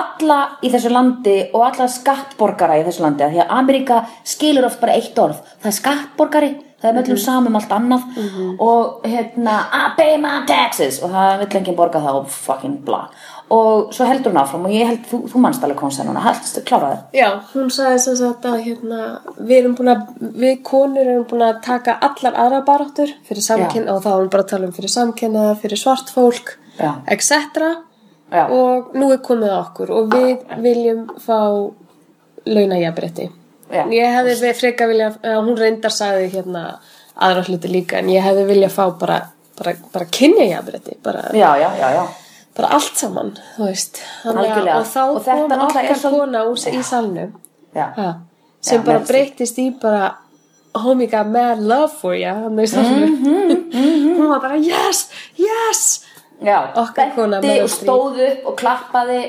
alla 0.00 0.38
í 0.62 0.70
þessu 0.72 0.92
landi 0.92 1.36
og 1.52 1.66
alla 1.70 1.88
skattborgara 1.90 2.78
í 2.80 2.86
þessu 2.86 3.04
landi, 3.06 3.26
af 3.26 3.34
því 3.34 3.42
að 3.44 3.56
Ameríka 3.58 4.04
skilur 4.26 4.68
oft 4.68 4.80
bara 4.82 4.96
eitt 4.98 5.18
orð, 5.20 5.42
það 5.62 5.72
er 5.72 5.78
skattborgari, 5.80 6.52
það 6.80 6.90
er 6.90 6.96
möllum 6.98 7.20
saman 7.20 7.50
um 7.50 7.56
allt 7.58 7.72
annað 7.72 8.02
og 8.62 9.06
hérna, 9.08 9.54
I 9.72 9.86
pay 9.96 10.18
my 10.20 10.42
taxes. 10.48 11.00
Og 11.02 11.12
það 11.14 11.40
vill 11.42 11.58
enginn 11.60 11.78
borga 11.78 12.02
það 12.04 12.20
og 12.20 12.28
fucking 12.32 12.76
bla. 12.86 13.06
Og 13.54 13.94
svo 13.94 14.08
heldur 14.08 14.34
hún 14.34 14.40
áfram 14.42 14.66
og 14.66 14.74
ég 14.74 14.88
held, 14.90 15.04
þú, 15.06 15.20
þú 15.30 15.40
manst 15.42 15.62
alveg 15.64 15.78
konsa 15.78 16.02
núna, 16.02 16.24
haldst, 16.24 16.58
kláraði 16.66 16.96
Já, 17.14 17.28
hún 17.52 17.68
sagði 17.70 18.00
sem 18.02 18.16
sagt 18.18 18.46
að 18.50 18.56
hérna, 18.64 19.02
við 19.38 19.60
erum 19.60 19.76
búin 19.78 19.92
að, 19.92 20.00
við 20.42 20.56
konur 20.66 21.06
erum 21.06 21.28
búin 21.30 21.44
að 21.46 21.60
taka 21.62 21.94
allar 22.02 22.40
aðra 22.42 22.64
baráttur 22.66 23.12
fyrir 23.28 23.46
samkynna 23.46 23.94
og 23.94 24.02
þá 24.02 24.08
erum 24.16 24.24
við 24.26 24.32
bara 24.34 24.46
að 24.46 24.50
tala 24.50 24.66
um 24.66 24.74
fyrir 24.74 24.94
samkynna, 24.96 25.44
fyrir 25.62 25.78
svart 25.78 26.10
fólk, 26.10 26.56
etc. 27.06 27.70
Já. 28.32 28.48
og 28.50 28.94
nú 28.98 29.12
er 29.14 29.18
komið 29.22 29.50
að 29.54 29.60
okkur 29.60 29.90
og 29.94 30.08
við 30.10 30.40
viljum 30.64 31.04
fá 31.22 31.38
launajabrétti 32.46 33.28
ég 33.90 34.12
hefði 34.14 34.52
freka 34.54 34.86
vilja 34.90 35.08
hún 35.42 35.56
reyndar 35.58 35.94
sagði 35.94 36.28
hérna 36.34 36.64
aðra 37.16 37.44
hluti 37.48 37.70
líka 37.70 37.98
en 38.02 38.10
ég 38.12 38.22
hefði 38.26 38.44
vilja 38.50 38.68
fá 38.70 38.84
bara, 38.98 39.20
bara, 39.58 39.74
bara 39.92 40.06
kynjajabrétti 40.18 40.98
bara, 41.02 41.24
bara 42.56 42.68
allt 42.76 42.96
saman 42.96 43.34
þú 43.56 43.66
veist. 43.68 43.98
Þannig 44.24 44.70
og 44.74 44.86
þá 44.92 45.00
Og 45.06 45.24
kom 45.24 45.52
okkar 45.66 45.98
svo- 46.00 46.10
kona 46.14 46.44
úr, 46.48 46.56
í 46.72 46.82
salnum. 46.82 47.32
Já. 47.76 47.86
ha, 47.96 48.14
sem 48.60 48.80
Já, 48.80 48.84
bara 48.86 48.98
breytist 49.04 49.58
í 49.58 49.70
bara 49.80 50.16
oh 50.74 50.94
my 50.94 51.06
god, 51.06 51.26
mad 51.26 51.58
love 51.60 51.92
for 52.00 52.14
you 52.14 52.26
hann 52.32 52.56
í 52.58 52.66
salnum. 52.68 53.16
Mhm, 53.20 54.16
hún 54.16 54.28
var 54.28 54.40
bara 54.40 54.56
yes, 54.56 55.08
yes 55.36 56.05
Já, 56.44 56.58
Meryl 56.76 57.62
og 57.64 57.70
stóð 57.72 58.20
upp 58.26 58.50
og 58.50 58.58
klappaði. 58.60 59.20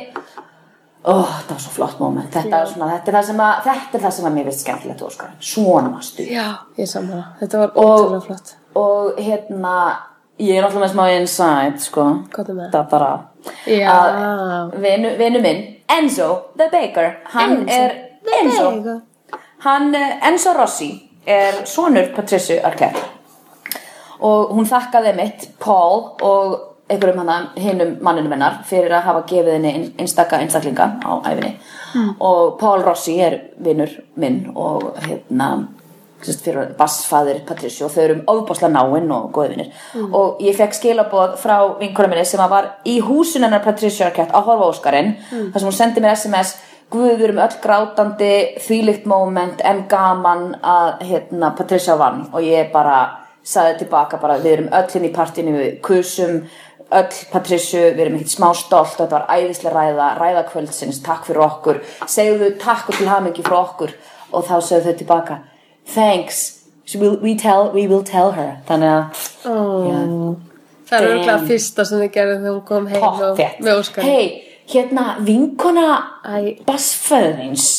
Ó, 1.08 1.14
þetta 1.24 1.54
var 1.54 1.62
svo 1.64 1.72
flott 1.72 2.02
moment. 2.02 2.28
Þetta, 2.34 2.66
svona, 2.68 2.90
þetta, 2.98 3.12
er 3.12 3.18
það 3.18 3.28
sem 3.30 3.42
að, 3.46 3.54
þetta 3.70 3.98
er 3.98 4.04
það 4.04 4.16
sem 4.18 4.28
að 4.28 4.36
mér 4.36 4.50
veist 4.50 4.64
skemmtilegt 4.66 5.04
Óskar 5.08 5.36
Svona 5.40 5.92
mastu 5.94 6.26
já, 6.28 6.48
ég 6.76 6.90
samla 6.92 7.22
þetta 7.40 7.62
var 7.62 7.78
ótrúlega 7.78 8.22
flott. 8.26 8.54
Og 8.76 9.22
hérna 9.22 9.78
Ég 10.38 10.54
er 10.54 10.62
náttúrulega 10.62 10.84
með 10.84 10.92
smá 10.94 11.06
insight 11.18 11.80
sko. 11.82 12.04
Það 12.36 12.84
bara 12.92 13.08
vinu 15.18 15.40
minn 15.42 15.64
Enzo 15.90 16.28
the 16.60 16.68
Baker 16.70 17.16
Hann 17.34 17.64
Enzo 17.64 17.74
er 17.74 17.96
Enzo. 18.38 19.00
Hann, 19.66 19.96
eh, 19.96 20.28
Enzo 20.28 20.54
Rossi 20.54 20.92
er 21.26 21.66
sonur 21.66 22.12
Patricia 22.16 22.62
Arquette. 22.68 23.02
Og 24.20 24.54
hún 24.54 24.70
þakkaði 24.70 25.16
mitt 25.16 25.50
Paul 25.60 26.04
og 26.22 26.77
einhverjum 26.90 27.20
hana 27.24 27.38
hinnum 27.60 27.98
manninu 28.02 28.30
hennar 28.32 28.60
fyrir 28.70 28.92
að 28.96 29.04
hafa 29.10 29.24
gefið 29.30 29.54
henni 29.58 29.74
ein- 29.74 29.94
einstaka 30.00 30.40
einstaklinga 30.40 30.86
á 31.04 31.12
æfinni 31.32 31.54
og 32.20 32.58
Paul 32.60 32.82
Rossi 32.86 33.20
er 33.22 33.40
vinnur 33.64 33.90
minn 34.16 34.52
og 34.56 34.94
hérna 35.08 35.68
fyrir 36.22 36.72
bassfæðir 36.78 37.44
Patricia 37.46 37.86
og 37.86 37.92
þau 37.94 38.02
eru 38.04 38.16
ofbáslega 38.34 38.72
náinn 38.74 39.12
og 39.14 39.28
góði 39.36 39.50
vinnir 39.56 40.14
og 40.14 40.40
ég 40.42 40.56
fekk 40.58 40.74
skilaboð 40.74 41.36
frá 41.38 41.58
vinkona 41.80 42.08
minni 42.10 42.26
sem 42.26 42.42
var 42.50 42.72
í 42.86 43.00
húsun 43.02 43.44
hennar 43.46 43.64
Patricia 43.64 44.08
Arquette 44.08 44.34
að 44.34 44.48
horfa 44.50 44.66
á 44.66 44.72
Óskarinn 44.72 45.14
þar 45.54 45.60
sem 45.60 45.68
hún 45.70 45.78
sendi 45.78 46.02
mér 46.02 46.16
SMS 46.16 46.56
Guð, 46.90 47.18
við 47.20 47.24
erum 47.26 47.40
öll 47.44 47.56
grátandi 47.62 48.28
þvílíkt 48.64 49.06
moment 49.12 49.60
en 49.68 49.82
gaman 49.92 50.54
að 50.64 51.02
hérna, 51.04 51.50
Patricia 51.58 51.98
vann. 52.00 52.30
Og 52.32 52.40
ég 52.48 52.70
bara 52.72 53.02
saði 53.44 53.74
tilbaka 53.82 54.16
bara 54.22 54.38
við 54.40 54.54
erum 54.54 54.70
öll 54.72 54.96
inn 54.96 55.10
í 55.10 55.12
partinu 55.12 55.52
við 55.58 55.82
kusum 55.84 56.38
öll 56.96 57.22
Patricia, 57.32 57.90
við 57.92 58.04
erum 58.06 58.18
ekkert 58.18 58.34
smá 58.34 58.48
stolt 58.56 58.96
þetta 58.96 59.20
var 59.20 59.26
æðislega 59.34 59.74
ræða, 59.76 60.10
ræða 60.22 60.44
kvöldsins 60.52 61.02
takk 61.06 61.28
fyrir 61.28 61.44
okkur, 61.48 61.82
segðu 62.08 62.54
takk 62.62 62.92
og 62.92 63.00
til 63.00 63.10
hamingi 63.12 63.44
fyrir 63.44 63.60
okkur. 63.60 63.96
Og 64.36 64.44
þá 64.48 64.56
segðu 64.64 64.92
þau 64.92 65.00
tilbaka 65.02 65.38
thanks, 65.94 66.42
we, 66.96 67.10
we, 67.24 67.36
tell, 67.36 67.72
we 67.74 67.88
will 67.88 68.04
tell 68.04 68.34
her. 68.36 68.58
Þannig 68.68 68.94
að 68.94 69.26
oh. 69.52 70.36
það 70.88 71.00
er 71.00 71.10
örgulega 71.14 71.40
fyrsta 71.48 71.88
sem 71.88 72.04
þið 72.04 72.12
gerði 72.16 72.40
þegar 72.42 72.58
hún 72.58 72.66
kom 72.68 72.90
heim 72.92 73.08
og, 73.08 73.44
með 73.64 73.82
Óskar 73.82 74.08
hei, 74.08 74.26
hérna 74.72 75.08
vinkona 75.24 75.88
Æ. 76.24 76.64
bassföðins 76.68 77.70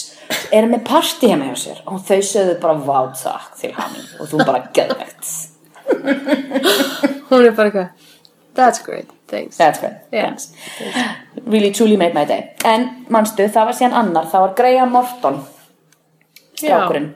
er 0.53 0.69
með 0.69 0.85
partí 0.89 1.33
heima 1.33 1.53
hjá 1.53 1.61
sér. 1.67 1.85
Og 1.89 2.01
þau 2.05 2.19
sögðu 2.33 2.59
bara 2.65 2.81
vá 2.89 2.99
takk 3.17 3.61
til 3.61 3.73
hamingi 3.77 4.19
og 4.21 4.33
þú 4.33 4.45
bara 4.45 4.67
geðvegt 4.77 5.37
hún 5.89 7.45
er 7.45 7.55
bara 7.57 7.71
eitthvað 7.71 8.08
that's 8.59 8.83
great, 8.85 9.09
thanks. 9.31 9.57
That's 9.57 9.79
great, 9.81 9.97
Yeah. 10.13 10.35
thanks. 10.35 10.49
Really 11.47 11.71
truly 11.73 11.97
made 11.97 12.15
my 12.15 12.25
day. 12.29 12.51
En 12.65 12.89
manstu, 13.09 13.47
það 13.49 13.71
var 13.71 13.77
síðan 13.79 13.95
annar 14.03 14.27
Það 14.33 14.43
var 14.47 14.55
Graham 14.59 14.91
Morton 14.97 15.39
Strákurinn 16.59 17.13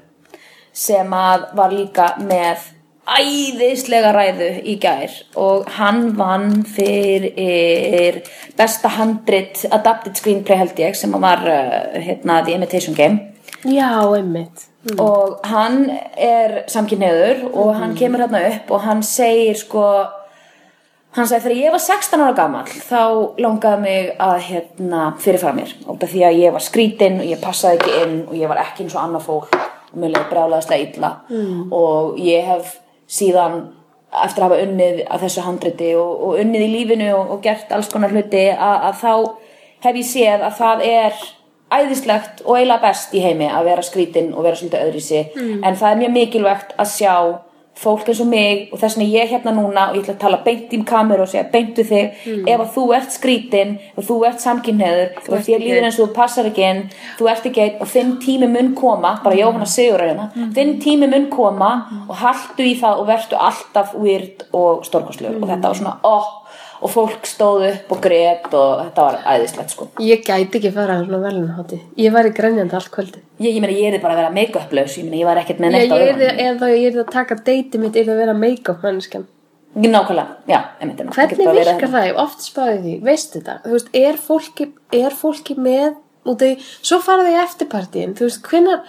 Sem 0.73 1.11
að 1.13 1.49
var 1.59 1.75
líka 1.75 2.07
með 2.23 2.71
Æðislega 3.13 4.13
ræðu 4.15 4.49
í 4.73 4.77
gær 4.81 5.17
Og 5.43 5.67
hann 5.77 6.13
vann 6.17 6.63
fyrir 6.65 8.21
Besta 8.57 8.93
handrit 8.97 9.65
Adapted 9.75 10.17
screenplay 10.21 10.61
held 10.63 10.79
ég 10.81 10.97
Sem 10.97 11.13
var 11.19 11.43
uh, 11.43 11.99
hérna, 11.99 12.41
The 12.47 12.55
Imitation 12.57 12.95
Game. 12.97 13.19
Já, 13.67 13.91
einmitt. 14.17 14.65
Og 14.99 15.37
hann 15.47 15.85
er 16.19 16.65
samkynniður 16.71 17.45
og 17.53 17.77
hann 17.79 17.93
kemur 17.95 18.25
hérna 18.25 18.41
upp 18.49 18.73
og 18.75 18.81
hann 18.83 19.03
segir 19.07 19.55
sko 19.61 19.85
hann 21.13 21.29
sagði 21.29 21.43
þegar 21.45 21.59
ég 21.61 21.75
var 21.75 21.83
16 21.85 22.23
ára 22.25 22.37
gamall 22.37 22.71
þá 22.73 23.01
langaði 23.45 23.83
mig 23.83 24.09
að 24.23 24.39
hérna 24.49 25.03
fyrirfara 25.21 25.57
mér 25.59 25.75
af 25.93 26.07
því 26.09 26.25
að 26.29 26.41
ég 26.41 26.55
var 26.57 26.65
skrítin 26.65 27.21
og 27.21 27.29
ég 27.29 27.43
passaði 27.43 27.81
ekki 27.81 27.99
inn 28.07 28.17
og 28.29 28.35
ég 28.39 28.49
var 28.53 28.63
ekki 28.65 28.87
eins 28.87 28.97
og 28.97 29.03
annað 29.05 29.27
fólk 29.29 29.59
og 29.93 30.01
mér 30.01 30.15
leiði 30.15 30.31
brjálaðislega 30.31 30.89
illa 30.89 31.13
mm. 31.29 31.61
og 31.77 32.19
ég 32.23 32.49
hef 32.49 32.79
síðan 33.13 33.61
eftir 34.25 34.45
að 34.45 34.49
hafa 34.49 34.65
unnið 34.67 34.99
að 35.09 35.23
þessu 35.27 35.45
handriti 35.47 35.93
og, 35.97 36.11
og 36.27 36.41
unnið 36.41 36.67
í 36.67 36.73
lífinu 36.73 37.13
og, 37.17 37.31
og 37.37 37.45
gert 37.45 37.71
alls 37.73 37.93
konar 37.93 38.13
hluti 38.13 38.49
að, 38.53 38.89
að 38.89 38.99
þá 39.01 39.15
hef 39.87 39.97
ég 40.01 40.09
séð 40.09 40.45
að 40.49 40.59
það 40.59 40.85
er 40.89 41.23
æðislegt 41.73 42.43
og 42.45 42.59
eiginlega 42.59 42.83
best 42.85 43.15
í 43.17 43.23
heimi 43.25 43.49
að 43.49 43.69
vera 43.71 43.85
skrítin 43.85 44.35
og 44.37 44.45
vera 44.45 44.59
svolítið 44.59 44.89
öðrisi 44.89 45.23
Mm. 45.33 45.65
en 45.65 45.77
það 45.81 45.91
er 45.91 46.01
mjög 46.03 46.13
mikilvægt 46.17 46.75
að 46.77 46.91
sjá 46.93 47.15
fólk 47.75 48.09
eins 48.09 48.21
og 48.21 48.27
mig 48.29 48.69
og 48.73 48.79
þess 48.79 48.99
er 49.01 49.09
ég 49.09 49.31
hérna 49.33 49.53
núna 49.57 49.89
og 49.91 49.97
ég 49.97 50.03
ætla 50.05 50.15
að 50.15 50.19
tala 50.21 50.39
beint 50.45 50.73
í 50.77 50.79
kameru 50.87 51.23
og 51.25 51.29
segja 51.33 51.47
beintu 51.51 51.83
þig. 51.89 52.13
Mm. 52.27 52.49
ef 52.49 52.61
að 52.61 52.75
þú 52.75 52.85
ert 52.97 53.15
skrítin 53.17 53.73
og 53.97 54.05
þú 54.05 54.19
ert 54.29 54.41
samkynneður 54.45 55.17
og 55.29 55.39
þér 55.47 55.65
líður 55.65 55.87
eins 55.89 55.99
og 55.99 56.09
þú 56.11 56.15
passar 56.15 56.51
ekki 56.51 56.67
inn 56.69 56.83
þú 57.19 57.31
ert 57.33 57.47
ekki 57.49 57.63
einn 57.65 57.81
og 57.81 57.89
þinn 57.89 58.13
tími 58.23 58.51
mun 58.53 58.75
koma 58.75 59.15
bara 59.25 59.37
Jóhanna 59.41 59.67
Sigur 59.67 60.01
hérna 60.05 60.29
Mm. 60.37 60.53
þinn 60.55 60.79
tími 60.83 61.09
mun 61.11 61.27
koma 61.31 61.73
og 62.09 62.15
haltu 62.17 62.63
í 62.63 62.77
það 62.81 63.01
og 63.01 63.07
vertu 63.07 63.37
alltaf 63.37 63.95
weird 63.95 64.45
og 64.53 64.85
stórkostlegur. 64.85 65.43
Og 65.43 65.49
þetta 65.49 65.69
var 65.69 65.75
svona 65.75 65.97
oh, 66.05 66.42
og 66.83 66.91
fólk 66.91 67.29
stóð 67.31 67.67
upp 67.69 67.93
og 67.95 68.01
grét 68.03 68.49
og 68.59 68.71
þetta 68.81 69.05
var 69.07 69.19
æðislegt 69.35 69.75
sko. 69.75 69.89
Ég 70.03 70.25
gæti 70.27 70.59
ekki 70.59 70.73
fara 70.75 70.99
að 70.99 71.07
svona 71.07 71.21
velunhátti 71.23 71.79
ég 72.03 72.15
væri 72.15 72.33
grænjandi 72.37 72.79
allt 72.79 72.91
kvöldi 72.95 73.23
Ég, 73.43 73.55
ég 73.57 73.63
meina, 73.63 73.75
ég 73.75 73.95
er 73.95 74.03
bara 74.03 74.17
að 74.17 74.23
vera 74.23 74.35
make-up-laus, 74.35 74.97
ég 74.99 75.07
meina, 75.07 75.21
ég 75.23 75.31
var 75.31 75.41
ekkert 75.43 75.63
með 75.63 75.77
ég, 75.77 75.77
neitt 75.79 75.95
á 75.95 75.99
ég 75.99 76.11
augunum. 76.13 76.43
eða 76.49 76.73
ég 76.75 76.89
er 76.91 76.99
að 77.03 77.13
taka 77.15 77.39
deiti 77.47 77.81
mitt 77.83 77.99
að 78.03 78.19
vera 78.23 78.35
make-up 78.37 78.85
mannskjan 78.87 79.29
Nákvæmlega, 79.73 80.37
já. 80.45 80.59
Ég 80.83 80.91
get 80.99 81.15
hvernig 81.17 81.55
virkar 81.57 81.89
það, 81.95 82.03
ég 82.11 82.19
oft 82.21 82.43
spáði 82.45 82.75
því. 82.83 82.97
Veistu 83.07 83.41
þetta, 83.41 83.79
er 84.03 84.19
fólki 84.21 84.67
er 84.93 85.17
fólki 85.17 85.57
með 85.57 85.95
út 86.29 86.43
af 86.45 86.51
því, 86.51 86.67
svo 86.85 86.99
fara 87.01 87.25
þau 87.25 87.33
í 87.33 87.39
eftirpartíin, 87.41 88.13
þú 88.19 88.29
veist, 88.29 88.43
hvenar 88.51 88.85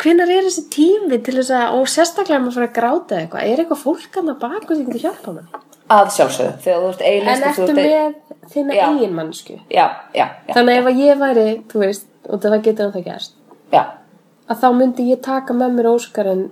hvenar 0.00 0.30
er 0.32 0.48
þessi 0.48 0.64
tími 0.74 1.20
til 1.24 1.36
þess 1.38 1.52
að 1.54 1.76
og 1.78 1.90
sérstaklega 1.90 2.40
maður 2.42 2.56
fyrir 2.56 2.70
að 2.70 2.74
gráta 2.78 3.20
eitthvað 3.20 3.50
er 3.50 3.62
eitthvað 3.62 3.82
fólk 3.84 4.18
að 4.20 4.32
baku 4.42 4.76
sem 4.76 4.88
getur 4.88 5.04
hjálpa 5.04 5.34
mann 5.36 5.52
Að 5.92 6.10
sjálfsögðu, 6.16 6.52
þegar 6.64 6.80
þú 6.80 6.90
ert 6.90 7.02
eiginlega 7.04 7.34
en 7.34 7.48
ertu 7.50 7.74
með 7.76 8.14
þinna 8.54 8.76
eigin 8.88 9.14
mannsku 9.18 9.56
Já, 9.68 9.86
já, 10.16 10.26
já, 10.48 10.52
þannig 10.54 10.78
ef 10.80 10.86
að 10.90 11.00
ég 11.04 11.18
væri, 11.20 11.46
þú 11.68 11.82
veist 11.82 12.06
og 12.24 12.40
það 12.40 12.60
getur 12.64 12.86
hann 12.86 12.94
það 12.94 13.08
gerst 13.10 13.34
já. 13.74 13.82
að 14.48 14.62
þá 14.62 14.68
myndi 14.78 15.08
ég 15.10 15.20
taka 15.24 15.56
með 15.56 15.76
mér 15.76 15.90
óskarinn 15.92 16.46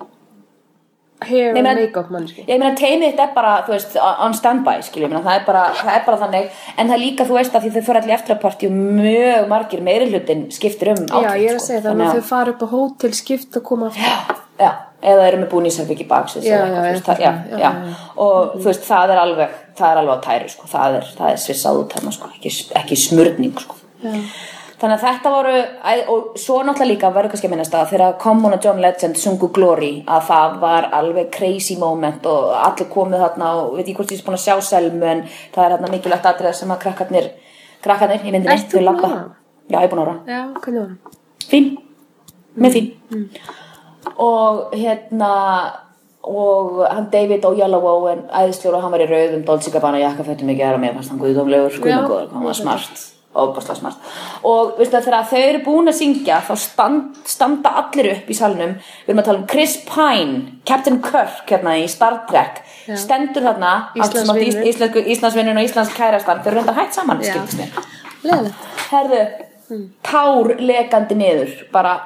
hair 1.22 1.52
Nei, 1.54 1.58
and 1.62 1.66
menn- 1.66 1.80
make-up 1.80 2.10
mannsku 2.12 2.44
Ég 2.44 2.60
meina, 2.60 2.74
teimið 2.76 3.12
þetta 3.12 3.24
er 3.24 3.34
bara, 3.36 3.54
þú 3.66 3.74
veist, 3.76 3.96
on 4.26 4.36
standby, 4.36 4.76
skilju, 4.84 5.06
ég 5.06 5.12
meina, 5.14 5.24
það 5.24 5.40
er 5.40 5.44
bara, 5.48 5.64
það 5.80 5.92
er 5.94 6.06
bara 6.06 6.20
þannig, 6.26 6.62
en 6.76 6.92
það 6.92 6.96
er 6.96 7.02
líka, 7.06 7.26
þú 7.28 7.38
veist, 7.38 7.56
að 7.56 7.66
því 7.66 7.72
þau 7.74 7.82
fyrir 7.88 8.00
allir 8.02 8.16
eftirparti 8.18 8.68
og 8.68 8.78
mjög 9.00 9.50
margir 9.52 9.84
meiri 9.88 10.08
hlutin 10.12 10.46
skiptir 10.54 10.92
um 10.92 11.04
já, 11.06 11.34
ég 11.40 11.48
er 11.48 11.56
að 11.56 11.60
sko. 11.60 11.66
segja 11.68 11.80
það, 11.80 11.90
þannig 11.90 12.08
að 12.08 12.18
þau 12.20 12.30
fara 12.32 12.56
upp 12.56 12.64
á 12.64 12.68
hótel 12.72 13.12
skipt 13.16 13.60
og 13.60 13.68
koma 13.70 13.88
aftur. 13.92 14.02
Já, 14.02 14.40
já, 14.60 14.72
eða 15.02 15.26
eru 15.28 15.42
með 15.42 15.52
búnísarbyggi 15.52 16.06
baksins 16.10 16.46
Já, 16.46 16.62
já, 16.62 16.66
já, 16.70 16.94
já, 16.94 17.14
já, 17.18 17.32
já, 17.50 17.58
já. 17.58 17.98
og 18.22 18.56
þú 18.56 18.64
veist, 18.70 18.88
það 18.88 19.14
er 19.14 19.22
alveg 19.26 19.60
það 19.78 19.90
er 19.90 20.00
alveg 20.02 20.18
á 20.18 20.24
tæru, 20.26 20.48
sko, 20.52 20.72
það 20.72 20.98
er, 20.98 21.12
það 21.18 21.30
er 21.34 21.44
svissað 21.44 21.78
út 21.82 21.94
þarna, 21.96 22.16
sko, 22.16 22.32
ekki, 22.36 22.52
ekki 22.82 22.98
smurning, 22.98 23.62
sko. 23.62 23.78
Þannig 24.82 24.96
að 24.96 25.02
þetta 25.04 25.30
voru 25.30 25.58
og 26.10 26.38
svo 26.42 26.56
náttúrulega 26.66 26.88
líka 26.90 27.10
verður 27.14 27.30
kannski 27.30 27.46
að 27.46 27.52
minnast 27.52 27.74
að 27.78 27.92
þegar 27.92 28.16
Common 28.18 28.56
og 28.56 28.64
John 28.66 28.80
Legend 28.82 29.20
sungu 29.20 29.48
Glory 29.54 29.90
að 30.10 30.24
það 30.26 30.56
var 30.64 30.88
alveg 30.98 31.28
crazy 31.36 31.76
moment 31.78 32.26
og 32.26 32.48
allir 32.58 32.88
komið 32.90 33.22
þarna 33.22 33.52
og 33.60 33.76
veit 33.76 33.92
ég 33.92 34.00
hvort 34.00 34.10
ég 34.10 34.18
er 34.18 34.26
búin 34.26 34.38
að 34.40 34.42
sjá 34.42 34.56
selmu 34.72 35.06
en 35.12 35.22
það 35.54 35.62
er 35.68 35.74
þarna 35.76 35.92
mikilvægt 35.92 36.28
atrið 36.32 36.58
sem 36.58 36.74
að 36.74 36.82
krakkarnir 36.82 37.30
krakkarnir 37.86 38.26
þú 38.26 38.32
þau 38.34 38.74
búin 38.74 38.88
labba. 38.88 39.06
að? 39.06 39.14
Horfa? 39.14 39.38
Já, 39.70 39.78
ég 39.78 39.86
er 39.86 39.94
búin 39.94 40.02
að 40.02 40.10
ára 40.10 40.16
já, 40.34 40.40
fín, 41.52 41.70
með 42.58 42.78
fín. 42.80 42.92
Mm. 43.14 43.28
Og 44.16 44.74
hérna 44.74 45.32
og 46.22 46.84
hann 46.86 47.08
David 47.10 47.44
og 47.44 47.58
Yellow 47.58 48.06
en 48.12 48.20
æðislegur 48.30 48.76
og 48.78 48.82
hann 48.84 48.92
var 48.94 49.02
í 49.02 49.08
rauðum 49.10 49.42
Dolce 49.46 49.72
Gabbana 49.74 49.98
jakkafötum 49.98 50.52
ekki 50.52 50.62
aðra 50.62 50.78
mér 50.78 50.94
fannst 50.94 51.10
hann 51.10 51.22
guðdómlegur 51.22 51.74
Já, 51.74 51.82
guðmengóður, 51.82 52.28
hann 52.34 52.46
var 52.46 52.54
smart 52.60 53.08
óbáslega 53.32 53.78
smart. 53.78 53.96
Og 54.44 54.74
veistu 54.76 55.00
þegar 55.00 55.24
þau 55.30 55.38
eru 55.40 55.60
búin 55.64 55.88
að 55.88 55.96
syngja 55.96 56.40
þá 56.44 56.52
stand, 56.60 57.14
standa 57.24 57.70
allir 57.80 58.10
upp 58.12 58.28
í 58.28 58.36
salnum. 58.36 58.74
Við 59.06 59.08
erum 59.08 59.22
að 59.22 59.28
tala 59.30 59.40
um 59.40 59.46
Chris 59.48 59.76
Pine 59.88 60.58
Captain 60.68 60.98
Kirk 61.00 61.48
hérna 61.48 61.78
í 61.80 61.86
Star 61.88 62.18
Trek. 62.28 62.60
Já. 62.82 62.96
stendur 62.98 63.46
þarna 63.46 63.72
Íslandsvinur. 63.96 64.66
Íslandsvinnur 64.68 65.10
Íslandsvinnur 65.14 65.60
og 65.62 65.68
Íslands 65.68 65.94
kærastan 65.96 66.42
þau 66.42 66.50
eru 66.50 66.58
reynda 66.60 66.76
hægt 66.76 66.98
saman 66.98 67.22
herðu, 68.92 69.22
tár 70.04 70.52
lekandi 70.60 71.16
niður 71.18 71.52
bara, 71.72 71.96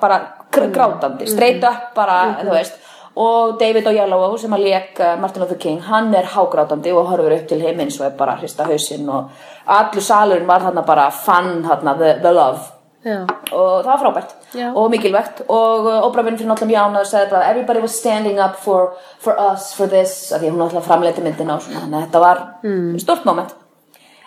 bara 0.00 0.18
gr- 0.18 0.37
grátandi, 0.50 1.26
straight 1.30 1.64
up 1.64 1.94
bara, 1.96 2.38
þú 2.42 2.54
veist. 2.54 2.78
Og 3.18 3.56
David 3.58 3.88
Oyelowo 3.90 4.36
sem 4.38 4.52
að 4.54 4.64
lék 4.68 5.00
uh, 5.02 5.16
Martin 5.18 5.42
Luther 5.42 5.58
King, 5.58 5.80
hann 5.82 6.12
er 6.14 6.28
hágrátandi 6.36 6.92
og 6.94 7.08
horfur 7.10 7.34
upp 7.34 7.48
til 7.50 7.62
heimins 7.64 7.98
og 7.98 8.06
er 8.06 8.18
bara 8.18 8.36
að 8.36 8.44
hrista 8.44 8.66
hausinn 8.68 9.08
og 9.10 9.32
allur 9.74 10.04
salurinn 10.04 10.46
var 10.46 10.62
þarna 10.62 10.84
bara 10.86 11.08
fann 11.10 11.64
þarna 11.66 11.96
the, 11.98 12.12
the 12.22 12.34
love. 12.34 12.74
Já. 13.06 13.22
og 13.54 13.84
það 13.84 13.88
var 13.88 14.00
frábært 14.02 14.32
Já. 14.58 14.68
og 14.74 14.90
mikilvægt. 14.90 15.42
Og 15.48 15.86
uh, 15.86 16.06
Oprah 16.06 16.24
Winfrey 16.26 16.46
náttúrulega 16.46 16.70
mjög 16.70 16.86
ánægð 16.86 17.00
og 17.00 17.10
sagði 17.10 17.30
bara 17.30 17.50
everybody 17.50 17.80
was 17.80 17.94
standing 17.98 18.40
up 18.42 18.56
for, 18.58 18.96
for 19.18 19.34
us 19.52 19.74
for 19.74 19.86
this 19.86 20.32
af 20.32 20.40
því 20.40 20.50
hún 20.50 20.58
náttúrulega 20.62 20.86
framleiti 20.86 21.22
og 21.22 21.62
svona. 21.62 21.80
Þannig 21.80 21.98
að 21.98 22.06
þetta 22.06 22.20
var 22.20 22.42
mm. 22.62 22.98
stort 22.98 23.24
moment. 23.24 23.54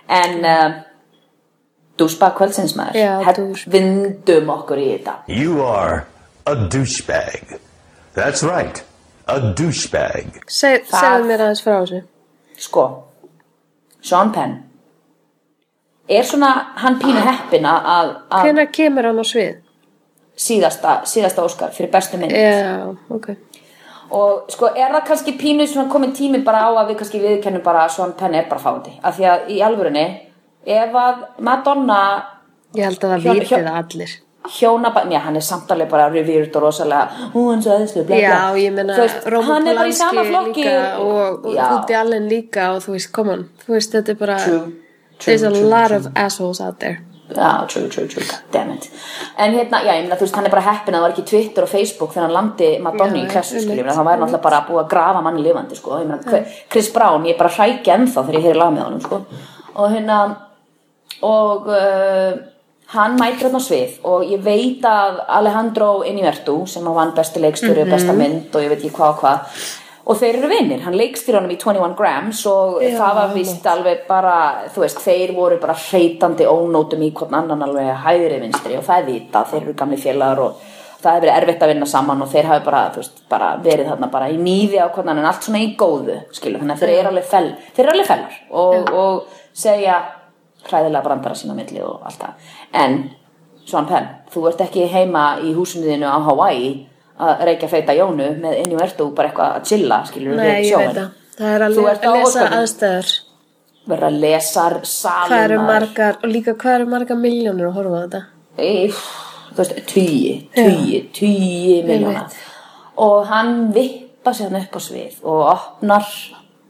En 0.10 0.40
uh, 0.46 0.72
dúsbag 2.00 2.38
kvöldsins 2.38 2.76
maður. 2.78 3.52
Vindum 3.72 4.50
okkur 4.56 4.82
í 4.82 4.88
þetta. 4.96 5.18
You 5.28 5.62
are 5.66 6.06
a 6.46 6.56
douchebag. 6.56 7.58
That's 8.16 8.44
right, 8.44 8.84
a 9.28 9.40
douchebag. 9.40 10.42
Seg, 10.48 10.88
segðu 10.90 11.30
mér 11.30 11.46
aðeins 11.48 11.64
frá 11.64 11.78
þessu. 11.80 12.04
Sko 12.62 12.86
Sean 14.02 14.32
Penn 14.34 14.58
er 16.10 16.26
svona 16.28 16.50
hann 16.82 16.98
pínu 17.00 17.22
heppin 17.24 17.66
að, 17.70 17.86
að 17.86 18.10
að 18.34 18.48
Hvenær 18.48 18.72
kemur 18.74 19.08
hann 19.08 19.22
á 19.22 19.26
svið? 19.26 19.60
síðasta, 20.42 21.02
síðasta 21.06 21.46
Óskar 21.46 21.74
fyrir 21.76 21.92
bestu 21.94 22.18
mynd. 22.18 22.34
Já, 22.34 22.90
ok. 23.14 23.28
Og 24.12 24.50
sko 24.52 24.72
er 24.74 24.92
það 24.92 25.06
kannski 25.08 25.36
pínu 25.40 25.68
svona 25.70 25.92
komin 25.92 26.16
tími 26.18 26.42
bara 26.44 26.66
á 26.68 26.72
að 26.74 26.92
við 26.92 26.98
kannski 27.02 27.22
viðkennum 27.22 27.64
bara 27.64 27.86
að 27.86 27.94
Sean 27.96 28.16
Penn 28.18 28.36
er 28.36 28.50
bara 28.50 28.64
fáti 28.64 28.96
af 29.02 29.16
því 29.20 29.28
að 29.32 29.52
í 29.54 29.62
alvörunni 29.64 30.06
ef 30.66 30.94
að 30.94 31.16
Madonna 31.40 32.02
Ég 32.76 32.84
held 32.88 33.00
að 33.04 33.10
það 33.12 33.24
Hjá- 33.26 33.34
viti 33.34 33.56
það 33.56 33.78
allir. 33.84 34.12
hjónabæn, 34.52 35.12
já 35.12 35.20
hann 35.20 35.36
er 35.36 35.42
samtalið 35.46 35.90
bara 35.90 36.10
reviewed 36.10 36.56
og 36.56 36.64
rosalega, 36.64 37.10
hún 37.34 37.62
svo 37.62 37.72
aðeinslu 37.76 38.06
Já, 38.10 38.56
ég 38.58 38.80
er 38.80 39.88
í 39.88 39.94
sama 39.94 40.24
Polanski 40.24 40.32
flokki 40.32 40.64
líka 40.64 40.98
og, 41.00 41.46
Woody 41.46 41.94
Allen 41.94 42.30
líka 42.30 42.72
og 42.76 42.82
þú 42.82 42.92
veist, 42.96 43.12
come 43.14 43.32
on. 43.32 43.50
Þú 43.68 43.74
veist, 43.76 43.92
þetta 43.94 44.10
er 44.10 44.16
bara 44.16 44.38
True, 44.38 44.60
true, 45.20 45.26
There's 45.26 45.44
a 45.44 45.52
true, 45.52 45.68
lot 45.70 45.92
of 45.92 46.08
assholes 46.16 46.60
out 46.62 46.80
there. 46.80 47.00
Já, 47.32 47.66
true, 47.68 47.88
true, 47.88 48.08
true, 48.08 48.24
god 48.28 48.42
damn 48.52 48.72
it. 48.72 48.90
En 49.38 49.54
hérna, 49.54 49.84
já, 49.86 49.94
ég 49.94 50.02
meina, 50.04 50.16
þú 50.16 50.26
veist, 50.26 50.36
hann 50.36 50.46
er 50.46 50.50
bara 50.52 50.62
heppin 50.62 50.94
að 50.96 50.98
það 50.98 51.02
var 51.02 51.12
ekki 51.14 51.26
Twitter 51.30 51.64
og 51.64 51.70
Facebook 51.70 52.12
þegar 52.14 52.24
hann 52.26 52.34
landi 52.34 52.80
Madonna 52.82 53.16
Já, 53.16 53.24
í 53.24 53.30
klessu, 53.32 53.56
einmitt, 53.56 53.70
skiljum 53.70 53.88
það 53.94 54.08
væri 54.10 54.22
náttúrulega 54.24 54.42
bara 54.42 54.66
búið 54.68 54.82
að 54.84 54.90
grafa 54.90 55.22
manni 55.22 55.44
lifandi, 55.46 55.76
sko, 55.78 56.00
ég 56.02 56.08
hver- 56.26 56.46
Chris 56.70 56.90
Brown 56.92 57.24
ég 57.26 57.36
er 57.36 57.38
bara 57.38 57.50
hrækja 57.50 57.94
ennþá 58.00 58.26
þegar 58.26 58.36
ég 58.42 58.44
heyri 58.50 58.58
lag 58.58 58.74
með 58.74 58.84
honum, 58.84 59.02
sko. 59.02 59.22
Og 59.76 59.90
hérna 59.92 60.18
og 61.28 61.70
uh, 61.70 62.40
hann 62.96 63.20
mætir 63.20 63.48
hann 63.48 63.60
á 63.60 63.64
svið 63.64 64.02
og 64.08 64.26
ég 64.28 64.42
veit 64.44 64.84
að 64.88 65.22
Alejandro 65.40 65.92
Inivertu 66.08 66.62
sem 66.68 66.88
að 66.88 66.98
vann 66.98 67.14
besti 67.16 67.44
leikstjóri 67.44 67.86
og 67.86 67.94
besta 67.94 68.16
mynd 68.18 68.52
og 68.56 68.66
ég 68.66 68.74
veit 68.74 68.82
ekki 68.82 68.96
hvað 68.98 69.14
og 69.14 69.22
hvað 69.22 69.62
og 70.02 70.18
þeir 70.18 70.40
eru 70.40 70.50
vinnir, 70.50 70.82
hann 70.84 70.98
leikstýr 70.98 71.38
honum 71.38 71.54
í 71.54 71.58
21 71.62 71.96
grams 71.98 72.42
og 72.50 72.82
Já, 72.82 72.96
það 72.98 73.18
var 73.20 73.34
vist 73.36 73.68
alveg 73.70 74.04
bara, 74.10 74.36
þú 74.74 74.84
veist, 74.84 75.02
þeir 75.06 75.34
voru 75.38 75.60
bara 75.62 75.78
hreytandi 75.78 76.48
ónótum 76.50 77.04
í 77.06 77.12
hvern 77.16 77.38
annan 77.42 77.66
alveg 77.68 77.92
hægri 78.06 78.40
vinstri 78.42 78.78
og 78.80 78.86
það 78.88 79.02
er 79.02 79.10
vita, 79.12 79.44
þeir 79.52 79.62
eru 79.62 79.76
gamli 79.78 80.00
félagar 80.02 80.42
og 80.48 80.64
það 81.02 81.16
hefur 81.16 81.26
verið 81.26 81.36
erfitt 81.38 81.66
að 81.66 81.72
vinna 81.74 81.90
saman 81.90 82.26
og 82.26 82.32
þeir 82.32 82.50
hafi 82.50 82.66
bara, 82.66 82.82
veist, 82.96 83.22
bara 83.30 83.52
verið 83.62 83.92
þarna 83.92 84.10
bara 84.14 84.32
í 84.34 84.40
nýði 84.42 84.82
á 84.82 84.88
hvern 84.90 85.14
annan, 85.14 85.30
allt 85.30 85.46
svona 85.48 85.62
í 85.62 85.70
góðu 85.78 86.18
skilu, 86.34 86.62
þannig 86.62 86.76
að 86.76 86.84
þeir 86.84 86.96
eru 86.98 87.14
alveg 87.14 87.30
fell 87.30 87.52
þeir 87.76 87.86
eru 87.86 87.94
alveg 87.96 88.10
fellar 88.10 88.42
og, 88.50 88.92
og 89.04 89.40
segja 89.64 90.02
hræðilega 90.68 91.04
brandara 91.06 91.38
sína 91.38 91.56
milli 91.58 91.82
og 91.86 92.06
allt 92.08 92.22
það, 92.22 92.54
en 92.84 93.02
Svan 93.66 93.88
Penn, 93.90 94.08
þú 94.34 94.48
ert 94.50 94.62
ekki 94.66 94.88
heima 94.92 95.26
í 95.46 95.54
húsinu 95.56 95.88
þínu 95.88 96.10
á 96.10 96.20
Hawaii 96.26 96.72
að 97.22 97.44
reykja 97.48 97.70
feita 97.72 97.96
Jónu 97.96 98.30
með 98.42 98.62
inn 98.64 98.74
í 98.74 98.80
vertu 98.80 99.10
bara 99.16 99.30
eitthvað 99.30 99.58
að 99.60 99.68
chilla, 99.70 100.00
skilur 100.10 100.40
Nei, 100.40 100.66
ég 100.66 100.78
veit 100.82 100.96
það. 100.98 101.12
Það 101.38 101.52
er 101.56 101.66
að, 101.66 101.78
að 101.78 102.16
lesa 102.18 102.46
aðstæður. 102.58 103.12
Verður 103.92 104.08
að 104.08 104.18
lesa 104.22 104.66
salum 104.86 105.32
Hvað 105.32 105.44
eru 105.48 105.60
margar 105.66 106.18
Og 106.22 106.30
líka 106.30 106.54
hvað 106.54 106.76
eru 106.78 106.88
margar 106.92 107.18
miljónir 107.18 107.70
að 107.70 107.78
horfa 107.80 107.98
á 107.98 108.02
þetta? 108.06 108.22
Þú 109.52 109.58
veist, 109.58 109.78
tugi, 109.90 110.34
tugi, 110.56 111.00
tugi 111.18 111.78
miljóna 111.88 112.26
og 113.02 113.26
hann 113.32 113.72
vippa 113.74 114.34
sér 114.36 114.52
hann 114.52 114.62
upp 114.62 114.76
á 114.78 114.82
svið 114.84 115.22
og 115.26 115.40
opnar 115.50 116.08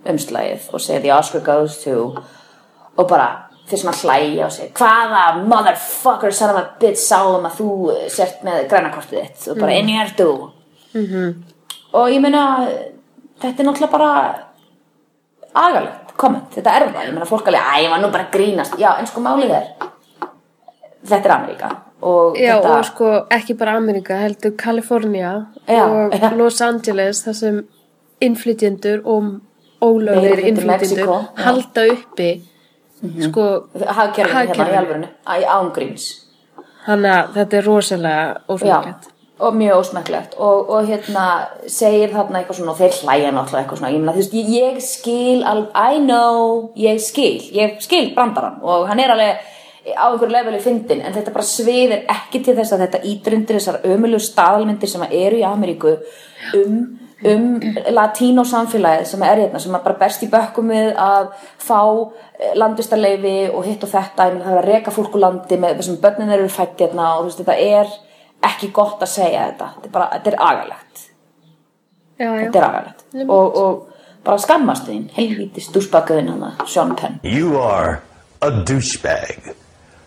umslægið 0.07 0.69
og 0.71 0.81
segir 0.81 1.03
the 1.03 1.11
Oscar 1.13 1.43
goes 1.45 1.81
to 1.83 2.13
og 2.95 3.07
bara 3.09 3.51
þeir 3.72 3.82
sem 3.82 3.91
að 3.91 4.01
hlæja 4.05 4.45
og 4.45 4.55
segja 4.55 4.72
hvaða 4.80 5.24
motherfucker 5.53 6.36
son 6.36 6.53
of 6.53 6.61
a 6.61 6.65
bitch 6.82 7.01
sáum 7.01 7.47
að 7.47 7.57
þú 7.59 7.69
sért 8.11 8.45
með 8.47 8.67
grænakortið 8.72 9.26
þitt 9.26 9.49
og 9.53 9.61
bara 9.63 9.78
inni 9.80 9.97
er 10.01 10.13
þú 10.17 10.32
-hmm. 10.93 11.34
og 11.93 12.09
ég 12.09 12.22
meina 12.22 12.43
þetta 13.41 13.63
er 13.63 13.67
náttúrulega 13.67 13.91
bara 13.91 14.11
agalegt 15.53 16.13
komment, 16.17 16.51
þetta 16.53 16.76
er 16.76 16.88
það 16.91 17.07
ég 17.07 17.13
meina 17.13 17.26
fólk 17.26 17.47
alveg, 17.47 17.61
æ, 17.61 17.84
ég 17.86 17.89
var 17.89 18.01
nú 18.01 18.11
bara 18.11 18.30
grínast 18.32 18.78
já, 18.80 18.99
en 18.99 19.07
sko 19.07 19.22
málið 19.22 19.55
er 19.57 19.67
þetta 21.03 21.26
er 21.26 21.36
Ameríka 21.36 21.72
og 22.01 22.38
Já, 22.39 22.55
þetta, 22.55 22.78
og 22.78 22.86
sko 22.86 23.11
ekki 23.30 23.55
bara 23.57 23.76
Amerika, 23.78 24.17
heldur 24.22 24.55
Kalifornía 24.57 25.34
Já, 25.67 25.86
og 25.86 26.13
já. 26.13 26.30
Los 26.39 26.61
Angeles 26.61 27.24
þar 27.26 27.34
sem 27.34 27.61
innflytjendur 28.22 29.01
og 29.05 29.41
hluti 29.82 30.47
innflytjendur 30.49 30.67
Mexíkó, 30.69 31.19
já. 31.38 32.41
Halda 33.02 33.14
uppi 33.14 33.30
sko, 33.30 33.47
hagkerfinu 33.99 34.43
hérna 34.52 34.68
í 34.68 34.78
alvörinu 34.82 35.10
í 35.41 35.47
ángríns 35.58 36.12
þannig 36.86 37.16
að 37.16 37.34
þetta 37.39 37.60
er 37.60 37.68
rosalega 37.70 38.28
Já, 38.28 38.54
ósvöldlegt 38.54 39.12
og 39.41 39.56
mjög 39.56 39.80
ósmekklegt. 39.80 40.36
Og, 40.38 40.70
og 40.70 40.86
hérna 40.86 41.26
segir 41.70 42.12
þarna 42.14 42.41
eitthvað 42.41 42.60
svona 42.60 42.74
og 42.76 42.78
þeir 42.78 42.97
hlæja 43.02 43.32
náttúrulega 43.34 43.64
eitthvað 43.64 43.80
svona 43.80 43.91
ég, 43.93 44.04
meina, 44.04 44.14
þú 44.14 44.22
veist, 44.22 44.36
ég, 44.54 44.78
skil 44.86 45.41
I 45.41 46.02
know 46.04 46.70
ég 46.78 47.02
skil, 47.02 47.39
ég 47.56 47.80
skil 47.82 48.12
brandarann 48.16 48.62
og 48.62 48.86
hann 48.89 49.02
er 49.02 49.16
alveg 49.16 49.41
á 49.97 50.06
einhverju 50.12 50.36
leveli 50.36 50.62
fyndin 50.62 51.02
en 51.02 51.16
þetta 51.16 51.34
bara 51.34 51.47
sviðir 51.47 52.04
ekki 52.14 52.43
til 52.45 52.54
þess 52.60 52.76
að 52.76 52.84
þetta 52.86 53.04
ítrundir 53.12 53.58
þessar 53.58 53.80
ömulegu 53.89 54.22
staðalmyndir 54.22 54.91
sem 54.91 55.06
eru 55.10 55.39
í 55.41 55.45
Ameríku 55.47 55.95
um, 56.60 56.78
um 57.30 57.45
latínó 57.93 58.43
samfélagið 58.47 59.05
sem 59.11 59.24
er 59.28 59.43
hérna 59.43 59.59
sem 59.61 59.76
er 59.76 59.84
bara 59.84 59.99
best 59.99 60.24
í 60.26 60.30
bökkum 60.32 60.72
við 60.74 60.91
að 60.97 61.30
fá 61.61 61.82
landvistarleifi 62.57 63.36
og 63.51 63.65
hitt 63.67 63.86
og 63.86 63.91
þetta 63.91 64.28
meina, 64.32 64.45
það 64.45 64.55
er 64.55 64.61
að 64.61 64.69
reka 64.69 64.93
fólk 64.95 65.15
úr 65.17 65.24
landi 65.26 65.59
með 65.61 65.80
þessum 65.82 66.01
börnin 66.01 66.34
eru 66.34 66.49
fætt 66.49 66.82
hérna 66.82 67.13
og 67.15 67.24
þú 67.24 67.30
veist 67.30 67.43
þetta 67.43 67.57
er 67.78 67.95
ekki 68.49 68.72
gott 68.74 69.05
að 69.05 69.13
segja 69.13 69.47
þetta. 69.51 69.69
Þetta 69.76 69.89
er 69.89 69.95
bara, 69.95 70.09
þetta 70.15 70.32
er 70.32 70.38
agalegt. 70.49 71.07
Já, 72.17 72.26
já, 72.26 72.36
þetta 72.43 72.61
er 72.61 72.67
agalegt. 72.67 73.07
Og, 73.28 73.57
og 73.61 74.22
bara 74.26 74.41
skammast 74.41 74.89
þín 74.89 75.07
helvítis 75.17 75.69
dúsbakaðinn 75.74 76.34
hann 76.34 76.67
Sean 76.67 76.95
Penn. 76.97 77.19
You 77.24 77.57
are 77.61 78.01
a 78.41 78.51
douchebag. 78.51 79.53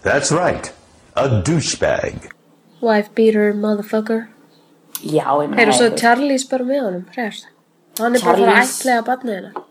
That's 0.02 0.32
right, 0.34 0.72
a 1.14 1.28
douchebag. 1.46 2.34
wife 2.84 3.14
beater 3.14 3.52
motherfucker 3.54 4.28
já, 5.04 5.26
ég 5.42 5.48
meina 5.50 5.60
Heyrðu 5.62 5.76
svo 5.78 5.90
Charlie 6.00 6.38
spara 6.42 6.64
með 6.68 6.82
honum, 6.88 7.04
hræðast 7.14 7.46
Hann 8.00 8.16
er 8.16 8.24
bara 8.24 8.36
að 8.36 8.44
Charlize- 8.48 8.80
ætlega 8.80 9.02
barnið 9.06 9.34
hennar. 9.38 9.62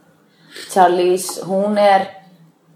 Charlize, 0.72 1.44
hún 1.50 1.78
er 1.82 2.06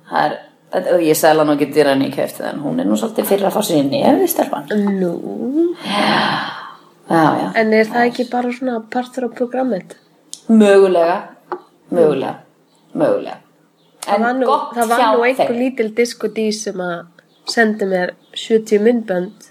það 0.10 0.38
er 0.74 0.99
ég 1.05 1.16
segla 1.16 1.45
nú 1.47 1.53
ekki 1.55 1.70
dýra 1.72 1.93
henni 1.93 2.10
í 2.10 2.16
kefti 2.16 2.43
en 2.43 2.60
hún 2.60 2.80
er 2.82 2.86
nú 2.89 2.97
svolítið 2.99 3.30
fyrir 3.30 3.47
að 3.47 3.55
fá 3.55 3.62
sér 3.64 3.78
í 3.80 3.86
nefið 3.88 4.28
stelpan 4.34 4.68
Nú, 4.99 5.12
já, 7.08 7.24
já, 7.39 7.47
en 7.62 7.74
er 7.74 7.86
það 7.88 8.08
ekki 8.10 8.26
bara 8.32 8.51
svona 8.51 8.82
partur 8.91 9.28
á 9.28 9.30
programmet? 9.38 9.95
mögulega 10.49 11.18
mögulega, 11.91 12.36
mögulega. 12.95 13.38
Það 14.08 14.20
var 14.24 14.34
nú, 14.36 14.45
gott 14.47 14.74
það 14.76 14.89
var 14.91 14.99
hjá 14.99 15.08
nú 15.16 15.24
einhver 15.28 15.47
þeim. 15.51 15.60
lítil 15.62 15.89
diskodís 15.95 16.60
sem 16.64 16.76
að 16.84 17.05
sendi 17.47 17.86
mér 17.88 18.12
70 18.36 18.80
myndbönd 18.84 19.47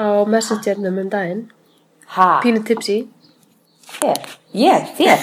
á 0.00 0.24
messengernum 0.26 0.98
um 1.04 1.08
daginn. 1.12 1.42
Ha, 2.16 2.40
Pínu 2.42 2.64
tipsi 2.66 2.96
þér, 4.00 4.20
ég, 4.56 4.88
þér? 4.98 5.18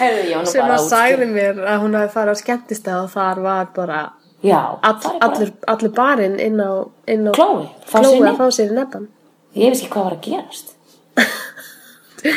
Herðu, 0.00 0.22
ég 0.28 0.34
var 0.36 0.44
nú 0.44 0.50
sem 0.50 0.62
bara 0.62 0.76
að 0.76 0.82
útskýr- 0.84 0.92
sagði 0.94 1.26
mér 1.34 1.60
að 1.72 1.78
hún 1.84 1.96
hafi 1.98 2.12
farið 2.14 2.32
á 2.34 2.40
skemmtistað 2.40 2.98
og 3.04 3.10
þar 3.14 3.40
var 3.44 3.66
bara 3.76 4.00
Já, 4.40 4.60
all, 4.82 4.94
það 5.02 5.14
er 5.14 5.18
bara- 5.20 5.30
allur, 5.34 5.50
allur 5.74 5.92
barinn 5.96 6.38
inn 6.40 6.60
á, 6.60 6.70
inn 7.12 7.26
á 7.28 7.32
Chloe, 7.36 7.66
fá 7.84 7.98
sér 7.98 8.04
Chloe 8.06 8.20
nef- 8.24 8.30
að 8.30 8.38
fá 8.40 8.46
sér 8.56 8.70
í 8.70 8.76
nebban 8.78 9.08
Ég 9.54 9.72
veist 9.74 9.82
ekki 9.84 9.92
hvað 9.92 10.04
var 10.04 10.14
að 10.14 10.22
gerast. 10.28 10.68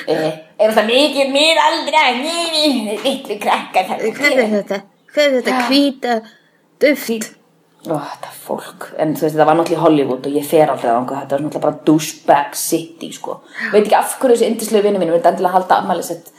Eh, 0.08 0.34
Er 0.64 0.72
það 0.74 0.86
mikið 0.88 1.32
mér 1.36 1.58
aldrei? 1.60 2.12
Nei, 2.24 2.98
litlu 3.04 3.36
krakkar 3.44 3.84
Hvað 3.86 4.38
er 4.40 4.50
þetta? 4.54 4.78
hvað 5.14 5.26
er 5.26 5.34
þetta 5.42 5.58
hvíta 5.70 6.14
duft 6.80 7.34
Ó, 7.84 7.98
þetta 8.00 8.30
fólk, 8.46 8.86
en 9.02 9.10
þú 9.12 9.26
veist, 9.26 9.34
þetta 9.36 9.46
var 9.50 9.58
náttúrulega 9.60 9.82
í 9.82 9.84
Hollywood 9.84 10.28
og 10.30 10.36
ég 10.38 10.46
fer 10.48 10.70
aldrei 10.72 10.88
á 10.88 10.96
einhver, 10.96 11.18
þetta 11.20 11.36
var 11.36 11.42
náttúrulega 11.44 11.64
bara 11.66 11.82
douchebag 11.90 12.56
city, 12.56 13.10
sko. 13.12 13.42
Veit 13.74 13.82
ekki 13.82 13.98
af 13.98 14.14
hverju 14.22 14.38
þessi 14.38 14.48
indislegu 14.48 14.86
vinnu 14.88 15.02
mínu 15.02 15.16
vildi 15.18 15.28
endilega 15.28 15.58
halda 15.58 15.82
afmæli 15.82 16.06
sitt 16.08 16.32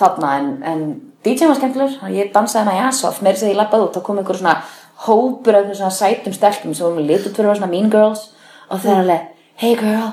þarna, 0.00 0.32
en, 0.40 0.48
en 0.64 0.80
DJ 1.26 1.50
var 1.50 1.60
skemmtilegur, 1.60 2.08
ég 2.16 2.32
dansaði 2.32 2.64
hana 2.64 2.78
í 2.78 2.82
Asof, 2.88 3.20
meiri 3.24 3.42
segi 3.42 3.52
ég 3.52 3.60
lappaði 3.60 3.90
út, 3.90 3.98
þá 3.98 4.08
kom 4.08 4.22
einhver 4.22 4.40
svona 4.40 4.56
hópur 5.04 5.60
af 5.60 5.68
svona 5.74 5.92
sætum 5.92 6.32
stelpum 6.32 6.72
sem 6.72 6.88
voru 6.88 6.96
með 7.02 7.12
litur 7.12 7.36
fyrir 7.36 7.52
að 7.52 7.60
svona 7.60 7.72
mean 7.74 7.92
girls, 7.92 8.30
og 8.70 8.80
það 8.80 8.92
er 8.94 9.04
alveg, 9.04 9.30
hey 9.60 9.76
girl, 9.76 10.12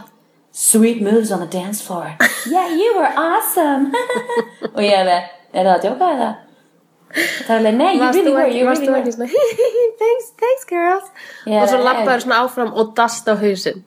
sweet 0.51 0.99
moves 0.99 1.31
on 1.31 1.45
the 1.45 1.47
dance 1.47 1.79
floor. 1.79 2.17
yeah, 2.51 2.67
you 2.75 2.91
were 2.99 3.11
awesome. 3.15 3.93
og 4.75 4.83
ég 4.83 4.99
alveg, 4.99 5.31
er 5.53 5.63
það 5.63 5.77
að 5.77 5.85
djóka 5.87 6.15
eða? 6.17 6.33
Það 7.13 7.49
er 7.49 7.59
alveg, 7.59 7.75
nei, 7.77 7.91
you 7.97 8.11
really 8.11 8.33
were, 8.33 8.47
you 8.49 8.67
really 8.69 8.89
were. 8.89 9.03
thanks, 10.01 10.29
thanks 10.41 10.65
girls. 10.69 11.09
Já, 11.45 11.59
og 11.61 11.69
svo 11.69 11.79
nei, 11.79 11.85
lappaður 11.87 12.23
svona 12.25 12.39
áfram 12.43 12.71
og 12.73 12.93
dast 12.97 13.27
á 13.29 13.35
hausinn. 13.37 13.83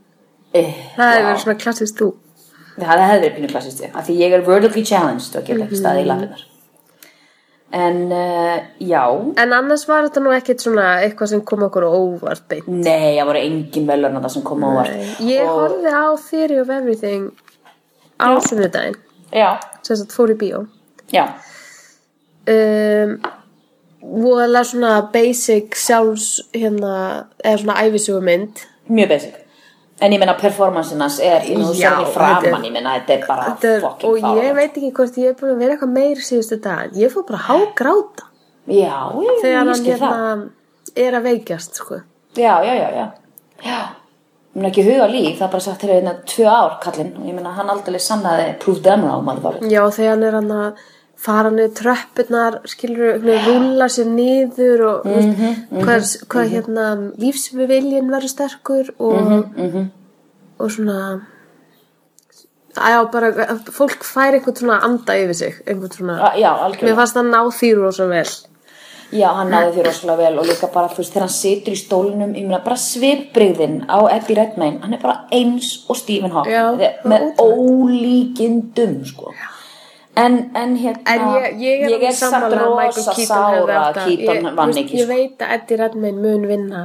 Eh, 0.55 0.75
það 0.97 1.13
hefur 1.13 1.31
verið 1.31 1.41
svona 1.45 1.59
klassist 1.65 1.99
þú. 2.01 2.11
Það 2.77 3.03
hefði 3.03 3.23
verið 3.25 3.39
pínu 3.39 3.51
klassist. 3.51 3.83
Af 3.89 4.07
því 4.07 4.19
ég 4.21 4.37
er 4.37 4.45
vertically 4.47 4.85
challenged 4.87 5.39
og 5.41 5.49
get 5.49 5.65
ekki 5.65 5.81
staðið 5.81 6.05
í 6.05 6.11
lappirnar. 6.11 6.45
En, 7.77 7.97
uh, 8.15 8.61
já, 8.79 9.03
en 9.43 9.53
annars 9.53 9.83
var 9.89 10.07
þetta 10.07 10.21
nú 10.23 10.31
ekkit 10.37 10.63
svona 10.63 10.85
eitthvað 11.03 11.33
sem 11.33 11.41
kom 11.45 11.65
okkur 11.67 11.89
óvart 11.89 12.45
beint? 12.49 12.69
Nei, 12.71 13.17
það 13.19 13.27
voru 13.27 13.41
engin 13.43 13.89
velurna 13.91 14.23
það 14.23 14.35
sem 14.37 14.45
kom 14.47 14.63
á 14.63 14.69
óvart. 14.71 14.95
ég 15.19 15.43
Og- 15.43 15.59
horfði 15.59 15.91
á 15.91 16.07
Theory 16.29 16.61
of 16.63 16.71
Everything 16.71 17.27
á 18.23 18.29
sem 19.83 19.97
sagt 19.97 20.15
fór 20.15 20.31
í 20.31 20.39
bíó. 20.39 20.67
Já, 21.13 21.27
um, 22.53 23.17
voðalega 24.07 24.65
svona 24.69 24.93
basic 25.13 25.75
sjálfs 25.81 26.29
hérna, 26.55 26.93
eða 27.43 27.59
svona 27.63 27.79
æfisugumynd 27.87 28.63
mjög 28.93 29.09
basic. 29.15 29.43
En 30.05 30.13
ég 30.13 30.21
meina 30.21 30.35
performancenas 30.37 31.17
er, 31.25 31.47
ég 31.49 31.57
meina 31.57 31.71
þú 31.73 31.79
Já, 31.81 31.89
sér 31.89 31.95
henni 31.97 32.05
þetta 32.05 32.15
framan, 32.15 32.61
er- 32.61 32.67
ég 32.69 32.73
meina 32.77 32.95
þetta 32.99 33.15
er 33.17 33.23
bara 33.27 33.45
Þetta 33.49 33.69
er, 33.75 33.81
fucking 33.81 34.11
og 34.11 34.17
ég 34.19 34.23
fáránlegt. 34.27 34.55
veit 34.61 34.77
ekki 34.77 34.91
hvort 34.99 35.17
ég 35.23 35.29
er 35.31 35.37
búin 35.41 35.53
að 35.55 35.63
vera 35.63 35.77
eitthvað 35.77 35.93
meir 35.97 36.17
síðustu 36.27 36.59
dag 36.67 36.91
ég 37.01 37.13
fór 37.15 37.25
bara 37.31 37.39
að 37.39 37.47
hágráta 37.49 38.27
Já, 38.67 38.97
ég, 39.25 39.39
þegar 39.41 39.53
ég 39.55 39.71
hann 39.71 39.85
hérna 39.87 40.51
er 40.97 41.13
að 41.17 41.23
veikjast 41.31 41.75
sko. 41.81 42.01
Já, 42.37 42.55
já, 42.67 42.75
já, 42.75 42.89
já. 42.93 43.07
Já, 43.65 43.81
ég 44.53 44.61
meina 44.61 44.69
ekki 44.69 44.85
huga 44.85 45.07
líf, 45.09 45.39
það 45.39 45.47
er 45.49 45.53
bara 45.57 45.61
sagt 45.65 45.83
hérna 45.89 46.15
tvö 46.29 46.47
ár 46.51 46.77
kallinn 46.85 47.15
ég 47.25 47.35
meina 47.35 47.57
hann 47.57 47.71
aldrei 47.71 47.99
sannaði 47.99 48.83
them 48.83 49.03
wrong, 49.05 49.25
maður 49.25 49.65
já 49.71 49.83
þegar 49.91 50.11
hann 50.13 50.23
er 50.23 50.33
hann 50.41 50.51
að 50.51 50.85
fara 51.17 51.51
niður 51.51 51.73
tröppurnar 51.81 52.59
skilur, 52.69 53.21
rúla 53.47 53.89
sér 53.89 54.07
niður 54.07 54.83
og 54.91 55.07
mm 55.07 55.13
Mhm, 55.13 55.55
-hmm, 55.73 55.85
hvað, 55.85 56.27
hvað 56.29 56.51
hérna 56.55 57.13
lífsviljin 57.19 58.11
verður 58.11 58.29
sterkur 58.29 58.91
og, 58.99 59.47
Mhm, 59.57 59.91
og 60.59 60.71
svona 60.71 61.21
já 62.77 63.11
bara 63.11 63.31
fólk 63.73 64.05
fær 64.05 64.35
einhvern 64.35 64.57
svona 64.57 64.83
anda 64.85 65.13
yfir 65.15 65.35
sig 65.35 65.55
svona, 65.97 66.37
Já, 66.37 66.53
mér 66.83 66.95
fannst 66.95 67.17
það 67.17 67.31
ná 67.31 67.41
því 67.51 67.75
rosa 67.77 68.07
vel. 68.07 68.27
Já, 69.13 69.29
hann 69.35 69.51
náði 69.51 69.73
því 69.75 69.83
rosalega 69.87 70.17
vel 70.17 70.39
og 70.39 70.47
líka 70.47 70.67
bara, 70.73 70.89
þú 70.89 70.97
veist, 70.99 71.13
þegar 71.13 71.21
hann 71.21 71.29
situr 71.29 71.73
í 71.73 71.77
stólunum, 71.77 72.35
ég 72.35 72.43
meina, 72.47 72.59
bara 72.65 72.77
svipbrigðin 72.77 73.87
á 73.89 73.99
Eddie 74.11 74.35
Redmayne, 74.37 74.81
hann 74.83 74.95
er 74.95 74.99
bara 75.03 75.21
eins 75.33 75.85
og 75.89 75.97
Stephen 75.97 76.31
Hawking, 76.31 76.53
Já, 76.53 76.91
með 77.05 77.37
ólíkindum, 77.39 79.05
sko. 79.07 79.33
En, 80.17 80.37
en 80.57 80.77
hérna, 80.81 81.03
En 81.13 81.25
ég, 81.37 81.59
ég 81.61 81.83
er, 81.85 81.91
ég 81.93 82.05
er 82.09 82.15
samt 82.17 82.55
rosa 82.57 83.13
sára 83.13 83.81
að 83.91 83.99
ég, 84.15 84.47
vann 84.57 84.73
ekki, 84.73 84.97
Ég 84.97 85.05
sko. 85.05 85.11
veit 85.13 85.43
að 85.45 85.53
Eddie 85.59 85.77
Redmayne 85.83 86.23
mun 86.23 86.47
vinna 86.49 86.85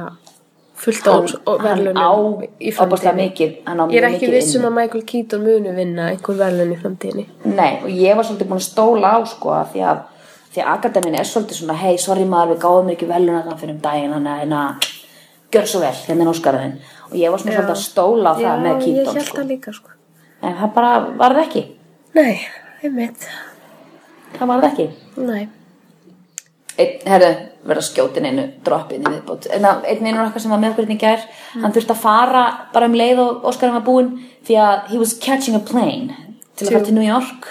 fullt 0.82 1.06
á 1.08 1.14
verðlunum 1.62 2.42
í 2.60 2.72
framtíðinni. 2.74 3.28
Ég 3.32 3.98
er 4.02 4.08
ekki 4.10 4.26
mikið 4.26 4.34
viss 4.36 4.56
um 4.56 4.60
inni. 4.60 4.68
að 4.68 4.76
Michael 4.78 5.04
Keaton 5.08 5.44
muni 5.46 5.74
vinna 5.76 6.08
einhver 6.12 6.38
verðlun 6.42 6.74
í 6.74 6.78
framtíðinni. 6.82 7.26
Nei, 7.56 7.72
og 7.80 7.88
ég 7.88 8.18
var 8.18 8.26
svolítið 8.28 8.50
búin 8.50 8.60
að 8.60 8.66
stóla 8.66 9.12
á, 9.16 9.18
sko, 9.32 9.54
að 9.56 9.70
því 9.74 9.84
að 9.92 10.02
því 10.52 10.60
að 10.64 10.72
akademin 10.74 11.16
er 11.16 11.28
svolítið 11.28 11.60
svona, 11.62 11.76
hei, 11.80 11.94
sorry 11.98 12.24
maður, 12.28 12.50
við 12.52 12.64
gáðum 12.66 12.90
ekki 12.92 13.08
veluna 13.08 13.44
þann 13.46 13.60
fyrir 13.62 13.74
um 13.76 13.80
daginn, 13.86 14.12
þannig 14.12 14.32
að 14.32 14.40
hérna, 14.42 14.64
gjör 15.54 15.70
svo 15.70 15.80
vel, 15.80 15.94
hérna 16.08 16.26
er 16.26 16.32
óskaraðin. 16.34 16.74
Og 17.08 17.14
ég 17.20 17.32
var 17.32 17.40
svona 17.40 17.54
svolítið 17.56 17.76
að 17.76 17.84
stóla 17.86 18.32
á 18.32 18.34
það 18.36 18.66
með 18.66 18.72
ég 18.74 18.82
Keaton, 18.84 19.14
held 19.16 19.28
sko. 19.30 19.38
það 19.38 19.54
líka 19.54 19.72
sko. 19.78 19.94
En 20.42 20.58
það 20.58 20.74
bara 20.76 20.92
varð 21.22 21.40
ekki. 21.46 21.62
Nei, 22.18 22.34
einmitt. 22.84 23.26
Það 24.38 24.48
varð 24.52 24.68
ekki. 24.70 24.86
Nei. 25.22 25.48
Einn, 26.80 26.92
herðu, 27.04 27.30
verða 27.68 27.82
skjótin 27.84 28.24
einu 28.26 28.44
droppin 28.64 29.02
í 29.04 29.10
viðbót. 29.12 29.46
En 29.52 29.60
það- 29.66 29.84
einn 29.92 30.04
vinnur 30.06 30.24
okkar 30.26 30.40
sem 30.40 30.50
var 30.50 30.58
með 30.62 30.70
okkur 30.72 30.86
hérna 30.86 30.96
í 30.96 31.02
gær, 31.02 31.20
hann 31.62 31.72
þurfti 31.72 31.94
að 31.94 32.00
fara 32.00 32.44
bara 32.72 32.86
um 32.86 32.94
leið 32.94 33.18
og 33.18 33.42
Óskarinn 33.50 33.74
var 33.76 33.84
búinn 33.86 34.12
því 34.46 34.56
að 34.56 34.86
he 34.88 34.98
was 34.98 35.12
catching 35.18 35.54
a 35.54 35.60
plane 35.60 36.16
til 36.56 36.66
að 36.66 36.72
fara 36.72 36.84
til 36.84 36.94
New 36.94 37.04
York 37.06 37.46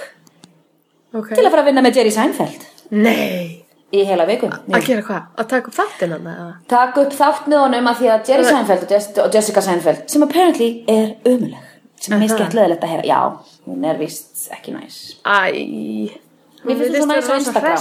Ok. 1.13 1.29
til 1.35 1.45
að 1.45 1.51
fara 1.51 1.61
að 1.61 1.65
vinna 1.69 1.81
með 1.85 1.95
Jerry 1.95 2.09
Seinfeld 2.11 2.65
Nei. 2.91 3.63
í 3.93 4.03
heila 4.05 4.25
viku. 4.25 4.49
Að 4.49 4.85
gera 4.85 5.01
hvað? 5.01 5.23
Að 5.37 5.47
taka 5.47 5.67
upp 5.67 5.75
þáttina 5.75 6.17
eða? 6.19 6.53
Taka 6.67 7.01
upp 7.05 7.13
þátt 7.13 7.47
með 7.47 7.59
honum 7.59 7.87
að 7.87 7.95
því 8.01 8.09
að 8.15 8.27
Jerry 8.27 8.43
Seinfeld 8.43 9.17
og 9.25 9.33
Jessica 9.33 9.61
Seinfeld 9.61 10.09
sem 10.09 10.23
apparently 10.23 10.83
er 10.87 11.15
umuleg 11.25 11.70
sem 12.01 12.15
er 12.17 12.21
miskett 12.25 12.57
leðilegt 12.57 12.83
að 12.83 12.91
heyra. 12.95 13.07
Já, 13.07 13.21
hún 13.69 13.87
er 13.87 14.01
vist 14.01 14.47
ekki 14.57 14.73
næs. 14.75 14.99
Æ. 15.21 16.19
Mér 16.61 16.77
finnst 16.77 16.93
þú 16.93 16.99
svo 17.01 17.07
næs 17.09 17.25
á 17.25 17.33
Instagram. 17.41 17.77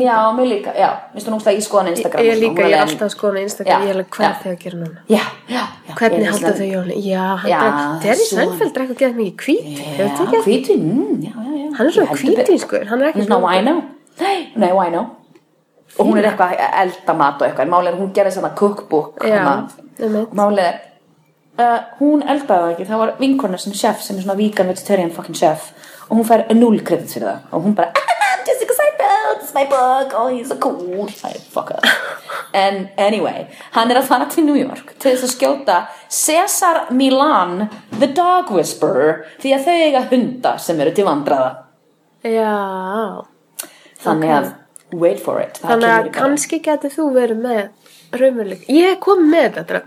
Já, 0.00 0.16
mér 0.32 0.46
líka, 0.48 0.72
já, 0.72 0.88
mér 1.12 1.16
finnst 1.18 1.28
hún 1.28 1.34
úrslega 1.36 1.58
í 1.60 1.64
skoðan 1.66 1.90
Instagram. 1.92 2.24
Ég 2.24 2.32
svona, 2.32 2.40
líka, 2.40 2.62
ég 2.64 2.76
er 2.76 2.84
alltaf 2.86 3.04
að 3.04 3.12
skoða 3.12 3.36
á 3.36 3.42
Instagram, 3.44 3.68
Já, 3.68 3.84
ég 3.84 3.90
er 3.90 3.98
alveg 3.98 4.08
hvað 4.16 4.38
þegar 4.44 4.56
að 4.56 4.62
já, 5.12 5.24
já. 5.52 5.64
Hvernig 5.98 6.18
Ég 6.18 6.24
er 6.24 6.32
halda 6.32 6.52
þau 6.56 6.68
jólin? 6.72 7.02
Já, 7.04 7.26
Já, 7.52 7.58
drekk, 7.60 8.06
Jerry 8.06 8.24
svo- 8.24 8.38
Seinfeld 8.38 8.74
drekkur 8.78 8.98
geða 9.02 9.14
mikið 9.18 9.36
ekki? 9.36 9.56
já, 11.26 11.32
já. 11.36 11.68
Hann 11.76 11.86
er 11.86 11.92
svona 11.98 12.08
Ég 12.08 12.22
hvítískur, 12.22 12.86
hann 12.88 13.02
er 13.02 13.10
ekki 13.12 13.20
er 13.20 13.28
svona. 13.28 13.48
Nei, 14.20 14.38
nei, 14.62 14.72
wino. 14.72 15.04
Og 15.98 16.06
hún 16.06 16.18
er 16.20 16.30
eitthvað 16.30 16.56
að 16.56 16.80
elda 16.86 17.14
mat 17.18 17.42
og 17.42 17.48
eitthvað. 17.48 17.76
Er, 17.88 17.96
hún 17.98 18.12
gerði 18.16 18.32
svona 18.38 18.54
cookbook. 18.56 19.20
Og 19.20 19.28
er, 20.64 20.80
uh, 21.58 21.78
hún 22.00 22.22
eldaði 22.22 22.48
það 22.48 22.72
ekki. 22.74 22.88
Það 22.88 23.02
var 23.02 23.14
vinkorna 23.20 23.60
sem 23.60 23.74
er 23.74 23.80
chef, 23.82 24.02
sem 24.04 24.18
er 24.18 24.26
svona 24.26 24.38
vegan 24.38 24.70
vegetarian 24.72 25.14
fucking 25.14 25.38
chef. 25.38 25.72
Og 26.08 26.16
hún 26.16 26.28
fær 26.28 26.46
null 26.56 26.80
kredit 26.86 27.12
fyrir 27.12 27.28
það. 27.28 27.42
Og 27.52 27.66
hún 27.66 27.76
bara, 27.76 27.92
ah, 27.92 28.18
Jessica 28.48 28.76
Seinfeld, 28.78 29.42
it's 29.42 29.54
my 29.54 29.64
book, 29.68 30.14
oh, 30.16 30.28
he's 30.32 30.48
so 30.48 30.56
cool. 30.56 31.08
Er 31.24 31.40
fuck 31.52 31.70
up. 31.70 31.84
En 32.56 32.88
anyway, 32.96 33.44
hann 33.74 33.90
er 33.92 33.98
að 34.00 34.06
fara 34.08 34.24
til 34.32 34.46
New 34.46 34.56
York 34.56 34.94
til 34.96 35.10
þess 35.10 35.26
að 35.26 35.32
skjóta 35.34 35.74
Cesar 36.08 36.78
Milan, 36.96 37.66
the 37.98 38.08
dog 38.08 38.48
whisperer, 38.54 39.26
því 39.42 39.52
að 39.52 39.66
þau 39.66 39.74
eiga 39.82 40.02
hunda 40.08 40.54
sem 40.64 40.80
eru 40.80 40.94
til 40.96 41.04
vandraða. 41.04 41.50
Já. 42.24 42.54
Þannig 44.00 44.32
að, 44.32 44.48
wait 44.96 45.20
for 45.20 45.44
it. 45.44 45.60
það 45.60 45.74
Þannig 45.74 45.94
að 45.98 46.10
kannski 46.16 46.62
getur 46.64 46.94
þú 46.96 47.10
verið 47.18 47.44
með 47.44 47.62
raunveruleika. 48.16 48.72
Ég 48.72 48.98
kom 49.04 49.28
með 49.28 49.60
þetta. 49.60 49.84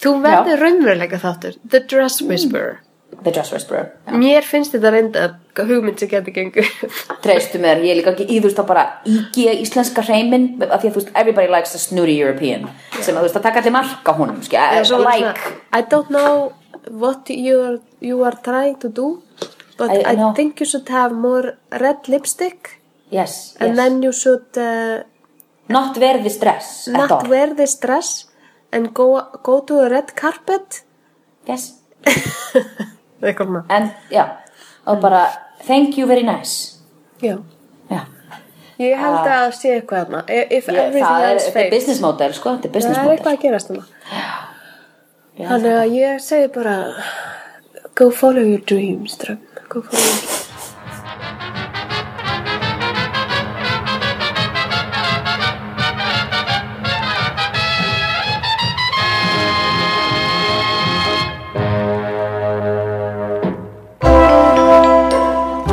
Þú 0.00 0.14
verður 0.24 0.62
raunveruleika 0.64 1.18
þáttur. 1.20 1.58
The 1.68 1.82
Dress 1.90 2.22
Whisperer. 2.24 2.78
The 3.24 3.32
Dress 3.34 3.50
Whisperer. 3.52 3.90
Já. 4.06 4.14
Mér 4.16 4.46
finnst 4.46 4.72
þetta 4.72 4.92
reynda 4.94 5.24
hugmynd 5.58 5.98
sem 6.00 6.08
getur 6.08 6.32
gengur. 6.32 6.68
Treystu 7.24 7.60
mér, 7.60 7.82
ég 7.84 7.92
er 7.92 7.98
líka 8.00 8.14
ekki 8.14 8.26
í 8.30 8.38
þú 8.38 8.48
veist 8.48 8.62
að 8.62 8.68
bara 8.70 8.84
ígja 9.08 9.52
íslenska 9.60 10.04
hreiminn 10.06 10.46
af 10.62 10.80
því 10.80 10.88
að 10.88 10.94
þú 10.94 11.00
veist, 11.00 11.12
everybody 11.18 11.50
likes 11.52 11.74
a 11.76 11.80
snooty 11.82 12.14
European 12.16 12.68
sem 13.00 13.12
að 13.16 13.20
þú 13.20 13.26
veist 13.28 13.38
að 13.40 13.46
taka 13.48 13.62
allir 13.62 13.74
mark 13.76 14.08
á 14.08 14.12
honum 14.16 14.40
skja, 14.46 14.68
var 14.78 15.04
like, 15.04 15.34
svona, 15.34 15.56
I 15.76 15.82
don't 15.90 16.08
know 16.14 16.52
what 16.88 17.28
you 17.34 17.60
are, 17.66 17.78
you 18.00 18.22
are 18.24 18.36
trying 18.46 18.78
to 18.80 18.88
do, 18.88 19.22
but 19.76 19.90
I- 19.90 20.14
I, 20.14 20.16
I 20.16 20.32
think 20.38 20.60
you 20.60 20.66
should 20.66 20.88
have 20.88 21.12
more 21.12 21.56
red 21.82 22.08
lipstick 22.08 22.78
yes, 23.10 23.56
and 23.60 23.74
yes. 23.74 23.76
then 23.76 24.02
you 24.02 24.12
should 24.12 24.48
uh, 24.56 25.02
not 25.68 25.98
verði 25.98 26.30
stress 26.32 26.88
at 26.88 26.96
not 26.96 27.28
wear 27.28 27.52
this 27.58 27.76
dress 27.82 28.29
and 28.72 28.94
go, 28.94 29.22
go 29.42 29.60
to 29.60 29.80
a 29.80 29.88
red 29.88 30.14
carpet. 30.16 30.82
yes. 31.48 31.74
En 33.68 33.90
já, 34.10 34.24
og 34.86 35.00
bara 35.00 35.26
thank 35.66 35.98
you 35.98 36.06
very 36.08 36.22
nice 36.22 36.78
Já. 37.20 37.36
já, 37.90 38.00
Ég 38.78 38.96
held 38.96 39.28
að 39.28 39.50
sé 39.52 39.74
eitthvað 39.76 40.06
þarna. 40.06 40.22
If 40.28 40.68
ég, 40.68 40.78
everything 40.78 41.04
það 41.04 41.26
er, 41.28 41.64
er 41.64 41.70
business 41.70 42.00
model 42.00 42.32
sko, 42.32 42.56
þetta 42.56 42.78
er 42.78 42.86
Það 42.86 43.02
er 43.02 43.12
eitthvað 43.12 43.34
að 43.34 43.42
gerast 43.44 43.70
Þannig 45.40 45.76
að 45.76 45.96
ég 45.98 46.24
segi 46.24 46.52
bara 46.56 46.76
Go 47.94 48.10
follow 48.10 48.40
your 48.40 48.64
dreams. 48.64 49.18
Go 49.68 49.82
follow 49.82 50.00
your 50.00 50.20
dreams 50.22 50.39